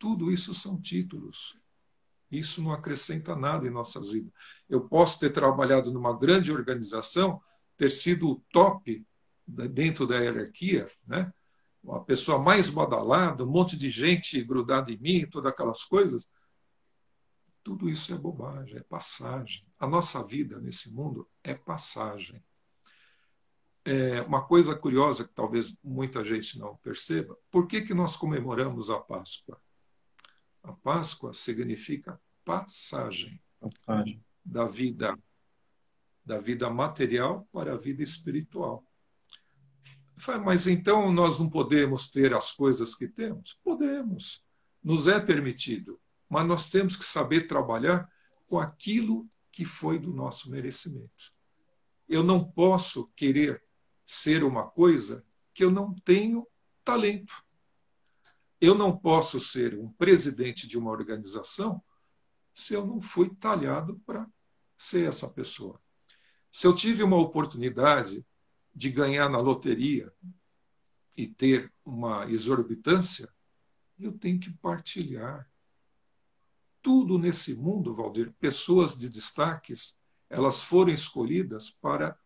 tudo 0.00 0.32
isso 0.32 0.54
são 0.54 0.80
títulos. 0.80 1.56
Isso 2.30 2.62
não 2.62 2.72
acrescenta 2.72 3.36
nada 3.36 3.66
em 3.66 3.70
nossas 3.70 4.10
vidas. 4.10 4.32
Eu 4.68 4.88
posso 4.88 5.20
ter 5.20 5.30
trabalhado 5.30 5.92
numa 5.92 6.16
grande 6.18 6.50
organização, 6.50 7.40
ter 7.76 7.90
sido 7.92 8.30
o 8.30 8.42
top 8.50 9.04
dentro 9.46 10.06
da 10.06 10.16
hierarquia, 10.18 10.86
né? 11.06 11.30
a 11.88 12.00
pessoa 12.00 12.38
mais 12.38 12.70
badalada, 12.70 13.44
um 13.44 13.50
monte 13.50 13.76
de 13.76 13.90
gente 13.90 14.42
grudada 14.42 14.90
em 14.90 14.98
mim, 14.98 15.28
todas 15.28 15.52
aquelas 15.52 15.84
coisas. 15.84 16.28
Tudo 17.62 17.90
isso 17.90 18.14
é 18.14 18.16
bobagem, 18.16 18.78
é 18.78 18.82
passagem. 18.82 19.66
A 19.78 19.86
nossa 19.86 20.24
vida 20.24 20.58
nesse 20.60 20.90
mundo 20.92 21.28
é 21.44 21.54
passagem. 21.54 22.42
É 23.84 24.22
uma 24.22 24.46
coisa 24.46 24.74
curiosa 24.74 25.26
que 25.26 25.34
talvez 25.34 25.76
muita 25.82 26.24
gente 26.24 26.58
não 26.58 26.76
perceba: 26.76 27.36
por 27.50 27.66
que, 27.66 27.82
que 27.82 27.94
nós 27.94 28.16
comemoramos 28.16 28.88
a 28.88 28.98
Páscoa? 28.98 29.60
A 30.62 30.72
Páscoa 30.72 31.32
significa 31.32 32.20
passagem, 32.44 33.40
passagem. 33.60 34.22
da 34.44 34.64
vida 34.66 35.18
da 36.24 36.38
vida 36.38 36.70
material 36.70 37.48
para 37.50 37.72
a 37.72 37.76
vida 37.76 38.02
espiritual. 38.02 38.84
Mas 40.44 40.66
então 40.66 41.10
nós 41.10 41.38
não 41.38 41.48
podemos 41.48 42.08
ter 42.08 42.34
as 42.34 42.52
coisas 42.52 42.94
que 42.94 43.08
temos? 43.08 43.58
Podemos. 43.64 44.44
Nos 44.82 45.08
é 45.08 45.18
permitido. 45.18 45.98
Mas 46.28 46.46
nós 46.46 46.70
temos 46.70 46.94
que 46.94 47.04
saber 47.04 47.48
trabalhar 47.48 48.08
com 48.46 48.58
aquilo 48.60 49.26
que 49.50 49.64
foi 49.64 49.98
do 49.98 50.12
nosso 50.12 50.50
merecimento. 50.50 51.32
Eu 52.08 52.22
não 52.22 52.44
posso 52.44 53.08
querer 53.16 53.62
ser 54.04 54.44
uma 54.44 54.68
coisa 54.68 55.24
que 55.52 55.64
eu 55.64 55.70
não 55.70 55.94
tenho 55.94 56.46
talento. 56.84 57.32
Eu 58.60 58.74
não 58.74 58.96
posso 58.96 59.40
ser 59.40 59.78
um 59.78 59.88
presidente 59.88 60.68
de 60.68 60.76
uma 60.76 60.90
organização 60.90 61.82
se 62.52 62.74
eu 62.74 62.84
não 62.86 63.00
fui 63.00 63.34
talhado 63.36 63.98
para 64.04 64.28
ser 64.76 65.08
essa 65.08 65.28
pessoa. 65.28 65.80
Se 66.52 66.66
eu 66.66 66.74
tive 66.74 67.02
uma 67.02 67.16
oportunidade 67.16 68.24
de 68.74 68.90
ganhar 68.90 69.28
na 69.28 69.38
loteria 69.38 70.12
e 71.16 71.26
ter 71.26 71.72
uma 71.84 72.30
exorbitância, 72.30 73.32
eu 73.98 74.12
tenho 74.12 74.38
que 74.38 74.50
partilhar. 74.50 75.48
Tudo 76.82 77.18
nesse 77.18 77.54
mundo, 77.54 77.94
Valdir, 77.94 78.32
pessoas 78.40 78.96
de 78.96 79.08
destaques, 79.08 79.98
elas 80.28 80.62
foram 80.62 80.92
escolhidas 80.92 81.70
para 81.70 82.18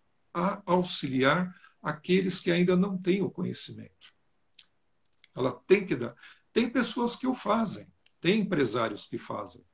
auxiliar 0.64 1.55
aqueles 1.82 2.41
que 2.41 2.51
ainda 2.51 2.76
não 2.76 2.97
têm 2.97 3.22
o 3.22 3.30
conhecimento. 3.30 4.13
Ela 5.35 5.53
tem 5.66 5.85
que 5.85 5.97
dar. 5.97 6.14
Tem 6.53 6.68
pessoas 6.70 7.16
que 7.16 7.26
o 7.26 7.35
fazem, 7.35 7.87
tem 8.20 8.41
empresários 8.41 9.07
que 9.07 9.18
fazem, 9.18 9.64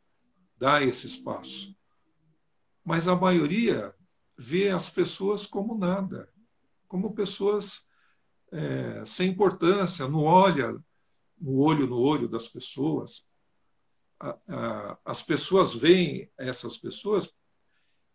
dá 0.57 0.83
esse 0.83 1.07
espaço. 1.07 1.77
Mas 2.85 3.07
a 3.07 3.15
maioria 3.15 3.95
vê 4.37 4.71
as 4.71 4.89
pessoas 4.89 5.47
como 5.47 5.77
nada 5.77 6.29
como 6.91 7.15
pessoas 7.15 7.87
é, 8.51 9.05
sem 9.07 9.31
importância, 9.31 10.09
não 10.09 10.25
olha 10.25 10.77
no 11.41 11.57
olho 11.61 11.87
no 11.87 12.01
olho 12.01 12.29
das 12.29 12.49
pessoas. 12.49 13.25
A, 14.19 14.37
a, 14.49 14.99
as 15.05 15.23
pessoas 15.23 15.73
veem 15.73 16.29
essas 16.37 16.77
pessoas 16.77 17.33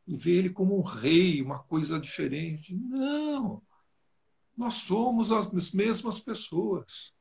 e 0.05 0.13
veem 0.13 0.39
ele 0.39 0.49
como 0.49 0.77
um 0.77 0.81
rei, 0.81 1.41
uma 1.41 1.59
coisa 1.59 1.97
diferente. 1.97 2.75
Não! 2.75 3.63
Nós 4.57 4.73
somos 4.73 5.31
as 5.31 5.71
mesmas 5.71 6.19
pessoas. 6.19 7.14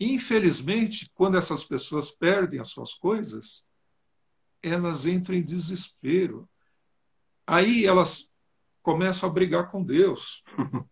Infelizmente, 0.00 1.10
quando 1.14 1.36
essas 1.36 1.64
pessoas 1.64 2.10
perdem 2.10 2.60
as 2.60 2.68
suas 2.68 2.94
coisas, 2.94 3.64
elas 4.62 5.06
entram 5.06 5.36
em 5.36 5.42
desespero. 5.42 6.48
Aí 7.46 7.84
elas 7.84 8.32
começo 8.82 9.26
a 9.26 9.28
brigar 9.28 9.70
com 9.70 9.82
Deus. 9.82 10.42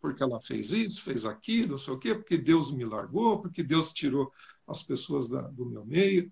Porque 0.00 0.22
ela 0.22 0.38
fez 0.38 0.70
isso, 0.70 1.02
fez 1.02 1.24
aquilo, 1.24 1.72
não 1.72 1.78
sei 1.78 1.94
o 1.94 1.98
quê, 1.98 2.14
porque 2.14 2.36
Deus 2.36 2.70
me 2.70 2.84
largou, 2.84 3.40
porque 3.40 3.62
Deus 3.62 3.90
tirou 3.90 4.30
as 4.66 4.82
pessoas 4.82 5.30
da, 5.30 5.40
do 5.40 5.64
meu 5.64 5.82
meio. 5.82 6.30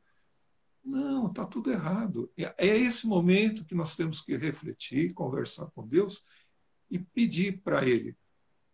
Não, 0.84 1.26
está 1.26 1.46
tudo 1.46 1.72
errado. 1.72 2.30
É, 2.36 2.54
é 2.58 2.76
esse 2.76 3.06
momento 3.06 3.64
que 3.64 3.74
nós 3.74 3.96
temos 3.96 4.20
que 4.20 4.36
refletir, 4.36 5.14
conversar 5.14 5.70
com 5.70 5.88
Deus 5.88 6.22
e 6.90 6.98
pedir 6.98 7.62
para 7.62 7.88
Ele 7.88 8.14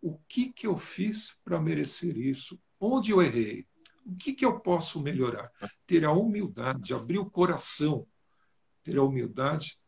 o 0.03 0.19
que, 0.29 0.53
que 0.53 0.67
eu 0.67 0.77
fiz 0.77 1.39
para 1.45 1.61
merecer 1.61 2.17
isso, 2.17 2.61
onde 2.81 3.11
eu 3.11 3.23
errei, 3.23 3.67
o 4.05 4.17
que, 4.17 4.33
que 4.33 4.45
eu 4.45 4.61
posso 4.61 5.01
melhorar. 5.01 5.51
Ter 5.87 6.05
a 6.05 6.13
humildade, 6.13 6.95
abrir 6.95 7.19
o 7.19 7.31
coração, 7.31 8.07
ter 8.83 8.97
a 8.97 9.03
humildade 9.03 9.79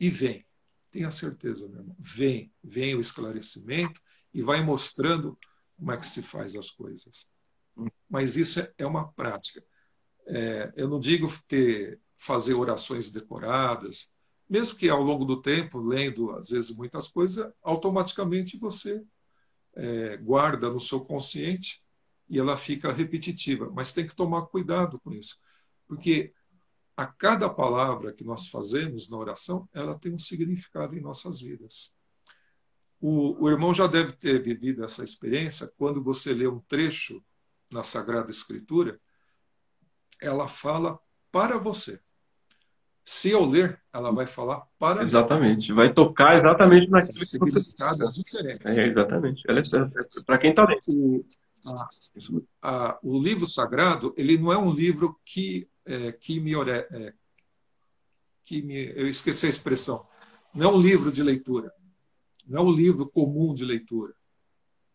e 0.00 0.10
vem. 0.10 0.44
Tenha 0.90 1.10
certeza, 1.10 1.68
meu 1.68 1.80
irmão. 1.80 1.96
Vem, 1.98 2.52
vem 2.62 2.94
o 2.94 3.00
esclarecimento 3.00 4.00
e 4.34 4.42
vai 4.42 4.64
mostrando 4.64 5.38
como 5.76 5.92
é 5.92 5.96
que 5.96 6.06
se 6.06 6.22
faz 6.22 6.56
as 6.56 6.70
coisas. 6.70 7.28
Mas 8.10 8.36
isso 8.36 8.58
é, 8.58 8.72
é 8.78 8.86
uma 8.86 9.12
prática. 9.12 9.62
É, 10.26 10.72
eu 10.76 10.88
não 10.88 10.98
digo 10.98 11.28
ter, 11.46 12.00
fazer 12.16 12.54
orações 12.54 13.10
decoradas, 13.10 14.10
mesmo 14.48 14.76
que 14.76 14.88
ao 14.88 15.02
longo 15.02 15.24
do 15.24 15.40
tempo, 15.40 15.78
lendo 15.78 16.32
às 16.32 16.50
vezes 16.50 16.74
muitas 16.76 17.08
coisas, 17.08 17.52
automaticamente 17.62 18.58
você 18.58 19.02
é, 19.76 20.16
guarda 20.16 20.70
no 20.70 20.80
seu 20.80 21.04
consciente 21.04 21.82
e 22.28 22.38
ela 22.38 22.56
fica 22.56 22.92
repetitiva. 22.92 23.70
Mas 23.72 23.92
tem 23.92 24.06
que 24.06 24.14
tomar 24.14 24.42
cuidado 24.46 25.00
com 25.00 25.12
isso, 25.12 25.38
porque 25.86 26.32
a 26.96 27.06
cada 27.06 27.48
palavra 27.48 28.12
que 28.12 28.24
nós 28.24 28.48
fazemos 28.48 29.08
na 29.08 29.16
oração, 29.16 29.68
ela 29.72 29.96
tem 29.98 30.12
um 30.12 30.18
significado 30.18 30.96
em 30.96 31.00
nossas 31.00 31.40
vidas. 31.40 31.92
O, 33.00 33.44
o 33.44 33.48
irmão 33.48 33.72
já 33.72 33.86
deve 33.86 34.12
ter 34.12 34.42
vivido 34.42 34.84
essa 34.84 35.04
experiência 35.04 35.72
quando 35.76 36.02
você 36.02 36.34
lê 36.34 36.48
um 36.48 36.58
trecho 36.58 37.22
na 37.72 37.84
Sagrada 37.84 38.30
Escritura, 38.30 39.00
ela 40.20 40.48
fala 40.48 40.98
para 41.30 41.56
você. 41.58 42.00
Se 43.04 43.30
eu 43.30 43.44
ler, 43.46 43.80
ela 43.92 44.10
vai 44.10 44.26
falar 44.26 44.66
para 44.78 45.04
Exatamente. 45.04 45.70
Mim. 45.70 45.76
Vai 45.76 45.94
tocar 45.94 46.36
exatamente 46.38 46.90
naquilo 46.90 47.14
que 47.14 47.52
você 47.52 48.12
diferentes. 48.12 48.76
É, 48.76 48.86
exatamente. 48.86 49.44
Ela 49.48 49.60
é, 49.60 49.62
é 49.62 50.22
para 50.26 50.38
quem 50.38 50.50
está 50.50 50.66
dentro. 50.66 51.24
A, 52.62 52.98
o 53.02 53.20
livro 53.20 53.46
sagrado, 53.46 54.14
ele 54.16 54.38
não 54.38 54.52
é 54.52 54.58
um 54.58 54.72
livro 54.72 55.18
que, 55.24 55.68
é, 55.84 56.12
que 56.12 56.40
me... 56.40 56.54
É, 56.54 57.12
que 58.44 58.62
me 58.62 58.92
eu 58.96 59.06
esqueci 59.06 59.46
a 59.46 59.50
expressão. 59.50 60.06
Não 60.54 60.70
é 60.70 60.72
um 60.72 60.80
livro 60.80 61.12
de 61.12 61.22
leitura. 61.22 61.70
Não 62.46 62.60
é 62.60 62.64
um 62.64 62.72
livro 62.72 63.06
comum 63.06 63.52
de 63.52 63.64
leitura. 63.64 64.14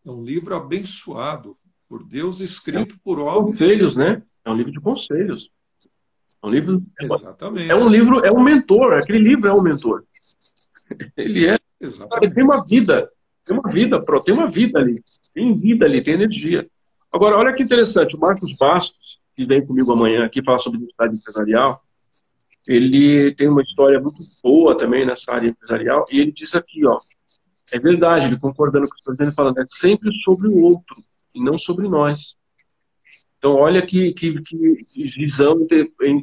É 0.04 0.10
um 0.10 0.24
livro 0.24 0.56
abençoado 0.56 1.56
por 1.88 2.04
Deus, 2.04 2.40
escrito 2.40 2.98
por 3.04 3.20
homens. 3.20 3.58
Conselhos, 3.60 3.94
né? 3.94 4.22
É 4.44 4.50
um 4.50 4.56
livro 4.56 4.72
de 4.72 4.80
conselhos. 4.80 5.50
É 6.42 6.46
um 6.46 6.50
livro. 6.50 6.82
Exatamente. 7.00 7.70
É 7.70 7.76
um 7.76 7.88
livro, 7.88 8.24
é 8.24 8.32
um 8.32 8.42
mentor. 8.42 8.94
Aquele 8.94 9.20
livro 9.20 9.48
é 9.48 9.52
um 9.54 9.62
mentor. 9.62 10.04
Ele 11.16 11.46
é. 11.46 11.58
Exatamente. 11.80 12.26
Ele 12.26 12.34
tem 12.34 12.44
uma 12.44 12.64
vida. 12.66 13.10
Tem 13.44 13.58
uma 13.58 13.70
vida, 13.70 14.04
tem 14.24 14.34
uma 14.34 14.50
vida 14.50 14.78
ali. 14.78 15.02
Tem 15.32 15.54
vida 15.54 15.84
ali, 15.84 16.02
tem 16.02 16.14
energia. 16.14 16.66
Agora, 17.12 17.36
olha 17.36 17.52
que 17.52 17.62
interessante. 17.62 18.16
O 18.16 18.18
Marcos 18.18 18.56
Bastos, 18.56 19.20
que 19.36 19.46
vem 19.46 19.64
comigo 19.64 19.92
amanhã 19.92 20.24
aqui 20.24 20.42
falar 20.42 20.58
sobre 20.58 20.78
identidade 20.78 21.16
empresarial, 21.16 21.80
ele 22.66 23.34
tem 23.34 23.48
uma 23.48 23.62
história 23.62 24.00
muito 24.00 24.18
boa 24.42 24.76
também 24.76 25.06
nessa 25.06 25.32
área 25.32 25.48
empresarial. 25.48 26.04
E 26.10 26.18
ele 26.18 26.32
diz 26.32 26.54
aqui, 26.54 26.86
ó. 26.86 26.98
É 27.72 27.78
verdade, 27.78 28.26
ele 28.26 28.38
concordando 28.38 28.86
com 28.86 28.92
o 28.92 28.94
que 28.94 29.00
estou 29.00 29.14
dizendo, 29.14 29.34
falando, 29.34 29.58
é 29.58 29.66
sempre 29.74 30.10
sobre 30.22 30.48
o 30.48 30.56
outro 30.62 30.96
e 31.34 31.42
não 31.42 31.58
sobre 31.58 31.88
nós. 31.88 32.36
Então, 33.38 33.56
olha 33.56 33.82
que, 33.82 34.12
que, 34.14 34.40
que 34.40 35.04
visão 35.18 35.66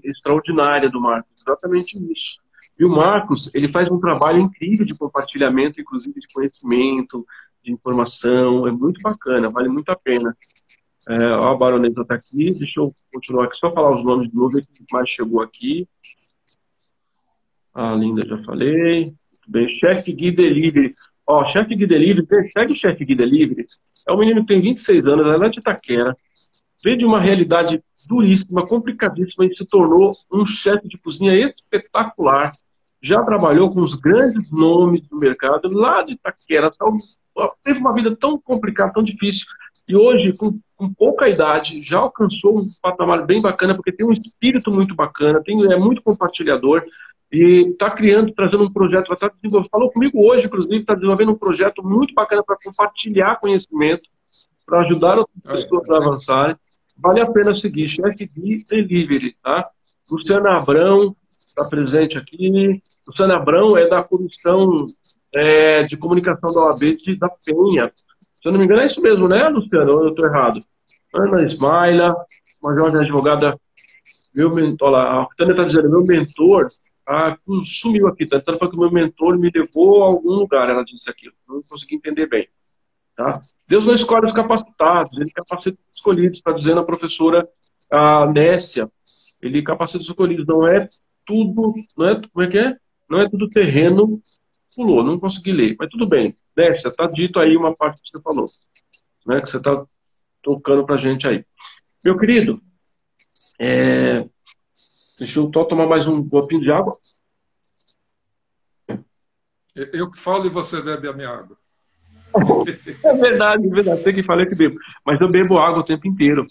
extraordinária 0.03 0.89
do 0.89 0.99
Marcos, 0.99 1.31
exatamente 1.39 1.95
isso. 2.11 2.41
E 2.77 2.85
o 2.85 2.89
Marcos, 2.89 3.53
ele 3.53 3.67
faz 3.67 3.89
um 3.89 3.99
trabalho 3.99 4.41
incrível 4.41 4.85
de 4.85 4.97
compartilhamento, 4.97 5.79
inclusive 5.79 6.19
de 6.19 6.27
conhecimento, 6.33 7.25
de 7.63 7.71
informação, 7.71 8.67
é 8.67 8.71
muito 8.71 9.01
bacana, 9.01 9.49
vale 9.49 9.69
muito 9.69 9.89
a 9.89 9.95
pena. 9.95 10.35
É, 11.09 11.25
a 11.25 11.53
baronesa 11.55 12.01
está 12.01 12.15
aqui, 12.15 12.53
deixa 12.53 12.79
eu 12.79 12.93
continuar 13.11 13.45
aqui, 13.45 13.57
só 13.57 13.71
falar 13.73 13.93
os 13.93 14.03
nomes 14.03 14.29
de 14.29 14.35
novo, 14.35 14.59
que 14.59 14.85
mais 14.91 15.09
chegou 15.09 15.41
aqui. 15.41 15.87
A 17.73 17.93
Linda 17.95 18.25
já 18.25 18.37
falei. 18.43 19.05
Muito 19.05 19.47
bem, 19.47 19.73
chefe 19.75 20.13
Gui 20.13 20.31
Delivery. 20.31 20.93
Ó, 21.25 21.47
chefe 21.49 21.75
Gui 21.75 21.87
Delivery, 21.87 22.51
segue 22.51 22.73
o 22.73 22.77
chefe 22.77 23.05
Gui 23.05 23.15
Delivery. 23.15 23.65
É 24.07 24.11
um 24.11 24.17
menino 24.17 24.41
que 24.41 24.47
tem 24.47 24.61
26 24.61 25.05
anos, 25.05 25.41
é 25.41 25.49
de 25.49 25.59
Itaquera 25.59 26.15
veio 26.83 26.97
de 26.97 27.05
uma 27.05 27.19
realidade 27.19 27.83
duríssima, 28.07 28.65
complicadíssima 28.65 29.45
e 29.45 29.55
se 29.55 29.65
tornou 29.65 30.11
um 30.31 30.45
chefe 30.45 30.87
de 30.87 30.97
cozinha 30.97 31.33
espetacular. 31.49 32.49
Já 33.01 33.23
trabalhou 33.23 33.71
com 33.73 33.81
os 33.81 33.95
grandes 33.95 34.51
nomes 34.51 35.07
do 35.07 35.17
mercado 35.17 35.69
lá 35.71 36.03
de 36.03 36.13
Itaquera. 36.13 36.71
Teve 37.63 37.79
uma 37.79 37.93
vida 37.93 38.15
tão 38.15 38.39
complicada, 38.39 38.93
tão 38.93 39.03
difícil. 39.03 39.47
E 39.89 39.95
hoje, 39.95 40.33
com, 40.37 40.59
com 40.75 40.93
pouca 40.93 41.27
idade, 41.27 41.81
já 41.81 41.99
alcançou 41.99 42.59
um 42.59 42.63
patamar 42.81 43.25
bem 43.25 43.41
bacana, 43.41 43.75
porque 43.75 43.91
tem 43.91 44.05
um 44.05 44.11
espírito 44.11 44.71
muito 44.71 44.95
bacana, 44.95 45.41
tem, 45.43 45.55
é 45.71 45.77
muito 45.77 46.01
compartilhador 46.03 46.83
e 47.31 47.69
está 47.69 47.89
criando, 47.89 48.31
trazendo 48.33 48.65
um 48.65 48.71
projeto, 48.71 49.15
tá 49.15 49.31
falou 49.71 49.89
comigo 49.91 50.27
hoje, 50.27 50.45
inclusive, 50.45 50.77
está 50.77 50.93
desenvolvendo 50.93 51.31
um 51.31 51.37
projeto 51.37 51.81
muito 51.81 52.13
bacana 52.13 52.43
para 52.43 52.57
compartilhar 52.63 53.39
conhecimento, 53.39 54.07
para 54.65 54.81
ajudar 54.81 55.17
as 55.19 55.25
pessoas 55.45 55.89
a 55.89 55.97
avançarem 55.97 56.55
vale 57.01 57.21
a 57.21 57.31
pena 57.31 57.53
seguir 57.53 57.87
Chefe 57.87 58.27
Gui 58.27 58.63
Delivery, 58.63 59.35
tá? 59.41 59.69
Luciana 60.09 60.57
Abrão 60.57 61.15
está 61.39 61.65
presente 61.65 62.17
aqui. 62.17 62.81
Luciana 63.07 63.35
Abrão 63.35 63.77
é 63.77 63.87
da 63.87 64.03
Comissão 64.03 64.85
é, 65.33 65.83
de 65.83 65.97
Comunicação 65.97 66.53
da 66.53 66.61
OAB 66.67 66.79
de, 66.97 67.15
da 67.17 67.29
Penha. 67.29 67.91
Se 68.41 68.47
eu 68.47 68.51
não 68.51 68.59
me 68.59 68.65
engano, 68.65 68.81
é 68.81 68.87
isso 68.87 69.01
mesmo, 69.01 69.27
né, 69.27 69.47
Luciana? 69.49 69.91
Ou 69.91 70.03
eu 70.03 70.09
estou 70.09 70.25
errado? 70.25 70.59
Ana 71.13 71.43
Ismaila, 71.45 72.15
uma 72.63 72.75
jovem 72.75 73.01
advogada, 73.01 73.57
meu 74.33 74.49
mentor, 74.49 74.89
lá, 74.89 75.21
a 75.21 75.27
Tânia 75.37 75.51
está 75.51 75.63
dizendo, 75.65 75.89
meu 75.89 76.05
mentor 76.05 76.67
ah, 77.07 77.37
sumiu 77.65 78.07
aqui, 78.07 78.25
tá 78.25 78.37
tentando 78.37 78.59
falar 78.59 78.71
que 78.71 78.77
meu 78.77 78.91
mentor 78.91 79.37
me 79.37 79.51
levou 79.53 80.03
a 80.03 80.07
algum 80.07 80.29
lugar, 80.29 80.69
ela 80.69 80.83
disse 80.83 81.09
aquilo. 81.09 81.33
Não 81.47 81.61
consegui 81.63 81.95
entender 81.95 82.27
bem. 82.27 82.47
Tá? 83.15 83.39
Deus 83.67 83.85
não 83.85 83.93
escolhe 83.93 84.27
os 84.27 84.33
capacitados, 84.33 85.15
ele 85.17 85.31
capacita 85.31 85.77
os 85.91 85.97
escolhidos, 85.97 86.37
está 86.37 86.53
dizendo 86.53 86.79
a 86.79 86.85
professora 86.85 87.47
a 87.91 88.25
Nécia. 88.25 88.89
Ele 89.41 89.61
capacita 89.61 89.99
os 89.99 90.07
escolhidos, 90.07 90.45
não 90.45 90.65
é 90.65 90.87
tudo, 91.25 91.73
não 91.97 92.09
é, 92.09 92.21
como 92.29 92.45
é 92.45 92.49
que 92.49 92.57
é? 92.57 92.77
Não 93.09 93.19
é 93.19 93.29
tudo 93.29 93.49
terreno, 93.49 94.21
pulou, 94.75 95.03
não 95.03 95.19
consegui 95.19 95.51
ler, 95.51 95.75
mas 95.77 95.89
tudo 95.89 96.07
bem. 96.07 96.37
Nécia, 96.55 96.87
está 96.87 97.07
dito 97.07 97.39
aí 97.39 97.57
uma 97.57 97.75
parte 97.75 98.01
que 98.01 98.09
você 98.09 98.21
falou, 98.21 98.45
né, 99.25 99.41
que 99.41 99.51
você 99.51 99.57
está 99.57 99.85
tocando 100.41 100.85
para 100.85 100.95
a 100.95 100.97
gente 100.97 101.27
aí. 101.27 101.45
Meu 102.03 102.17
querido, 102.17 102.61
é... 103.59 104.27
deixa 105.19 105.39
eu 105.39 105.51
só 105.53 105.65
tomar 105.65 105.87
mais 105.87 106.07
um 106.07 106.27
copinho 106.27 106.61
de 106.61 106.71
água. 106.71 106.97
Eu 109.75 110.09
que 110.09 110.17
falo 110.17 110.45
e 110.45 110.49
você 110.49 110.81
bebe 110.81 111.07
a 111.07 111.13
minha 111.13 111.29
água. 111.29 111.57
É 113.03 113.13
verdade, 113.13 113.67
é 113.67 113.69
verdade. 113.69 114.03
Tem 114.03 114.15
que 114.15 114.23
falar 114.23 114.45
que 114.45 114.55
bebo. 114.55 114.77
Mas 115.05 115.19
eu 115.19 115.29
bebo 115.29 115.57
água 115.57 115.79
o 115.79 115.83
tempo 115.83 116.07
inteiro. 116.07 116.45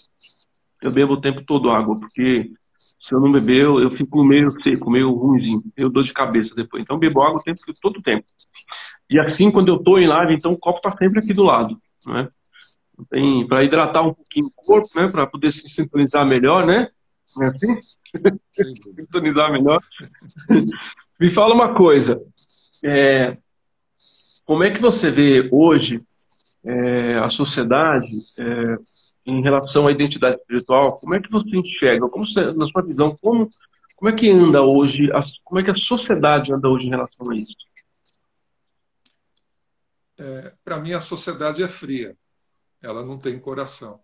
Eu 0.81 0.91
bebo 0.91 1.13
o 1.13 1.21
tempo 1.21 1.43
todo 1.43 1.69
água, 1.69 1.97
porque 1.97 2.51
se 2.77 3.13
eu 3.13 3.19
não 3.19 3.31
beber, 3.31 3.63
eu, 3.63 3.79
eu 3.79 3.91
fico 3.91 4.23
meio 4.23 4.49
seco, 4.63 4.89
meio 4.89 5.11
ruimzinho. 5.11 5.63
Eu 5.77 5.89
dou 5.89 6.03
de 6.03 6.11
cabeça 6.11 6.55
depois. 6.55 6.81
Então, 6.81 6.97
bebo 6.97 7.21
água 7.21 7.39
o 7.39 7.43
tempo, 7.43 7.59
todo 7.81 7.97
o 7.97 8.01
tempo. 8.01 8.25
E 9.09 9.19
assim, 9.19 9.51
quando 9.51 9.69
eu 9.69 9.75
estou 9.75 9.99
em 9.99 10.07
live, 10.07 10.33
então 10.33 10.51
o 10.51 10.57
copo 10.57 10.77
está 10.77 10.91
sempre 10.91 11.19
aqui 11.19 11.33
do 11.33 11.43
lado. 11.43 11.79
Né? 12.07 12.27
Para 13.47 13.63
hidratar 13.63 14.01
um 14.01 14.13
pouquinho 14.13 14.47
o 14.47 14.65
corpo, 14.65 14.87
né? 14.95 15.05
para 15.11 15.27
poder 15.27 15.51
se 15.51 15.69
sintonizar 15.69 16.27
melhor, 16.27 16.65
né? 16.65 16.87
Não 17.37 17.45
é 17.45 17.49
assim? 17.49 17.79
sintonizar 18.95 19.51
melhor. 19.51 19.79
Me 21.19 21.33
fala 21.33 21.53
uma 21.53 21.75
coisa. 21.75 22.19
É, 22.83 23.37
como 24.51 24.65
é 24.65 24.69
que 24.69 24.81
você 24.81 25.09
vê 25.09 25.47
hoje 25.49 26.05
é, 26.65 27.17
a 27.19 27.29
sociedade 27.29 28.11
é, 28.37 28.75
em 29.25 29.41
relação 29.41 29.87
à 29.87 29.93
identidade 29.93 30.35
espiritual? 30.35 30.97
Como 30.97 31.15
é 31.15 31.21
que 31.21 31.31
você 31.31 31.55
enxerga? 31.55 32.09
Como 32.09 32.25
você, 32.25 32.51
na 32.51 32.67
sua 32.67 32.81
visão, 32.81 33.15
como, 33.21 33.49
como 33.95 34.11
é 34.11 34.13
que 34.13 34.29
anda 34.29 34.61
hoje, 34.61 35.09
a, 35.13 35.21
como 35.45 35.61
é 35.61 35.63
que 35.63 35.71
a 35.71 35.73
sociedade 35.73 36.51
anda 36.51 36.67
hoje 36.67 36.87
em 36.87 36.89
relação 36.89 37.31
a 37.31 37.33
isso? 37.33 37.55
É, 40.17 40.53
Para 40.65 40.81
mim, 40.81 40.91
a 40.91 40.99
sociedade 40.99 41.63
é 41.63 41.67
fria. 41.69 42.17
Ela 42.81 43.05
não 43.05 43.17
tem 43.17 43.39
coração. 43.39 44.01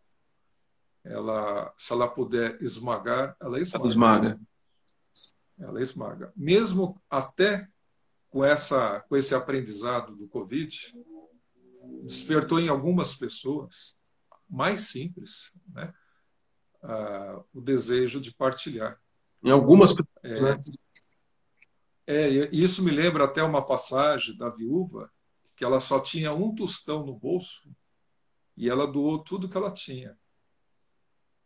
Ela, 1.04 1.74
se 1.76 1.92
ela 1.92 2.08
puder 2.08 2.58
esmagar, 2.62 3.36
ela 3.42 3.60
esmaga. 3.60 3.84
Ela 3.84 3.92
esmaga. 3.92 4.40
Ela 5.60 5.82
esmaga. 5.82 6.34
Mesmo 6.38 7.02
até 7.10 7.68
com, 8.38 8.46
essa, 8.46 9.00
com 9.10 9.18
esse 9.18 9.34
aprendizado 9.34 10.16
do 10.16 10.28
Covid, 10.28 10.96
despertou 12.04 12.60
em 12.60 12.70
algumas 12.70 13.16
pessoas, 13.16 13.98
mais 14.48 14.82
simples, 14.82 15.52
né, 15.70 15.92
uh, 16.84 17.44
o 17.52 17.60
desejo 17.60 18.22
de 18.22 18.32
partilhar. 18.32 19.02
Em 19.44 19.50
algumas 19.50 19.92
pessoas. 19.92 20.12
É, 20.22 20.40
né? 20.40 20.60
é, 22.06 22.30
isso 22.56 22.84
me 22.84 22.92
lembra 22.92 23.26
até 23.26 23.42
uma 23.42 23.66
passagem 23.66 24.38
da 24.38 24.50
viúva, 24.50 25.12
que 25.56 25.66
ela 25.66 25.80
só 25.80 26.00
tinha 26.00 26.32
um 26.32 26.54
tostão 26.54 27.04
no 27.04 27.16
bolso 27.16 27.68
e 28.56 28.70
ela 28.70 28.86
doou 28.86 29.18
tudo 29.18 29.50
que 29.50 29.58
ela 29.58 29.72
tinha. 29.72 30.16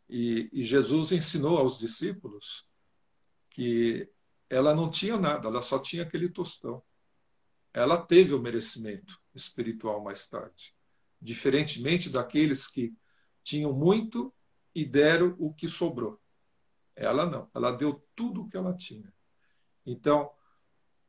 E, 0.09 0.49
e 0.51 0.61
Jesus 0.61 1.13
ensinou 1.13 1.57
aos 1.57 1.79
discípulos 1.79 2.67
que 3.49 4.11
ela 4.51 4.75
não 4.75 4.91
tinha 4.91 5.17
nada, 5.17 5.47
ela 5.47 5.61
só 5.61 5.79
tinha 5.79 6.03
aquele 6.03 6.27
tostão. 6.27 6.83
Ela 7.73 7.97
teve 7.97 8.33
o 8.33 8.41
merecimento 8.41 9.17
espiritual 9.33 10.03
mais 10.03 10.27
tarde, 10.27 10.75
diferentemente 11.21 12.09
daqueles 12.09 12.67
que 12.67 12.93
tinham 13.41 13.71
muito 13.71 14.33
e 14.75 14.83
deram 14.85 15.37
o 15.39 15.53
que 15.53 15.69
sobrou. 15.69 16.19
Ela 16.93 17.25
não, 17.25 17.49
ela 17.55 17.71
deu 17.71 18.05
tudo 18.13 18.41
o 18.41 18.47
que 18.47 18.57
ela 18.57 18.75
tinha. 18.75 19.11
Então, 19.85 20.29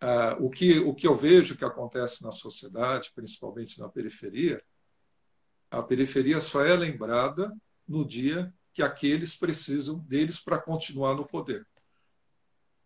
ah, 0.01 0.37
o, 0.39 0.49
que, 0.49 0.79
o 0.79 0.95
que 0.95 1.09
eu 1.09 1.15
vejo 1.17 1.57
que 1.57 1.65
acontece 1.65 2.23
na 2.23 2.31
sociedade, 2.31 3.11
principalmente 3.13 3.81
na 3.81 3.89
periferia, 3.89 4.63
a 5.69 5.83
periferia 5.83 6.41
só 6.41 6.65
é 6.65 6.77
lembrada 6.77 7.53
no 7.89 8.07
dia 8.07 8.55
que 8.73 8.85
aqueles 8.85 9.35
precisam 9.35 9.99
deles 9.99 10.39
para 10.39 10.59
continuar 10.59 11.17
no 11.17 11.27
poder. 11.27 11.67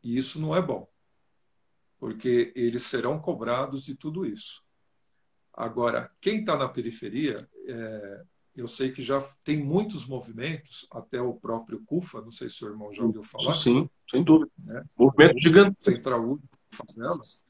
E 0.03 0.17
isso 0.17 0.41
não 0.41 0.55
é 0.55 0.63
bom, 0.63 0.89
porque 1.99 2.53
eles 2.55 2.83
serão 2.83 3.19
cobrados 3.19 3.85
de 3.85 3.95
tudo 3.95 4.25
isso. 4.25 4.63
Agora, 5.53 6.11
quem 6.21 6.41
está 6.41 6.57
na 6.57 6.69
periferia, 6.69 7.49
é, 7.67 8.23
eu 8.55 8.69
sei 8.69 8.93
que 8.93 9.03
já 9.03 9.21
tem 9.43 9.63
muitos 9.63 10.07
movimentos, 10.07 10.87
até 10.91 11.21
o 11.21 11.35
próprio 11.35 11.83
CUFA, 11.85 12.21
não 12.21 12.31
sei 12.31 12.49
se 12.49 12.65
o 12.65 12.69
irmão 12.69 12.93
já 12.93 13.03
ouviu 13.03 13.23
falar. 13.23 13.59
Sim, 13.59 13.89
sem 14.11 14.23
dúvida. 14.23 14.51
Né? 14.59 14.85
Movimento 14.99 15.39
gigante. 15.41 15.83
Central 15.83 16.23
Único, 16.23 16.49
favelas. 16.69 17.47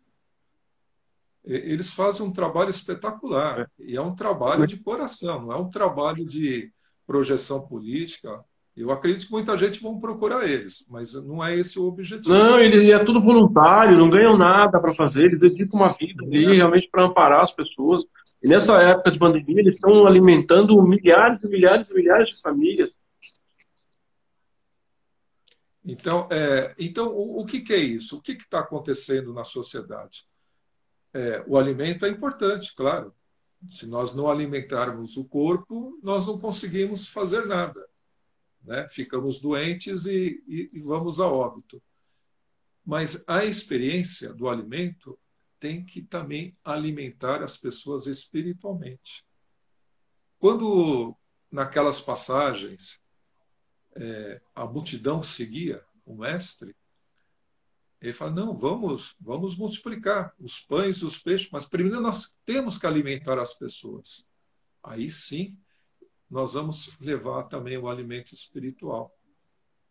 Eles 1.45 1.93
fazem 1.93 2.27
um 2.27 2.33
trabalho 2.33 2.71
espetacular. 2.71 3.61
É. 3.61 3.67
E 3.79 3.97
é 3.97 4.01
um 4.01 4.17
trabalho 4.17 4.67
de 4.67 4.79
coração, 4.79 5.43
não 5.43 5.53
é 5.53 5.57
um 5.57 5.69
trabalho 5.69 6.27
de 6.27 6.73
projeção 7.07 7.67
política. 7.67 8.45
Eu 8.77 8.91
acredito 8.91 9.25
que 9.27 9.33
muita 9.33 9.57
gente 9.57 9.81
vão 9.81 9.99
procurar 9.99 10.47
eles, 10.47 10.87
mas 10.91 11.15
não 11.15 11.43
é 11.43 11.57
esse 11.57 11.79
o 11.79 11.87
objetivo. 11.87 12.35
Não, 12.35 12.61
ele 12.61 12.93
é 12.93 13.03
tudo 13.03 13.23
voluntário, 13.23 13.97
não 13.97 14.11
ganham 14.11 14.37
nada 14.37 14.79
para 14.79 14.93
fazer, 14.93 15.25
eles 15.25 15.41
dedicam 15.41 15.81
uma 15.81 15.89
vida 15.89 16.23
ali 16.23 16.57
realmente 16.57 16.87
para 16.91 17.07
amparar 17.07 17.41
as 17.41 17.53
pessoas. 17.53 18.05
E 18.43 18.49
nessa 18.49 18.77
época 18.83 19.11
de 19.11 19.19
pandemia, 19.19 19.61
eles 19.61 19.77
estão 19.77 20.07
alimentando 20.07 20.81
milhares 20.83 21.43
e 21.43 21.49
milhares 21.49 21.91
e 21.91 21.95
milhares 21.95 22.29
de 22.29 22.41
famílias. 22.43 22.93
Então, 25.83 26.29
é, 26.31 26.75
então 26.79 27.09
o, 27.09 27.41
o 27.41 27.47
que, 27.47 27.61
que, 27.61 27.73
é 27.73 27.79
isso? 27.79 28.19
O 28.19 28.21
que 28.21 28.33
está 28.33 28.59
acontecendo 28.59 29.33
na 29.33 29.45
sociedade? 29.45 30.27
É, 31.15 31.43
o 31.47 31.57
alimento 31.57 32.05
é 32.05 32.11
importante, 32.11 32.75
claro. 32.75 33.15
Se 33.67 33.87
nós 33.87 34.15
não 34.15 34.31
alimentarmos 34.31 35.17
o 35.17 35.25
corpo, 35.25 35.99
nós 36.03 36.27
não 36.27 36.39
conseguimos 36.39 37.09
fazer 37.09 37.47
nada. 37.47 37.81
Né? 38.67 38.89
Ficamos 38.91 39.41
doentes 39.41 40.05
e, 40.07 40.43
e, 40.47 40.71
e 40.73 40.81
vamos 40.81 41.21
a 41.21 41.27
óbito. 41.27 41.81
Mas 42.85 43.25
a 43.27 43.45
experiência 43.45 44.33
do 44.35 44.49
alimento 44.49 45.19
tem 45.59 45.85
que 45.85 46.03
também 46.03 46.57
alimentar 46.65 47.43
as 47.43 47.57
pessoas 47.57 48.07
espiritualmente. 48.07 49.25
Quando, 50.39 51.17
naquelas 51.51 52.01
passagens, 52.01 53.01
é, 53.95 54.41
a 54.55 54.67
multidão 54.67 55.23
seguia 55.23 55.83
o 56.05 56.15
mestre, 56.15 56.77
ele 58.01 58.13
fala: 58.13 58.33
não, 58.33 58.55
vamos, 58.55 59.17
vamos 59.19 59.57
multiplicar 59.57 60.35
os 60.39 60.61
pães 60.61 60.99
e 60.99 61.05
os 61.05 61.19
peixes, 61.19 61.51
mas 61.51 61.65
primeiro 61.65 62.01
nós 62.01 62.37
temos 62.45 62.77
que 62.79 62.87
alimentar 62.87 63.39
as 63.39 63.55
pessoas. 63.55 64.27
Aí 64.83 65.09
sim, 65.09 65.59
nós 66.31 66.55
vamos 66.55 66.91
levar 67.01 67.45
também 67.45 67.79
o 67.79 67.89
alimento 67.89 68.33
espiritual. 68.35 69.13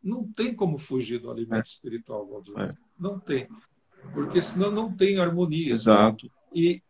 Não 0.04 0.32
tem 0.32 0.54
como 0.54 0.78
fugir 0.78 1.20
do 1.20 1.32
alimento 1.32 1.66
é. 1.66 1.70
espiritual, 1.70 2.28
Valdir. 2.28 2.58
É. 2.60 2.70
Não 3.00 3.20
tem 3.20 3.48
porque 4.14 4.42
senão 4.42 4.72
não 4.72 4.96
tem 4.96 5.18
harmonia. 5.20 5.76
Exato. 5.76 6.30
E, 6.54 6.82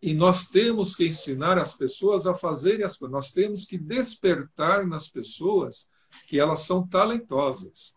e 0.00 0.14
nós 0.14 0.48
temos 0.48 0.94
que 0.94 1.06
ensinar 1.06 1.58
as 1.58 1.74
pessoas 1.74 2.26
a 2.26 2.34
fazerem 2.34 2.84
as 2.84 2.96
coisas, 2.96 3.12
nós 3.12 3.32
temos 3.32 3.64
que 3.64 3.78
despertar 3.78 4.86
nas 4.86 5.08
pessoas 5.08 5.88
que 6.26 6.38
elas 6.38 6.60
são 6.60 6.86
talentosas. 6.86 7.94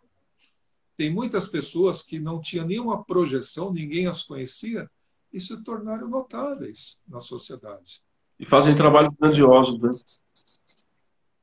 Tem 0.97 1.11
muitas 1.11 1.47
pessoas 1.47 2.03
que 2.03 2.19
não 2.19 2.41
tinham 2.41 2.65
nenhuma 2.65 3.03
projeção, 3.03 3.71
ninguém 3.71 4.07
as 4.07 4.23
conhecia, 4.23 4.89
e 5.31 5.39
se 5.39 5.63
tornaram 5.63 6.09
notáveis 6.09 6.99
na 7.07 7.19
sociedade. 7.19 8.01
E 8.37 8.45
fazem 8.45 8.75
trabalho 8.75 9.11
grandiosos, 9.11 9.81
né? 9.81 9.89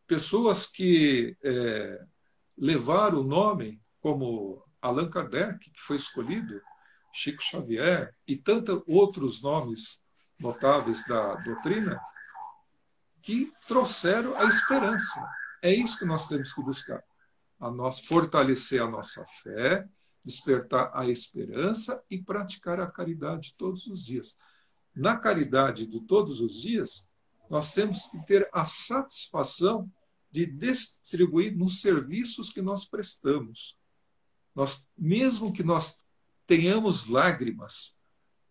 Pessoas 0.07 0.67
que 0.67 1.37
é, 1.43 2.05
levaram 2.57 3.21
o 3.21 3.25
nome, 3.25 3.81
como 4.01 4.63
Allan 4.81 5.09
Kardec, 5.09 5.71
que 5.71 5.81
foi 5.81 5.97
escolhido, 5.97 6.61
Chico 7.13 7.43
Xavier 7.43 8.15
e 8.29 8.37
tantos 8.37 8.83
outros 8.87 9.43
nomes 9.43 10.01
notáveis 10.39 11.07
da 11.07 11.35
doutrina 11.37 12.01
que 13.23 13.53
trouxeram 13.67 14.37
a 14.37 14.45
esperança. 14.45 15.27
É 15.63 15.75
isso 15.75 15.99
que 15.99 16.05
nós 16.05 16.29
temos 16.29 16.53
que 16.53 16.63
buscar. 16.63 17.03
A 17.59 17.71
nós 17.71 18.01
fortalecer 18.01 18.83
a 18.83 18.89
nossa 18.89 19.25
fé, 19.43 19.89
despertar 20.23 20.91
a 20.95 21.09
esperança 21.09 22.03
e 22.11 22.23
praticar 22.23 22.79
a 22.81 22.91
caridade 22.91 23.55
todos 23.59 23.87
os 23.87 24.05
dias. 24.05 24.37
Na 24.95 25.17
caridade 25.17 25.87
de 25.87 26.01
todos 26.03 26.41
os 26.41 26.61
dias, 26.61 27.09
nós 27.49 27.73
temos 27.73 28.07
que 28.09 28.25
ter 28.25 28.49
a 28.53 28.65
satisfação 28.65 29.91
de 30.31 30.47
distribuir 30.47 31.57
nos 31.57 31.81
serviços 31.81 32.51
que 32.51 32.61
nós 32.61 32.85
prestamos. 32.85 33.79
Nós, 34.55 34.91
mesmo 34.97 35.53
que 35.53 35.63
nós 35.63 36.07
tenhamos 36.47 37.07
lágrimas, 37.07 37.97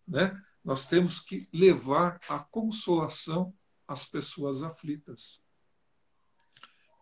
né? 0.06 0.40
nós 0.64 0.86
temos 0.86 1.20
que 1.20 1.48
levar 1.52 2.18
a 2.28 2.38
consolação 2.38 3.54
às 3.86 4.04
pessoas 4.04 4.62
aflitas. 4.62 5.40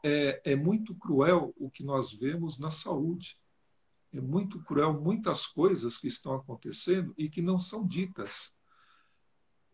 É, 0.02 0.52
é 0.52 0.56
muito 0.56 0.94
cruel 0.94 1.54
o 1.56 1.70
que 1.70 1.82
nós 1.82 2.12
vemos 2.12 2.58
na 2.58 2.70
saúde. 2.70 3.38
É 4.12 4.20
muito 4.20 4.62
cruel 4.62 5.00
muitas 5.00 5.46
coisas 5.46 5.96
que 5.96 6.08
estão 6.08 6.34
acontecendo 6.34 7.14
e 7.16 7.28
que 7.28 7.40
não 7.40 7.58
são 7.58 7.86
ditas. 7.86 8.54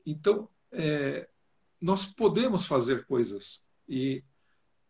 Então, 0.06 0.48
é, 0.70 1.28
nós 1.80 2.04
podemos 2.06 2.66
fazer 2.66 3.06
coisas 3.06 3.62
e, 3.88 4.22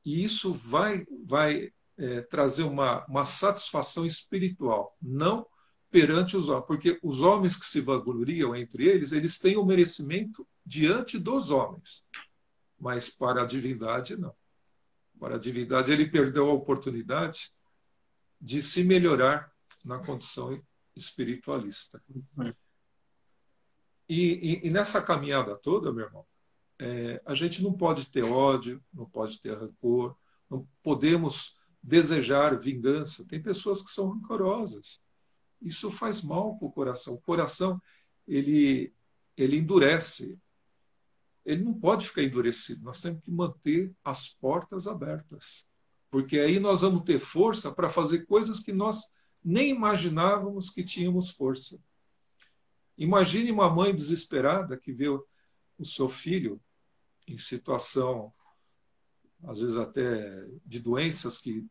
e 0.04 0.24
isso 0.24 0.52
vai, 0.52 1.06
vai 1.24 1.72
é, 1.96 2.22
trazer 2.22 2.64
uma, 2.64 3.04
uma 3.06 3.24
satisfação 3.24 4.04
espiritual, 4.04 4.96
não 5.00 5.46
perante 5.90 6.36
os 6.36 6.48
homens, 6.48 6.66
porque 6.66 6.98
os 7.02 7.20
homens 7.20 7.56
que 7.56 7.66
se 7.66 7.80
vangloriam 7.80 8.54
entre 8.54 8.86
eles, 8.86 9.12
eles 9.12 9.38
têm 9.38 9.56
o 9.56 9.64
merecimento 9.64 10.46
diante 10.64 11.18
dos 11.18 11.50
homens, 11.50 12.04
mas 12.78 13.08
para 13.10 13.42
a 13.42 13.46
divindade 13.46 14.16
não. 14.16 14.34
Para 15.18 15.34
a 15.34 15.38
divindade 15.38 15.92
ele 15.92 16.08
perdeu 16.08 16.48
a 16.48 16.52
oportunidade 16.52 17.52
de 18.40 18.62
se 18.62 18.82
melhorar 18.82 19.52
na 19.84 19.98
condição 19.98 20.62
espiritualista. 20.96 22.02
E, 24.08 24.62
e, 24.62 24.66
e 24.66 24.70
nessa 24.70 25.02
caminhada 25.02 25.56
toda, 25.56 25.92
meu 25.92 26.06
irmão, 26.06 26.26
é, 26.80 27.22
a 27.24 27.34
gente 27.34 27.62
não 27.62 27.72
pode 27.72 28.10
ter 28.10 28.22
ódio, 28.22 28.82
não 28.92 29.06
pode 29.06 29.40
ter 29.40 29.56
rancor, 29.56 30.16
não 30.48 30.66
podemos 30.82 31.56
desejar 31.82 32.58
vingança. 32.58 33.24
Tem 33.26 33.42
pessoas 33.42 33.82
que 33.82 33.90
são 33.90 34.08
rancorosas 34.10 35.00
isso 35.60 35.90
faz 35.90 36.22
mal 36.22 36.56
para 36.56 36.68
o 36.68 36.72
coração. 36.72 37.14
O 37.14 37.20
coração 37.20 37.80
ele, 38.26 38.92
ele 39.36 39.58
endurece. 39.58 40.40
Ele 41.44 41.62
não 41.62 41.74
pode 41.74 42.06
ficar 42.06 42.22
endurecido. 42.22 42.82
Nós 42.82 43.00
temos 43.00 43.22
que 43.22 43.30
manter 43.30 43.92
as 44.02 44.28
portas 44.28 44.86
abertas. 44.86 45.66
Porque 46.10 46.40
aí 46.40 46.58
nós 46.58 46.80
vamos 46.80 47.02
ter 47.04 47.18
força 47.18 47.70
para 47.70 47.88
fazer 47.88 48.26
coisas 48.26 48.60
que 48.60 48.72
nós 48.72 49.10
nem 49.44 49.70
imaginávamos 49.70 50.70
que 50.70 50.82
tínhamos 50.82 51.30
força. 51.30 51.78
Imagine 52.96 53.50
uma 53.50 53.70
mãe 53.70 53.94
desesperada 53.94 54.76
que 54.76 54.92
vê 54.92 55.08
o 55.08 55.26
seu 55.84 56.08
filho 56.08 56.60
em 57.30 57.38
situação, 57.38 58.32
às 59.44 59.60
vezes 59.60 59.76
até 59.76 60.46
de 60.66 60.80
doenças 60.80 61.38
que 61.38 61.64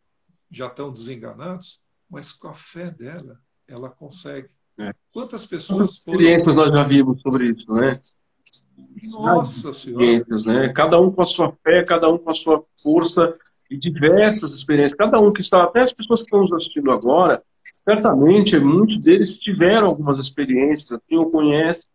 já 0.49 0.68
estão 0.68 0.89
desenganados, 0.89 1.82
mas 2.10 2.32
com 2.32 2.47
a 2.47 2.53
fé 2.53 2.89
dela, 2.89 3.39
ela 3.68 3.89
consegue. 3.89 4.49
É. 4.80 4.91
Quantas 5.12 5.45
pessoas 5.45 5.97
foram... 5.97 6.18
experiências 6.18 6.55
nós 6.55 6.72
já 6.72 6.84
vimos 6.84 7.22
sobre 7.22 7.49
isso, 7.49 7.72
né? 7.74 7.99
Nossa 9.12 9.74
Senhora! 9.74 10.26
Né? 10.45 10.74
Cada 10.74 10.99
um 10.99 11.12
com 11.12 11.22
a 11.22 11.26
sua 11.26 11.55
fé, 11.64 11.84
cada 11.84 12.10
um 12.10 12.18
com 12.18 12.30
a 12.30 12.34
sua 12.34 12.66
força 12.82 13.38
e 13.70 13.78
diversas 13.78 14.53
experiências. 14.53 14.97
Cada 14.97 15.20
um 15.20 15.32
que 15.32 15.41
está, 15.41 15.64
até 15.64 15.82
as 15.82 15.93
pessoas 15.93 16.20
que 16.20 16.26
estão 16.26 16.41
nos 16.41 16.53
assistindo 16.53 16.91
agora, 16.91 17.43
certamente 17.84 18.57
muitos 18.57 18.99
deles 18.99 19.38
tiveram 19.38 19.88
algumas 19.88 20.20
experiências, 20.20 20.91
assim, 20.91 21.16
ou 21.16 21.30
conhecem, 21.30 21.89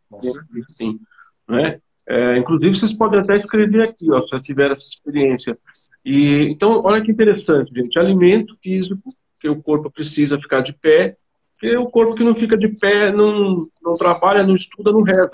assim, 0.70 1.00
né? 1.48 1.80
É, 2.06 2.38
inclusive, 2.38 2.78
vocês 2.78 2.92
podem 2.92 3.20
até 3.20 3.36
escrever 3.36 3.84
aqui, 3.84 4.10
ó, 4.10 4.18
se 4.18 4.28
já 4.32 4.40
tiver 4.40 4.70
essa 4.70 4.82
experiência. 4.94 5.58
E, 6.04 6.48
então, 6.50 6.82
olha 6.84 7.02
que 7.02 7.10
interessante, 7.10 7.72
gente. 7.74 7.98
Alimento 7.98 8.56
físico, 8.62 9.02
que 9.40 9.48
o 9.48 9.62
corpo 9.62 9.90
precisa 9.90 10.38
ficar 10.38 10.60
de 10.60 10.74
pé, 10.74 11.14
porque 11.52 11.76
o 11.76 11.86
corpo 11.86 12.14
que 12.14 12.24
não 12.24 12.34
fica 12.34 12.58
de 12.58 12.68
pé, 12.68 13.10
não, 13.10 13.58
não 13.82 13.94
trabalha, 13.94 14.46
não 14.46 14.54
estuda, 14.54 14.92
não 14.92 15.02
reza. 15.02 15.30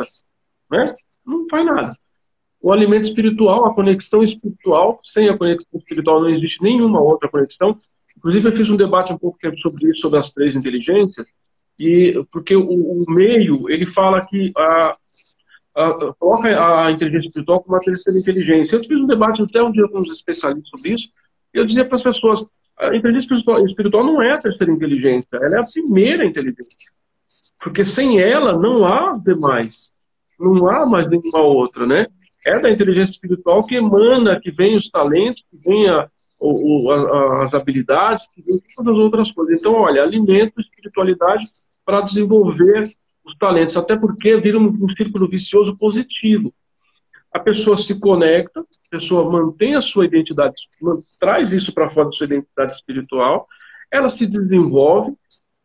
Né? 0.71 0.85
Não 1.27 1.47
faz 1.49 1.66
nada. 1.66 1.91
O 2.62 2.73
alimento 2.73 3.05
espiritual, 3.05 3.66
a 3.66 3.75
conexão 3.75 4.23
espiritual, 4.23 5.01
sem 5.03 5.29
a 5.29 5.37
conexão 5.37 5.79
espiritual 5.79 6.21
não 6.21 6.29
existe 6.29 6.62
nenhuma 6.62 7.01
outra 7.01 7.29
conexão. 7.29 7.77
Inclusive, 8.16 8.49
eu 8.49 8.53
fiz 8.53 8.71
um 8.71 8.77
debate 8.77 9.12
um 9.12 9.18
pouco 9.18 9.39
tempo 9.39 9.59
sobre 9.59 9.91
isso, 9.91 10.03
sobre 10.03 10.18
as 10.18 10.31
três 10.31 10.55
inteligências, 10.55 11.27
E, 11.79 12.23
porque 12.31 12.55
o, 12.55 12.68
o 12.68 13.05
meio, 13.09 13.57
ele 13.68 13.87
fala 13.87 14.21
que 14.27 14.53
a, 14.57 14.93
a, 15.77 16.14
coloca 16.18 16.49
a 16.49 16.91
inteligência 16.91 17.29
espiritual 17.29 17.61
como 17.62 17.77
uma 17.77 17.83
terceira 17.83 18.18
inteligência. 18.18 18.77
Eu 18.77 18.85
fiz 18.85 19.01
um 19.01 19.07
debate 19.07 19.43
até 19.43 19.62
um 19.62 19.73
dia 19.73 19.89
com 19.89 19.99
uns 19.99 20.11
especialistas 20.11 20.68
sobre 20.71 20.95
isso, 20.95 21.09
e 21.55 21.59
eu 21.59 21.66
dizia 21.66 21.85
para 21.85 21.97
as 21.97 22.03
pessoas, 22.03 22.45
a 22.79 22.95
inteligência 22.95 23.35
espiritual, 23.66 24.05
não 24.05 24.23
é 24.23 24.33
a 24.33 24.39
terceira 24.39 24.73
inteligência, 24.73 25.29
ela 25.35 25.57
é 25.57 25.61
a 25.61 25.66
primeira 25.66 26.25
inteligência. 26.25 26.93
Porque 27.62 27.85
sem 27.85 28.21
ela 28.21 28.57
não 28.57 28.85
há 28.87 29.16
demais. 29.16 29.93
Não 30.39 30.66
há 30.68 30.87
mais 30.87 31.09
nenhuma 31.09 31.43
outra, 31.43 31.87
né? 31.87 32.07
É 32.47 32.59
da 32.59 32.71
inteligência 32.71 33.12
espiritual 33.12 33.64
que 33.66 33.75
emana, 33.75 34.41
que 34.41 34.51
vem 34.51 34.77
os 34.77 34.89
talentos, 34.89 35.45
que 35.51 35.59
vem 35.59 35.89
a, 35.89 36.09
o, 36.39 36.91
a, 36.91 37.45
as 37.45 37.55
habilidades, 37.55 38.27
que 38.29 38.43
vem 38.43 38.59
todas 38.75 38.95
as 38.95 39.01
outras 39.01 39.33
coisas. 39.33 39.61
Então, 39.61 39.75
olha, 39.75 40.03
alimento, 40.03 40.61
espiritualidade 40.61 41.47
para 41.85 42.01
desenvolver 42.01 42.89
os 43.31 43.39
talentos, 43.39 43.76
até 43.76 43.97
porque 43.97 44.35
vira 44.37 44.59
um, 44.59 44.68
um 44.68 44.89
círculo 44.97 45.28
vicioso 45.28 45.76
positivo. 45.76 46.53
A 47.33 47.39
pessoa 47.39 47.76
se 47.76 47.99
conecta, 48.01 48.61
a 48.61 48.64
pessoa 48.91 49.31
mantém 49.31 49.74
a 49.74 49.81
sua 49.81 50.05
identidade, 50.05 50.55
traz 51.18 51.53
isso 51.53 51.72
para 51.72 51.89
fora 51.89 52.07
da 52.07 52.12
sua 52.12 52.26
identidade 52.26 52.72
espiritual, 52.72 53.47
ela 53.91 54.09
se 54.09 54.26
desenvolve, 54.26 55.14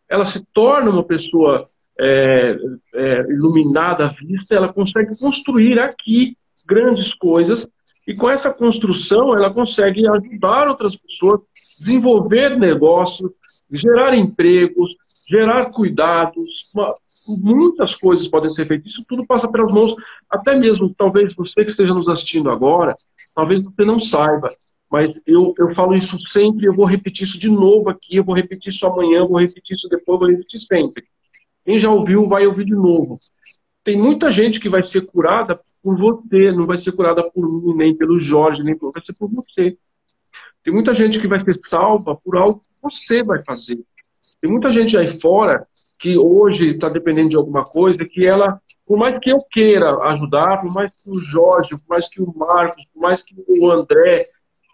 ela 0.09 0.26
se 0.26 0.45
torna 0.53 0.91
uma 0.91 1.03
pessoa 1.03 1.63
é, 1.99 2.55
é, 2.93 3.20
iluminada 3.32 4.05
à 4.05 4.09
vista, 4.09 4.53
ela 4.53 4.72
consegue 4.72 5.18
construir 5.20 5.80
aqui 5.80 6.38
grandes 6.66 7.13
coisas 7.13 7.68
e 8.07 8.13
com 8.13 8.30
essa 8.30 8.53
construção 8.53 9.36
ela 9.36 9.51
consegue 9.51 10.03
ajudar 10.07 10.68
outras 10.68 10.95
pessoas, 10.95 11.41
desenvolver 11.80 12.57
negócios, 12.57 13.32
gerar 13.72 14.16
empregos, 14.16 14.95
gerar 15.28 15.71
cuidados, 15.71 16.71
uma, 16.73 16.93
muitas 17.41 17.95
coisas 17.95 18.28
podem 18.28 18.53
ser 18.53 18.67
feitas. 18.67 18.91
Isso 18.91 19.05
tudo 19.07 19.26
passa 19.26 19.47
pelas 19.47 19.73
mãos, 19.73 19.93
até 20.30 20.55
mesmo, 20.57 20.93
talvez 20.95 21.34
você 21.36 21.63
que 21.63 21.71
esteja 21.71 21.93
nos 21.93 22.07
assistindo 22.07 22.49
agora, 22.49 22.95
talvez 23.34 23.65
você 23.65 23.84
não 23.84 23.99
saiba, 23.99 24.47
mas 24.91 25.19
eu, 25.26 25.53
eu 25.57 25.73
falo 25.73 25.95
isso 25.95 26.17
sempre, 26.26 26.65
eu 26.67 26.73
vou 26.73 26.86
repetir 26.86 27.23
isso 27.23 27.39
de 27.39 27.49
novo 27.49 27.89
aqui, 27.89 28.15
eu 28.15 28.23
vou 28.23 28.36
repetir 28.36 28.71
isso 28.71 28.86
amanhã, 28.86 29.26
vou 29.26 29.39
repetir 29.39 29.76
isso 29.76 29.88
depois, 29.89 30.19
vou 30.19 30.30
repetir 30.30 30.59
sempre. 30.59 31.03
Quem 31.65 31.82
já 31.82 31.89
ouviu, 31.89 32.28
vai 32.28 32.45
ouvir 32.45 32.65
de 32.65 32.76
novo. 32.76 33.17
Tem 33.84 33.97
muita 33.97 34.32
gente 34.32 34.59
que 34.59 34.69
vai 34.69 34.82
ser 34.82 35.01
curada 35.01 35.59
por 35.82 35.97
você, 35.97 36.51
não 36.51 36.65
vai 36.65 36.78
ser 36.78 36.91
curada 36.91 37.23
por 37.30 37.47
mim, 37.47 37.76
nem 37.76 37.95
pelo 37.95 38.19
Jorge, 38.19 38.63
nem 38.63 38.78
por 38.78 38.91
vai 38.91 39.03
ser 39.03 39.13
por 39.13 39.30
você. 39.30 39.78
Tem 40.63 40.73
muita 40.73 40.93
gente 40.93 41.19
que 41.19 41.28
vai 41.28 41.39
ser 41.39 41.59
salva 41.67 42.15
por 42.15 42.36
algo 42.36 42.59
que 42.59 42.67
você 42.82 43.23
vai 43.23 43.43
fazer. 43.43 43.84
Tem 44.42 44.52
muita 44.52 44.72
gente 44.72 44.98
aí 44.98 45.08
fora 45.08 45.68
que 46.00 46.18
hoje 46.18 46.74
está 46.74 46.90
dependendo 46.90 47.30
de 47.30 47.36
alguma 47.38 47.64
coisa, 47.64 48.06
que 48.06 48.26
ela, 48.26 48.62
por 48.86 48.98
mais 48.98 49.18
que 49.18 49.32
eu 49.32 49.40
queira 49.52 49.98
ajudar, 50.10 50.62
por 50.62 50.74
mais 50.74 50.92
que 50.92 51.10
o 51.10 51.16
Jorge, 51.16 51.70
por 51.78 51.88
mais 51.88 52.10
que 52.10 52.22
o 52.22 52.34
Marcos, 52.36 52.84
por 52.94 53.02
mais 53.02 53.24
que 53.24 53.36
o 53.48 53.72
André, 53.72 54.26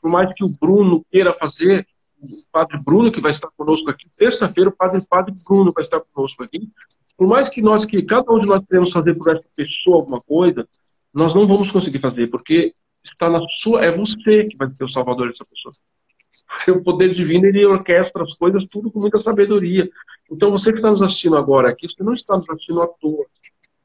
por 0.01 0.09
mais 0.09 0.33
que 0.33 0.43
o 0.43 0.49
Bruno 0.49 1.05
queira 1.11 1.31
fazer, 1.33 1.85
o 2.21 2.27
Padre 2.51 2.79
Bruno, 2.83 3.11
que 3.11 3.21
vai 3.21 3.31
estar 3.31 3.49
conosco 3.55 3.89
aqui, 3.89 4.07
terça-feira 4.17 4.69
o 4.69 4.75
Padre, 4.75 4.99
Padre 5.07 5.33
Bruno 5.47 5.71
vai 5.73 5.83
estar 5.83 5.99
conosco 5.99 6.43
aqui, 6.43 6.69
por 7.17 7.27
mais 7.27 7.49
que 7.49 7.61
nós, 7.61 7.85
que 7.85 8.01
cada 8.01 8.31
um 8.31 8.39
de 8.39 8.47
nós 8.47 8.63
queremos 8.65 8.91
fazer 8.91 9.15
por 9.15 9.35
essa 9.35 9.47
pessoa 9.55 9.97
alguma 9.97 10.19
coisa, 10.21 10.67
nós 11.13 11.35
não 11.35 11.45
vamos 11.45 11.71
conseguir 11.71 11.99
fazer, 11.99 12.27
porque 12.27 12.73
está 13.03 13.29
na 13.29 13.39
sua, 13.61 13.85
é 13.85 13.91
você 13.91 14.45
que 14.45 14.57
vai 14.57 14.69
ser 14.73 14.83
o 14.83 14.89
salvador 14.89 15.27
dessa 15.27 15.45
pessoa. 15.45 15.71
O 16.69 16.83
poder 16.83 17.09
divino, 17.09 17.45
ele 17.45 17.65
orquestra 17.65 18.23
as 18.23 18.37
coisas 18.37 18.65
tudo 18.69 18.91
com 18.91 18.99
muita 18.99 19.19
sabedoria. 19.19 19.89
Então, 20.31 20.51
você 20.51 20.71
que 20.71 20.77
está 20.77 20.91
nos 20.91 21.01
assistindo 21.01 21.37
agora 21.37 21.69
aqui, 21.69 21.87
você 21.87 22.03
não 22.03 22.13
está 22.13 22.37
nos 22.37 22.49
assistindo 22.49 22.81
à 22.81 22.87
toa. 22.87 23.25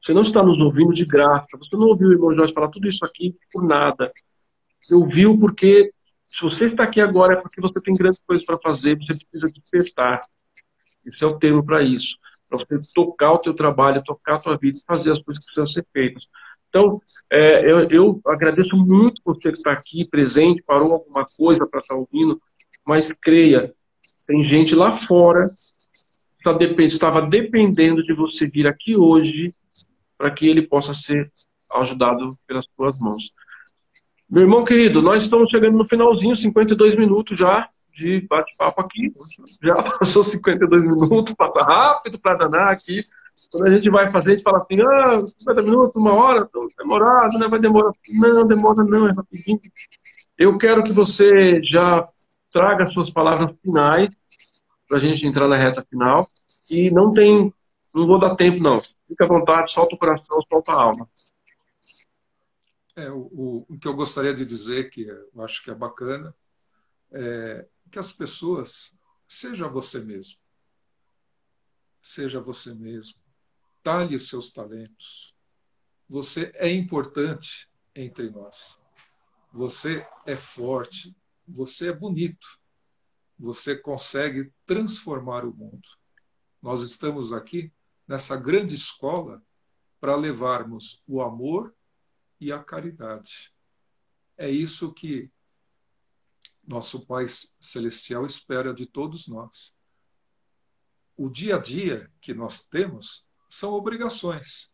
Você 0.03 0.13
não 0.13 0.21
está 0.21 0.41
nos 0.41 0.57
ouvindo 0.59 0.93
de 0.93 1.03
graça. 1.03 1.47
Você 1.57 1.75
não 1.75 1.87
ouviu 1.87 2.07
o 2.07 2.11
irmão 2.13 2.31
Jorge 2.31 2.53
falar 2.53 2.69
tudo 2.69 2.87
isso 2.87 3.03
aqui 3.03 3.35
por 3.51 3.65
nada. 3.65 4.11
Você 4.79 4.95
ouviu 4.95 5.37
porque, 5.37 5.91
se 6.25 6.41
você 6.41 6.65
está 6.65 6.83
aqui 6.83 7.01
agora, 7.01 7.33
é 7.33 7.35
porque 7.35 7.59
você 7.59 7.81
tem 7.81 7.93
grandes 7.93 8.21
coisas 8.25 8.45
para 8.45 8.57
fazer, 8.59 8.97
você 8.97 9.13
precisa 9.13 9.51
despertar. 9.51 10.21
Esse 11.05 11.23
é 11.23 11.27
o 11.27 11.37
termo 11.37 11.65
para 11.65 11.81
isso. 11.83 12.17
Para 12.47 12.59
você 12.59 12.79
tocar 12.95 13.33
o 13.33 13.39
teu 13.39 13.53
trabalho, 13.53 14.03
tocar 14.03 14.35
a 14.35 14.39
tua 14.39 14.57
vida 14.57 14.77
fazer 14.87 15.11
as 15.11 15.21
coisas 15.21 15.45
que 15.45 15.53
precisam 15.53 15.73
ser 15.73 15.87
feitas. 15.91 16.23
Então, 16.77 17.01
é, 17.31 17.71
eu, 17.71 17.89
eu, 17.89 18.21
agradeço 18.27 18.77
muito 18.77 19.19
por 19.23 19.35
você 19.35 19.49
estar 19.49 19.71
aqui 19.71 20.05
presente, 20.05 20.61
parou 20.61 20.93
alguma 20.93 21.25
coisa 21.35 21.65
para 21.65 21.79
estar 21.79 21.95
ouvindo, 21.95 22.39
mas 22.85 23.11
creia, 23.11 23.73
tem 24.27 24.47
gente 24.47 24.75
lá 24.75 24.91
fora 24.91 25.49
que 26.39 26.83
estava 26.83 27.23
dependendo 27.23 28.03
de 28.03 28.13
você 28.13 28.45
vir 28.45 28.67
aqui 28.67 28.95
hoje 28.95 29.51
para 30.15 30.29
que 30.29 30.47
ele 30.47 30.67
possa 30.67 30.93
ser 30.93 31.31
ajudado 31.73 32.23
pelas 32.45 32.65
suas 32.75 32.99
mãos. 32.99 33.31
Meu 34.29 34.43
irmão 34.43 34.63
querido, 34.63 35.01
nós 35.01 35.23
estamos 35.23 35.49
chegando 35.49 35.79
no 35.79 35.85
finalzinho, 35.85 36.37
52 36.37 36.95
minutos 36.95 37.39
já 37.39 37.67
de 37.91 38.21
bate-papo 38.21 38.81
aqui. 38.81 39.11
Já 39.63 39.73
passou 39.97 40.23
52 40.23 40.83
minutos, 40.83 41.33
passa 41.33 41.63
rápido 41.63 42.19
para 42.19 42.47
danar 42.47 42.71
aqui. 42.71 43.01
Quando 43.51 43.67
a 43.67 43.75
gente 43.75 43.89
vai 43.89 44.11
fazer, 44.11 44.31
a 44.31 44.35
gente 44.35 44.43
fala 44.43 44.59
assim, 44.59 44.81
ah, 44.81 45.25
50 45.39 45.61
minutos, 45.63 46.01
uma 46.01 46.15
hora, 46.15 46.49
demorado, 46.77 47.37
né? 47.37 47.47
Vai 47.47 47.59
demorar. 47.59 47.91
Não, 48.09 48.47
demora 48.47 48.83
não, 48.83 49.07
é 49.07 49.11
rapidinho. 49.11 49.59
Eu 50.37 50.57
quero 50.57 50.83
que 50.83 50.91
você 50.91 51.61
já 51.63 52.07
traga 52.51 52.87
suas 52.87 53.09
palavras 53.09 53.55
finais 53.61 54.09
para 54.87 54.97
a 54.97 55.01
gente 55.01 55.25
entrar 55.25 55.47
na 55.47 55.57
reta 55.57 55.85
final. 55.89 56.27
E 56.69 56.89
não 56.91 57.11
tem, 57.11 57.53
não 57.93 58.07
vou 58.07 58.19
dar 58.19 58.35
tempo 58.35 58.61
não. 58.61 58.81
Fica 59.07 59.25
à 59.25 59.27
vontade, 59.27 59.71
solta 59.73 59.95
o 59.95 59.99
coração, 59.99 60.39
solta 60.51 60.71
a 60.71 60.83
alma. 60.83 61.07
É, 62.95 63.11
o, 63.11 63.65
o, 63.69 63.77
que 63.79 63.87
eu 63.87 63.93
gostaria 63.93 64.33
de 64.33 64.43
dizer, 64.43 64.89
que 64.89 65.07
eu 65.07 65.41
acho 65.43 65.63
que 65.63 65.69
é 65.69 65.75
bacana, 65.75 66.33
é 67.11 67.67
que 67.91 67.99
as 67.99 68.11
pessoas, 68.11 68.93
seja 69.27 69.67
você 69.67 69.99
mesmo, 69.99 70.39
seja 72.01 72.41
você 72.41 72.73
mesmo, 72.73 73.19
talhe 73.83 74.15
os 74.15 74.27
seus 74.27 74.51
talentos. 74.51 75.35
Você 76.09 76.51
é 76.55 76.69
importante 76.69 77.69
entre 77.95 78.29
nós. 78.29 78.79
Você 79.51 80.07
é 80.25 80.35
forte, 80.35 81.15
você 81.47 81.89
é 81.89 81.93
bonito, 81.93 82.47
você 83.37 83.75
consegue 83.75 84.51
transformar 84.65 85.45
o 85.45 85.53
mundo. 85.53 85.87
Nós 86.61 86.81
estamos 86.81 87.31
aqui 87.31 87.73
nessa 88.07 88.37
grande 88.37 88.75
escola 88.75 89.43
para 89.99 90.15
levarmos 90.15 91.01
o 91.07 91.21
amor 91.21 91.75
e 92.39 92.51
a 92.51 92.63
caridade. 92.63 93.53
É 94.37 94.49
isso 94.49 94.93
que 94.93 95.31
nosso 96.67 97.05
Pai 97.05 97.25
Celestial 97.59 98.25
espera 98.25 98.73
de 98.73 98.85
todos 98.85 99.27
nós. 99.27 99.73
O 101.15 101.29
dia 101.29 101.55
a 101.55 101.59
dia 101.59 102.11
que 102.21 102.33
nós 102.33 102.63
temos 102.63 103.26
são 103.49 103.73
obrigações 103.73 104.71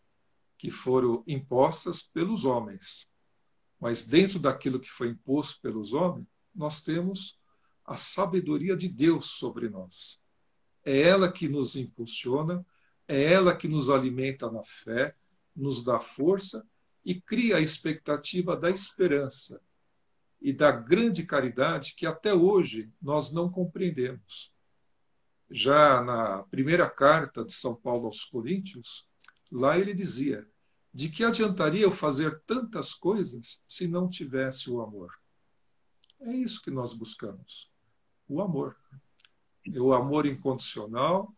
que 0.57 0.71
foram 0.71 1.23
impostas 1.27 2.01
pelos 2.01 2.45
homens. 2.45 3.07
Mas 3.79 4.05
dentro 4.05 4.39
daquilo 4.39 4.79
que 4.79 4.89
foi 4.89 5.09
imposto 5.09 5.59
pelos 5.61 5.93
homens, 5.93 6.25
nós 6.55 6.81
temos 6.81 7.37
a 7.85 7.95
sabedoria 7.95 8.75
de 8.75 8.87
Deus 8.87 9.25
sobre 9.31 9.69
nós. 9.69 10.21
É 10.85 11.01
ela 11.01 11.31
que 11.31 11.49
nos 11.49 11.75
impulsiona, 11.75 12.65
é 13.07 13.33
ela 13.33 13.55
que 13.55 13.67
nos 13.67 13.89
alimenta 13.89 14.49
na 14.49 14.63
fé, 14.63 15.15
nos 15.55 15.83
dá 15.83 15.99
força 15.99 16.65
e 17.03 17.19
cria 17.19 17.57
a 17.57 17.61
expectativa 17.61 18.55
da 18.55 18.69
esperança 18.69 19.61
e 20.41 20.53
da 20.53 20.71
grande 20.71 21.25
caridade 21.25 21.93
que 21.95 22.05
até 22.05 22.33
hoje 22.33 22.89
nós 23.01 23.31
não 23.31 23.49
compreendemos. 23.49 24.52
Já 25.55 26.01
na 26.01 26.41
primeira 26.45 26.89
carta 26.89 27.45
de 27.45 27.53
São 27.53 27.75
Paulo 27.75 28.07
aos 28.07 28.25
Coríntios, 28.25 29.07
lá 29.51 29.77
ele 29.77 29.93
dizia: 29.93 30.49
De 30.91 31.09
que 31.09 31.23
adiantaria 31.23 31.83
eu 31.83 31.91
fazer 31.91 32.41
tantas 32.47 32.95
coisas 32.95 33.61
se 33.67 33.87
não 33.87 34.09
tivesse 34.09 34.71
o 34.71 34.81
amor? 34.81 35.13
É 36.19 36.33
isso 36.33 36.59
que 36.59 36.71
nós 36.71 36.95
buscamos: 36.95 37.71
o 38.27 38.41
amor 38.41 38.75
o 39.79 39.93
amor 39.93 40.25
incondicional 40.25 41.33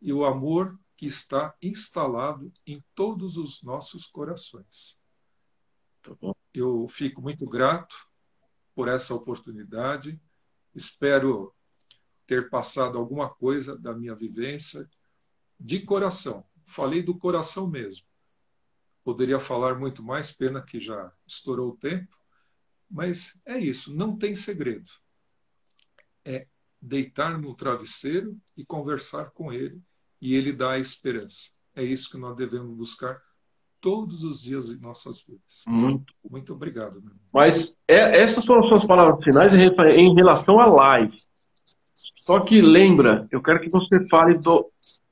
e 0.00 0.12
o 0.12 0.24
amor 0.24 0.78
que 0.96 1.06
está 1.06 1.54
instalado 1.62 2.52
em 2.66 2.84
todos 2.94 3.36
os 3.36 3.62
nossos 3.62 4.06
corações. 4.06 4.98
Tá 6.02 6.12
Eu 6.52 6.86
fico 6.88 7.22
muito 7.22 7.46
grato 7.46 7.96
por 8.74 8.88
essa 8.88 9.14
oportunidade. 9.14 10.20
Espero 10.74 11.54
ter 12.30 12.48
passado 12.48 12.96
alguma 12.96 13.28
coisa 13.28 13.76
da 13.76 13.92
minha 13.92 14.14
vivência 14.14 14.88
de 15.58 15.80
coração. 15.80 16.44
Falei 16.62 17.02
do 17.02 17.12
coração 17.12 17.66
mesmo. 17.66 18.06
Poderia 19.02 19.40
falar 19.40 19.76
muito 19.76 20.00
mais, 20.00 20.30
pena 20.30 20.62
que 20.62 20.78
já 20.78 21.12
estourou 21.26 21.70
o 21.70 21.76
tempo, 21.76 22.16
mas 22.88 23.36
é 23.44 23.58
isso, 23.58 23.92
não 23.92 24.16
tem 24.16 24.36
segredo. 24.36 24.88
É 26.24 26.46
deitar 26.80 27.36
no 27.36 27.52
travesseiro 27.52 28.40
e 28.56 28.64
conversar 28.64 29.32
com 29.32 29.52
ele 29.52 29.82
e 30.22 30.36
ele 30.36 30.52
dá 30.52 30.72
a 30.72 30.78
esperança. 30.78 31.50
É 31.74 31.82
isso 31.82 32.08
que 32.08 32.16
nós 32.16 32.36
devemos 32.36 32.76
buscar 32.76 33.20
todos 33.80 34.22
os 34.22 34.40
dias 34.40 34.70
em 34.70 34.78
nossas 34.78 35.20
vidas. 35.20 35.64
Muito, 35.66 36.14
muito 36.30 36.52
obrigado. 36.52 37.02
Meu. 37.02 37.12
Mas 37.32 37.76
é, 37.88 38.22
essas 38.22 38.46
foram 38.46 38.62
as 38.62 38.68
suas 38.68 38.86
palavras 38.86 39.24
finais 39.24 39.52
em 39.52 40.14
relação 40.14 40.60
à 40.60 40.68
live. 40.68 41.16
Só 42.14 42.40
que 42.40 42.60
lembra, 42.60 43.28
eu 43.30 43.42
quero 43.42 43.60
que 43.60 43.68
você 43.68 44.06
fale 44.08 44.38
do, 44.38 44.70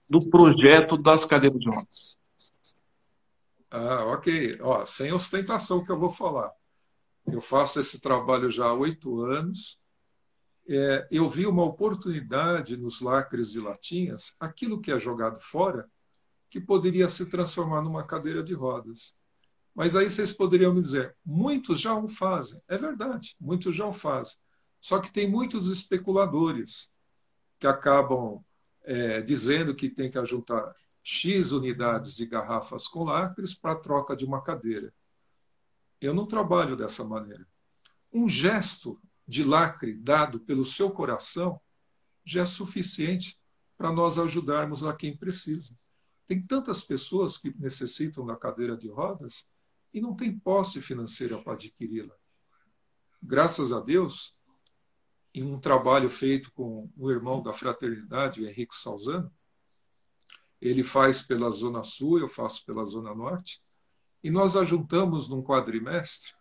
do 0.09 0.29
projeto 0.29 0.97
das 0.97 1.25
cadeiras 1.25 1.59
de 1.59 1.69
rodas. 1.69 2.19
Ah, 3.71 4.05
ok. 4.07 4.59
Ó, 4.61 4.85
sem 4.85 5.13
ostentação 5.13 5.85
que 5.85 5.91
eu 5.91 5.99
vou 5.99 6.11
falar. 6.11 6.51
Eu 7.27 7.41
faço 7.41 7.81
esse 7.81 8.01
trabalho 8.01 8.51
já 8.51 8.67
há 8.67 8.75
oito 8.75 9.21
anos. 9.23 9.79
É, 10.67 11.07
eu 11.11 11.29
vi 11.29 11.47
uma 11.47 11.65
oportunidade 11.65 12.77
nos 12.77 13.01
lacres 13.01 13.53
de 13.53 13.61
latinhas, 13.61 14.35
aquilo 14.39 14.81
que 14.81 14.93
é 14.93 14.99
jogado 14.99 15.39
fora, 15.39 15.89
que 16.51 16.61
poderia 16.61 17.09
se 17.09 17.27
transformar 17.27 17.83
numa 17.83 18.05
cadeira 18.05 18.43
de 18.43 18.53
rodas. 18.55 19.15
Mas 19.75 19.95
aí 19.95 20.11
vocês 20.11 20.33
poderiam 20.33 20.75
me 20.75 20.81
dizer, 20.81 21.17
muitos 21.25 21.81
já 21.81 21.95
o 21.95 22.09
fazem. 22.09 22.61
É 22.69 22.77
verdade, 22.77 23.35
muitos 23.41 23.75
já 23.77 23.87
o 23.87 23.93
fazem. 23.93 24.37
Só 24.81 24.99
que 24.99 25.13
tem 25.13 25.29
muitos 25.29 25.69
especuladores 25.69 26.91
que 27.59 27.67
acabam 27.67 28.45
é, 28.83 29.21
dizendo 29.21 29.75
que 29.75 29.91
tem 29.91 30.11
que 30.11 30.25
juntar 30.25 30.75
X 31.03 31.53
unidades 31.53 32.17
de 32.17 32.27
garrafas 32.27 32.87
com 32.87 33.05
lacres 33.05 33.55
para 33.55 33.77
troca 33.77 34.15
de 34.15 34.25
uma 34.25 34.43
cadeira. 34.43 34.93
Eu 36.01 36.15
não 36.15 36.27
trabalho 36.27 36.77
dessa 36.77 37.05
maneira. 37.05 37.47
Um 38.13 38.29
gesto 38.29 39.01
de 39.27 39.45
lacre 39.45 39.95
dado 39.95 40.41
pelo 40.41 40.65
seu 40.65 40.91
coração 40.91 41.61
já 42.25 42.43
é 42.43 42.47
suficiente 42.47 43.39
para 43.77 43.93
nós 43.93 44.19
ajudarmos 44.19 44.85
a 44.85 44.95
quem 44.95 45.17
precisa. 45.17 45.77
Tem 46.27 46.43
tantas 46.43 46.83
pessoas 46.83 47.39
que 47.39 47.55
necessitam 47.59 48.25
da 48.27 48.37
cadeira 48.37 48.77
de 48.77 48.89
rodas 48.89 49.47
e 49.93 50.01
não 50.01 50.15
tem 50.15 50.39
posse 50.39 50.81
financeira 50.83 51.39
para 51.39 51.55
adquiri-la. 51.55 52.15
Graças 53.23 53.73
a 53.73 53.81
Deus, 53.81 54.37
em 55.39 55.43
um 55.45 55.59
trabalho 55.59 56.11
feito 56.11 56.53
com 56.53 56.91
o 56.97 57.11
irmão 57.11 57.41
da 57.41 57.53
fraternidade, 57.53 58.43
o 58.43 58.49
Henrique 58.49 58.77
Salzano, 58.77 59.33
ele 60.61 60.83
faz 60.83 61.23
pela 61.23 61.49
Zona 61.51 61.85
Sul, 61.85 62.19
eu 62.19 62.27
faço 62.27 62.67
pela 62.67 62.85
Zona 62.85 63.15
Norte, 63.15 63.63
e 64.23 64.31
nós 64.31 64.57
ajuntamos 64.57 65.29
num 65.29 65.43
quadrimestre 65.43 66.35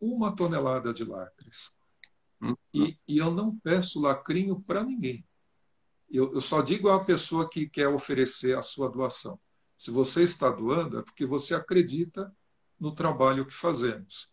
uma 0.00 0.34
tonelada 0.34 0.92
de 0.92 1.04
lacres. 1.04 1.72
Hum. 2.42 2.56
E, 2.72 2.98
e 3.06 3.18
eu 3.18 3.30
não 3.30 3.56
peço 3.56 4.00
lacrinho 4.00 4.60
para 4.60 4.82
ninguém. 4.82 5.24
Eu, 6.10 6.34
eu 6.34 6.40
só 6.40 6.60
digo 6.60 6.90
à 6.90 7.04
pessoa 7.04 7.48
que 7.48 7.68
quer 7.68 7.86
oferecer 7.86 8.58
a 8.58 8.62
sua 8.62 8.88
doação. 8.88 9.38
Se 9.76 9.92
você 9.92 10.24
está 10.24 10.50
doando, 10.50 10.98
é 10.98 11.02
porque 11.02 11.24
você 11.24 11.54
acredita 11.54 12.34
no 12.78 12.90
trabalho 12.90 13.46
que 13.46 13.54
fazemos. 13.54 14.28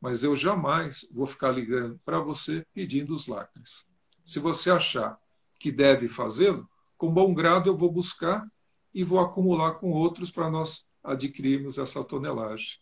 Mas 0.00 0.22
eu 0.22 0.36
jamais 0.36 1.06
vou 1.10 1.26
ficar 1.26 1.50
ligando 1.50 2.00
para 2.04 2.20
você 2.20 2.66
pedindo 2.72 3.14
os 3.14 3.26
lacres. 3.26 3.86
Se 4.24 4.38
você 4.38 4.70
achar 4.70 5.18
que 5.58 5.72
deve 5.72 6.08
fazê-lo, 6.08 6.68
com 6.96 7.12
bom 7.12 7.32
grado 7.34 7.68
eu 7.68 7.76
vou 7.76 7.90
buscar 7.90 8.46
e 8.92 9.04
vou 9.04 9.20
acumular 9.20 9.74
com 9.74 9.90
outros 9.90 10.30
para 10.30 10.50
nós 10.50 10.86
adquirirmos 11.02 11.78
essa 11.78 12.02
tonelagem. 12.02 12.78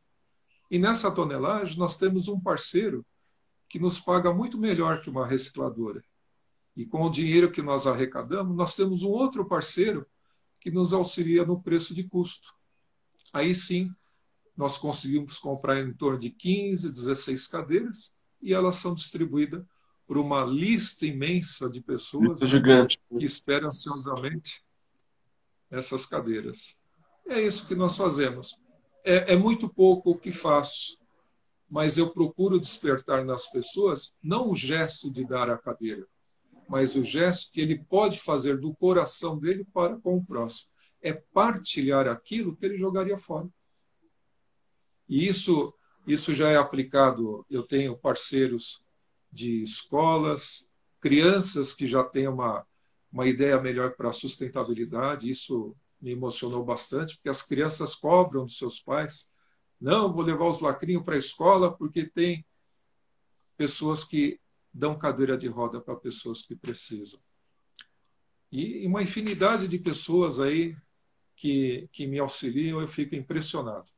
E 0.70 0.78
nessa 0.78 1.10
tonelagem 1.10 1.78
nós 1.78 1.96
temos 1.96 2.28
um 2.28 2.40
parceiro 2.40 3.04
que 3.68 3.78
nos 3.78 4.00
paga 4.00 4.32
muito 4.32 4.58
melhor 4.58 5.00
que 5.00 5.10
uma 5.10 5.26
recicladora. 5.26 6.02
E 6.76 6.84
com 6.84 7.02
o 7.02 7.10
dinheiro 7.10 7.50
que 7.50 7.62
nós 7.62 7.86
arrecadamos, 7.86 8.56
nós 8.56 8.74
temos 8.74 9.02
um 9.02 9.08
outro 9.08 9.44
parceiro 9.44 10.06
que 10.60 10.70
nos 10.70 10.92
auxilia 10.92 11.44
no 11.44 11.60
preço 11.60 11.94
de 11.94 12.04
custo. 12.04 12.54
Aí 13.32 13.54
sim, 13.54 13.90
nós 14.56 14.78
conseguimos 14.78 15.38
comprar 15.38 15.80
em 15.80 15.92
torno 15.92 16.18
de 16.18 16.30
15, 16.30 16.90
16 16.90 17.46
cadeiras 17.48 18.12
e 18.40 18.52
elas 18.52 18.76
são 18.76 18.94
distribuídas 18.94 19.64
por 20.06 20.18
uma 20.18 20.42
lista 20.42 21.06
imensa 21.06 21.68
de 21.68 21.80
pessoas 21.80 22.38
que 22.38 23.24
esperam 23.24 23.68
ansiosamente 23.68 24.62
essas 25.70 26.06
cadeiras. 26.06 26.76
É 27.26 27.40
isso 27.40 27.66
que 27.66 27.74
nós 27.74 27.96
fazemos. 27.96 28.58
É, 29.02 29.32
é 29.32 29.36
muito 29.36 29.68
pouco 29.68 30.10
o 30.10 30.18
que 30.18 30.30
faço, 30.30 30.98
mas 31.68 31.96
eu 31.96 32.10
procuro 32.10 32.60
despertar 32.60 33.24
nas 33.24 33.50
pessoas 33.50 34.14
não 34.22 34.50
o 34.50 34.56
gesto 34.56 35.10
de 35.10 35.26
dar 35.26 35.50
a 35.50 35.58
cadeira, 35.58 36.06
mas 36.68 36.94
o 36.94 37.02
gesto 37.02 37.50
que 37.50 37.60
ele 37.60 37.78
pode 37.78 38.20
fazer 38.20 38.58
do 38.58 38.74
coração 38.74 39.38
dele 39.38 39.66
para 39.72 39.96
com 39.98 40.16
o 40.16 40.24
próximo. 40.24 40.68
É 41.02 41.12
partilhar 41.12 42.08
aquilo 42.08 42.56
que 42.56 42.64
ele 42.64 42.78
jogaria 42.78 43.16
fora. 43.16 43.48
E 45.08 45.28
isso, 45.28 45.74
isso 46.06 46.34
já 46.34 46.50
é 46.50 46.56
aplicado. 46.56 47.44
Eu 47.50 47.62
tenho 47.62 47.96
parceiros 47.96 48.82
de 49.30 49.62
escolas, 49.62 50.68
crianças 51.00 51.72
que 51.72 51.86
já 51.86 52.02
têm 52.04 52.28
uma, 52.28 52.66
uma 53.12 53.26
ideia 53.26 53.60
melhor 53.60 53.94
para 53.94 54.10
a 54.10 54.12
sustentabilidade. 54.12 55.30
Isso 55.30 55.76
me 56.00 56.12
emocionou 56.12 56.64
bastante, 56.64 57.16
porque 57.16 57.28
as 57.28 57.42
crianças 57.42 57.94
cobram 57.94 58.44
dos 58.44 58.58
seus 58.58 58.78
pais. 58.78 59.28
Não, 59.80 60.12
vou 60.12 60.22
levar 60.22 60.46
os 60.46 60.60
lacrinhos 60.60 61.02
para 61.02 61.14
a 61.14 61.18
escola 61.18 61.76
porque 61.76 62.04
tem 62.04 62.44
pessoas 63.56 64.04
que 64.04 64.40
dão 64.72 64.98
cadeira 64.98 65.36
de 65.36 65.46
roda 65.46 65.80
para 65.80 65.94
pessoas 65.94 66.42
que 66.42 66.56
precisam. 66.56 67.20
E 68.50 68.86
uma 68.86 69.02
infinidade 69.02 69.66
de 69.68 69.78
pessoas 69.78 70.40
aí 70.40 70.76
que, 71.36 71.88
que 71.92 72.06
me 72.06 72.18
auxiliam, 72.18 72.80
eu 72.80 72.86
fico 72.86 73.14
impressionado. 73.14 73.90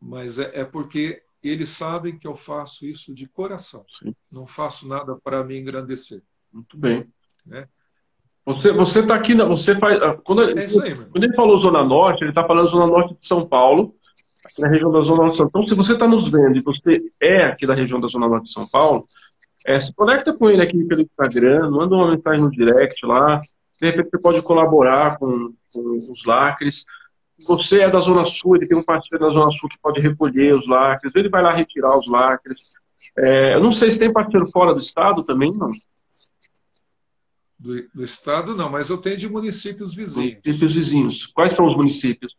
Mas 0.00 0.38
é, 0.38 0.60
é 0.60 0.64
porque 0.64 1.22
eles 1.42 1.70
sabem 1.70 2.18
que 2.18 2.26
eu 2.26 2.34
faço 2.34 2.86
isso 2.86 3.14
de 3.14 3.28
coração. 3.28 3.84
Sim. 3.88 4.14
Não 4.30 4.46
faço 4.46 4.88
nada 4.88 5.16
para 5.22 5.44
me 5.44 5.58
engrandecer. 5.58 6.22
Muito 6.52 6.76
bem. 6.76 7.06
Né? 7.44 7.68
Você 8.44 8.72
você 8.72 9.00
está 9.00 9.16
aqui, 9.16 9.34
você 9.34 9.78
faz. 9.78 10.00
Ah, 10.00 10.16
quando, 10.24 10.42
é 10.42 10.64
aí, 10.64 10.94
quando 11.10 11.24
ele 11.24 11.34
falou 11.34 11.56
Zona 11.56 11.84
Norte, 11.84 12.22
ele 12.22 12.30
está 12.30 12.46
falando 12.46 12.68
Zona 12.68 12.86
Norte 12.86 13.16
de 13.20 13.26
São 13.26 13.46
Paulo, 13.46 13.94
aqui 14.44 14.62
na 14.62 14.68
região 14.68 14.90
da 14.92 15.00
Zona 15.00 15.16
Norte 15.16 15.32
de 15.32 15.36
São 15.38 15.50
Paulo. 15.50 15.66
Então, 15.66 15.76
se 15.76 15.88
você 15.88 15.94
está 15.94 16.06
nos 16.06 16.28
vendo 16.30 16.56
e 16.56 16.62
você 16.62 17.02
é 17.20 17.42
aqui 17.42 17.66
da 17.66 17.74
região 17.74 18.00
da 18.00 18.06
Zona 18.06 18.28
Norte 18.28 18.44
de 18.44 18.52
São 18.52 18.66
Paulo, 18.68 19.04
é, 19.66 19.80
se 19.80 19.92
conecta 19.92 20.32
com 20.32 20.48
ele 20.48 20.62
aqui 20.62 20.82
pelo 20.84 21.02
Instagram, 21.02 21.70
manda 21.70 21.94
uma 21.94 22.08
mensagem 22.08 22.40
no 22.40 22.50
direct 22.50 23.04
lá. 23.04 23.40
De 23.80 23.90
repente 23.90 24.10
você 24.10 24.18
pode 24.18 24.40
colaborar 24.42 25.18
com, 25.18 25.52
com 25.72 25.96
os 25.96 26.24
lacres. 26.24 26.84
Você 27.38 27.82
é 27.82 27.90
da 27.90 28.00
Zona 28.00 28.24
Sul, 28.24 28.56
ele 28.56 28.66
tem 28.66 28.78
um 28.78 28.84
parceiro 28.84 29.24
da 29.24 29.30
Zona 29.30 29.50
Sul 29.52 29.68
que 29.68 29.78
pode 29.78 30.00
recolher 30.00 30.54
os 30.54 30.66
lacres, 30.66 31.12
ele 31.14 31.28
vai 31.28 31.42
lá 31.42 31.52
retirar 31.52 31.96
os 31.96 32.08
lacres. 32.08 32.72
É, 33.18 33.54
eu 33.54 33.60
não 33.60 33.70
sei 33.70 33.92
se 33.92 33.98
tem 33.98 34.12
parceiro 34.12 34.46
fora 34.46 34.72
do 34.72 34.80
estado 34.80 35.22
também, 35.22 35.52
não. 35.52 35.70
Do, 37.58 37.88
do 37.94 38.02
estado 38.02 38.54
não, 38.54 38.70
mas 38.70 38.90
eu 38.90 38.98
tenho 38.98 39.16
de 39.16 39.28
municípios 39.28 39.94
vizinhos. 39.94 40.40
Municípios 40.44 40.74
vizinhos. 40.74 41.26
Quais 41.26 41.52
são 41.52 41.66
os 41.66 41.76
municípios? 41.76 42.34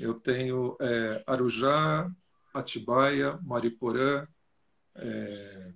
Eu 0.00 0.14
tenho 0.14 0.76
é, 0.80 1.22
Arujá, 1.26 2.08
Atibaia, 2.54 3.38
Mariporã, 3.42 4.26
é, 4.94 5.72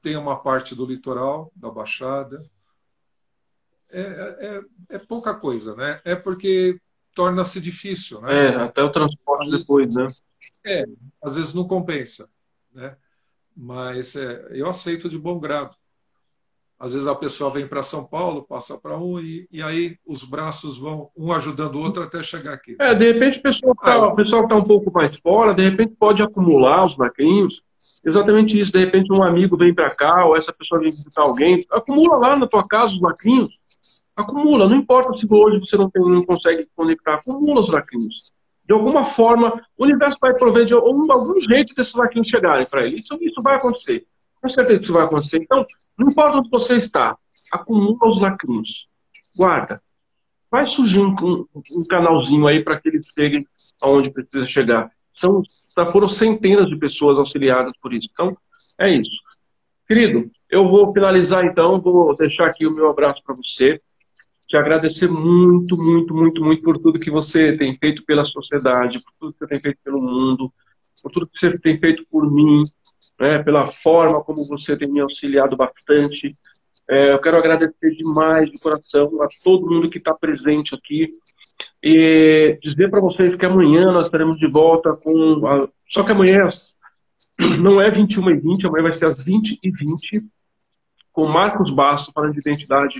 tem 0.00 0.16
uma 0.16 0.40
parte 0.40 0.74
do 0.74 0.86
litoral, 0.86 1.52
da 1.54 1.70
Baixada. 1.70 2.38
É, 3.92 4.00
é, 4.90 4.96
é 4.96 4.98
pouca 4.98 5.34
coisa, 5.34 5.74
né? 5.74 6.00
É 6.04 6.14
porque 6.14 6.78
torna-se 7.14 7.60
difícil, 7.60 8.20
né? 8.20 8.48
É, 8.48 8.54
até 8.56 8.82
o 8.82 8.92
transporte 8.92 9.50
depois, 9.50 9.94
né? 9.94 10.06
É, 10.64 10.84
às 11.22 11.36
vezes 11.36 11.54
não 11.54 11.66
compensa, 11.66 12.28
né? 12.72 12.96
Mas 13.56 14.14
é, 14.14 14.48
eu 14.52 14.68
aceito 14.68 15.08
de 15.08 15.18
bom 15.18 15.38
grado. 15.38 15.74
Às 16.78 16.92
vezes 16.92 17.08
a 17.08 17.14
pessoa 17.14 17.50
vem 17.50 17.66
para 17.66 17.82
São 17.82 18.04
Paulo, 18.04 18.44
passa 18.44 18.78
para 18.78 18.96
um, 18.96 19.18
e, 19.18 19.48
e, 19.50 19.60
aí 19.60 19.96
os 20.06 20.22
braços 20.22 20.78
vão 20.78 21.10
um 21.16 21.32
ajudando 21.32 21.74
o 21.74 21.82
outro 21.82 22.04
até 22.04 22.22
chegar 22.22 22.52
aqui. 22.52 22.76
É, 22.78 22.94
de 22.94 23.12
repente 23.12 23.40
o 23.40 23.42
pessoal 23.42 23.74
que 23.74 24.22
está 24.22 24.46
tá 24.46 24.54
um 24.54 24.62
pouco 24.62 24.92
mais 24.92 25.18
fora, 25.18 25.52
de 25.52 25.64
repente 25.64 25.96
pode 25.98 26.22
acumular 26.22 26.84
os 26.84 26.96
lacrinhos. 26.96 27.64
Exatamente 28.04 28.60
isso. 28.60 28.70
De 28.70 28.78
repente 28.78 29.12
um 29.12 29.24
amigo 29.24 29.56
vem 29.56 29.74
para 29.74 29.92
cá, 29.92 30.24
ou 30.24 30.36
essa 30.36 30.52
pessoa 30.52 30.80
vem 30.80 30.88
visitar 30.88 31.22
alguém. 31.22 31.66
Acumula 31.68 32.16
lá 32.16 32.38
na 32.38 32.46
tua 32.46 32.66
casa 32.66 32.94
os 32.94 33.00
lacrinhos. 33.00 33.57
Acumula. 34.18 34.68
Não 34.68 34.76
importa 34.76 35.16
se 35.18 35.26
hoje 35.30 35.60
você 35.60 35.76
não, 35.76 35.88
tem, 35.88 36.02
não 36.02 36.22
consegue 36.22 36.68
conectar. 36.74 37.14
Acumula 37.14 37.60
os 37.60 37.68
lacrinhos. 37.68 38.32
De 38.64 38.74
alguma 38.74 39.04
forma, 39.04 39.62
o 39.78 39.84
universo 39.84 40.18
vai 40.20 40.34
prover 40.34 40.64
de 40.64 40.74
algum, 40.74 41.10
algum 41.10 41.40
jeito 41.40 41.74
desses 41.74 41.94
lacrinhos 41.94 42.28
chegarem 42.28 42.66
para 42.68 42.84
ele. 42.84 43.00
Isso, 43.00 43.14
isso 43.22 43.42
vai 43.42 43.56
acontecer. 43.56 44.06
Com 44.40 44.48
certeza 44.50 44.78
que 44.78 44.84
isso 44.84 44.92
vai 44.92 45.04
acontecer. 45.04 45.38
Então, 45.38 45.64
não 45.96 46.08
importa 46.08 46.36
onde 46.36 46.50
você 46.50 46.76
está, 46.76 47.16
acumula 47.52 47.98
os 48.02 48.20
lacrinhos. 48.20 48.88
Guarda. 49.36 49.80
Vai 50.50 50.66
surgir 50.66 51.00
um, 51.00 51.14
um, 51.22 51.46
um 51.54 51.86
canalzinho 51.88 52.46
aí 52.46 52.62
para 52.62 52.80
que 52.80 52.88
eles 52.88 53.06
cheguem 53.06 53.46
aonde 53.82 54.10
precisa 54.10 54.46
chegar. 54.46 54.90
São, 55.10 55.42
foram 55.92 56.08
centenas 56.08 56.66
de 56.66 56.76
pessoas 56.76 57.18
auxiliadas 57.18 57.72
por 57.80 57.92
isso. 57.92 58.08
Então, 58.12 58.36
é 58.78 58.90
isso. 58.90 59.16
Querido, 59.86 60.30
eu 60.50 60.68
vou 60.68 60.92
finalizar 60.92 61.44
então, 61.44 61.80
vou 61.80 62.14
deixar 62.14 62.46
aqui 62.46 62.66
o 62.66 62.74
meu 62.74 62.90
abraço 62.90 63.22
para 63.24 63.34
você. 63.34 63.80
Te 64.48 64.56
agradecer 64.56 65.08
muito, 65.08 65.76
muito, 65.76 66.14
muito, 66.14 66.42
muito 66.42 66.62
por 66.62 66.78
tudo 66.78 66.98
que 66.98 67.10
você 67.10 67.54
tem 67.54 67.76
feito 67.76 68.02
pela 68.06 68.24
sociedade, 68.24 68.98
por 69.02 69.12
tudo 69.20 69.32
que 69.34 69.38
você 69.40 69.46
tem 69.46 69.60
feito 69.60 69.78
pelo 69.84 70.00
mundo, 70.00 70.50
por 71.02 71.12
tudo 71.12 71.28
que 71.28 71.38
você 71.38 71.58
tem 71.58 71.76
feito 71.76 72.06
por 72.10 72.30
mim, 72.30 72.62
né, 73.20 73.42
pela 73.42 73.68
forma 73.68 74.24
como 74.24 74.42
você 74.46 74.76
tem 74.76 74.90
me 74.90 75.00
auxiliado 75.00 75.54
bastante. 75.54 76.34
É, 76.88 77.12
eu 77.12 77.20
quero 77.20 77.36
agradecer 77.36 77.90
demais 77.90 78.50
de 78.50 78.58
coração 78.58 79.22
a 79.22 79.28
todo 79.44 79.70
mundo 79.70 79.90
que 79.90 79.98
está 79.98 80.14
presente 80.14 80.74
aqui 80.74 81.12
e 81.82 82.58
dizer 82.62 82.90
para 82.90 83.02
vocês 83.02 83.36
que 83.36 83.44
amanhã 83.44 83.92
nós 83.92 84.06
estaremos 84.06 84.38
de 84.38 84.50
volta 84.50 84.94
com. 84.94 85.46
A... 85.46 85.68
Só 85.86 86.04
que 86.04 86.12
amanhã 86.12 86.48
não 87.60 87.82
é 87.82 87.90
21 87.90 88.30
e 88.30 88.36
20, 88.38 88.66
amanhã 88.66 88.84
vai 88.84 88.92
ser 88.94 89.06
às 89.06 89.22
20 89.22 89.58
e 89.62 89.70
20 89.70 90.24
com 91.12 91.26
Marcos 91.26 91.74
Basso 91.74 92.12
falando 92.14 92.32
de 92.32 92.40
identidade 92.40 92.98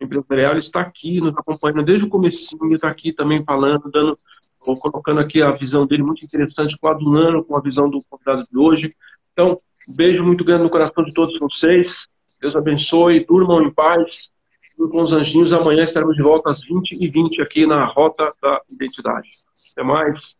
empresarial. 0.00 0.58
Está 0.58 0.80
aqui 0.80 1.20
nos 1.20 1.36
acompanhando 1.36 1.84
desde 1.84 2.04
o 2.04 2.08
comecinho, 2.08 2.72
está 2.72 2.88
aqui 2.88 3.12
também 3.12 3.44
falando, 3.44 3.90
dando, 3.90 4.18
colocando 4.58 5.20
aqui 5.20 5.42
a 5.42 5.52
visão 5.52 5.86
dele 5.86 6.02
muito 6.02 6.24
interessante, 6.24 6.76
coadunando 6.78 7.44
com 7.44 7.56
a 7.56 7.60
visão 7.60 7.88
do 7.88 8.00
convidado 8.08 8.42
de 8.50 8.58
hoje. 8.58 8.94
Então, 9.32 9.60
um 9.88 9.96
beijo 9.96 10.24
muito 10.24 10.44
grande 10.44 10.64
no 10.64 10.70
coração 10.70 11.04
de 11.04 11.12
todos 11.12 11.38
vocês. 11.38 12.06
Deus 12.40 12.56
abençoe, 12.56 13.24
durmam 13.24 13.62
em 13.62 13.72
paz. 13.72 14.30
Com 14.76 15.02
os 15.02 15.12
anjinhos, 15.12 15.52
amanhã 15.52 15.82
estaremos 15.82 16.16
de 16.16 16.22
volta 16.22 16.50
às 16.50 16.62
20 16.62 16.92
e 16.92 17.06
20 17.06 17.42
aqui 17.42 17.66
na 17.66 17.84
Rota 17.84 18.32
da 18.40 18.62
Identidade. 18.70 19.28
Até 19.72 19.82
mais. 19.82 20.36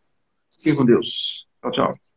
Fiquem 0.57 0.75
com 0.75 0.83
Deus. 0.83 1.45
Tchau, 1.61 1.71
tchau. 1.71 2.10